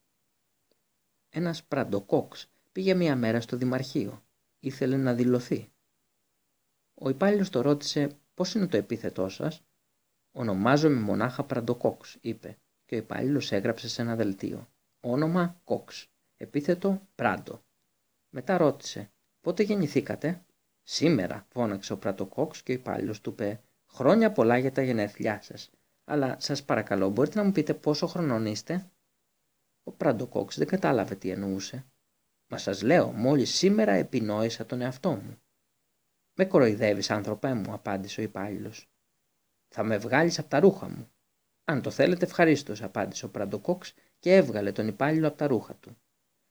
Ένας 1.31 1.65
Πράντο 1.65 2.01
Κόξ 2.01 2.49
πήγε 2.73 2.95
μία 2.95 3.17
μέρα 3.17 3.41
στο 3.41 3.57
Δημαρχείο. 3.57 4.23
Ήθελε 4.61 4.97
να 4.97 5.15
δηλωθεί. 5.15 5.69
Ο 6.95 7.09
υπάλληλος 7.09 7.51
το 7.51 7.61
ρώτησε 7.61 8.17
πώς 8.35 8.55
είναι 8.55 8.67
το 8.67 8.77
επίθετό 8.77 9.29
σας; 9.29 9.63
Ονομάζομαι 10.33 11.01
μονάχα 11.01 11.45
Πραντοκόξ, 11.45 12.17
είπε, 12.21 12.59
και 12.87 12.95
ο 12.95 12.99
υπάλληλος 12.99 13.53
έγραψε 13.53 13.89
σε 13.89 14.03
ένα 14.03 14.17
δελτίο. 14.17 14.69
Όνομα 15.01 15.61
Κόξ. 15.65 16.09
Επίθετο 16.37 17.03
Πράντο. 17.15 17.66
Μετά 18.39 18.57
ρώτησε, 18.57 19.11
πότε 19.41 19.63
γεννηθήκατε; 19.63 20.45
Σήμερα, 20.83 21.47
φώναξε 21.49 21.93
ο 21.93 21.99
Πρατοκόξ 21.99 22.63
και 22.63 22.73
ο 22.73 22.75
υπάλληλος 22.75 23.21
του 23.21 23.31
είπε, 23.31 23.61
χρόνια 23.91 24.33
πολλά 24.33 24.59
για 24.59 24.73
τα 24.73 24.83
γενέθλιά 24.83 25.43
σας. 25.43 25.71
Αλλά 26.05 26.37
σας 26.41 26.65
παρακαλώ, 26.65 27.09
μπορείτε 27.09 27.39
να 27.39 27.45
μου 27.45 27.53
πείτε 27.53 27.75
πόσο 27.75 28.07
χρονών 28.07 28.47
είστε; 28.47 28.91
Ο 29.83 29.93
Πραντοκόξ 29.93 30.59
δεν 30.59 30.67
κατάλαβε 30.67 31.15
τι 31.15 31.31
εννοούσε. 31.31 31.87
Μα 32.47 32.59
σας 32.59 32.83
λέω, 32.83 33.13
μόλις 33.13 33.55
σήμερα 33.55 33.93
επινόησα 33.93 34.67
τον 34.67 34.81
εαυτό 34.81 35.11
μου. 35.11 35.39
Με 36.35 36.45
κοροϊδεύεις, 36.45 37.11
άνθρωπέ 37.11 37.55
μου, 37.55 37.73
απάντησε 37.73 38.21
ο 38.21 38.25
υπάλληλος. 38.25 38.91
Θα 39.69 39.83
με 39.83 39.97
βγάλεις 39.99 40.39
από 40.39 40.49
τα 40.49 40.61
ρούχα 40.61 40.89
μου. 40.89 41.11
Αν 41.65 41.83
το 41.83 41.91
θέλετε, 41.91 42.25
ευχαρίστως, 42.25 42.83
απάντησε 42.83 43.25
ο 43.25 43.31
Πραντοκόξ 43.31 43.95
και 44.19 44.35
έβγαλε 44.35 44.73
τον 44.73 44.89
υπάλληλο 44.89 45.27
από 45.29 45.37
τα 45.37 45.47
ρούχα 45.47 45.75
του. 45.75 45.97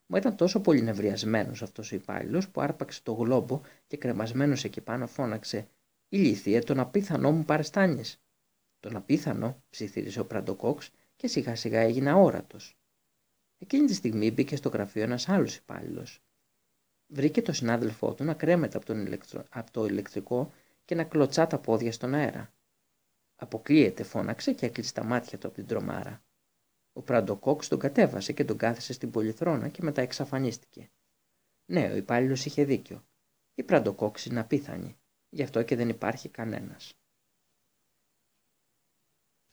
Μα 0.06 0.18
ήταν 0.18 0.36
τόσο 0.36 0.62
πολύ 0.62 0.82
νευριασμένο 0.82 1.52
αυτός 1.52 1.92
ο 1.92 1.96
υπάλληλος 1.96 2.50
που 2.50 2.62
άρπαξε 2.62 3.04
το 3.04 3.14
γλόμπο 3.14 3.62
και 3.88 3.98
κρεμασμένος 3.98 4.64
εκεί 4.64 4.82
πάνω 4.82 5.08
φώναξε: 5.08 5.68
Ηλίθιε, 6.10 6.60
τον 6.60 6.80
απίθανό 6.80 7.32
μου 7.32 7.46
παρεστάνει. 7.46 8.04
Τον 8.80 8.96
απίθανο, 8.96 9.64
ψιθύρισε 9.70 10.20
ο 10.20 10.26
Πραντοκόξ 10.26 10.92
και 11.16 11.28
σιγά 11.28 11.56
σιγά 11.56 11.80
έγινε 11.80 12.10
αόρατος. 12.10 12.78
Εκείνη 13.58 13.86
τη 13.86 13.94
στιγμή 13.94 14.32
μπήκε 14.32 14.56
στο 14.56 14.70
γραφείο 14.70 15.04
ένας 15.04 15.30
άλλος 15.30 15.56
υπάλληλος. 15.56 16.24
Βρήκε 17.08 17.42
τον 17.42 17.54
συνάδελφό 17.54 18.14
του 18.14 18.24
να 18.24 18.34
κρέμεται 18.34 18.78
από, 18.78 18.86
τον 18.86 19.20
από 19.50 19.72
το 19.72 19.86
ηλεκτρικό 19.86 20.52
και 20.86 20.96
να 20.96 21.04
κλωτσά 21.04 21.48
τα 21.48 21.60
πόδια 21.60 21.92
στον 21.92 22.14
αέρα. 22.14 22.54
Αποκλείεται, 23.36 24.04
φώναξε 24.04 24.54
και 24.54 24.66
έκλεισε 24.66 24.94
τα 24.94 25.04
μάτια 25.04 25.38
του 25.38 25.48
από 25.48 25.56
την 25.56 25.66
τρομάρα. 25.66 26.25
Ο 26.98 27.02
Πραντοκόξ 27.02 27.68
τον 27.68 27.80
κατέβασε 27.80 28.34
και 28.34 28.46
τον 28.46 28.58
κάθεσε 28.58 28.94
στην 28.94 29.12
πολυθρόνα 29.12 29.70
και 29.70 29.84
μετά 29.84 30.02
εξαφανίστηκε. 30.02 30.92
Ναι, 31.72 31.92
ο 31.92 31.96
υπάλληλος 31.96 32.46
είχε 32.46 32.64
δίκιο. 32.64 33.08
Η 33.56 33.64
Πραντοκόξ 33.64 34.26
είναι 34.26 34.40
απίθανη. 34.40 34.98
Γι' 35.30 35.44
αυτό 35.44 35.64
και 35.64 35.76
δεν 35.76 35.90
υπάρχει 35.90 36.30
κανένας. 36.30 37.00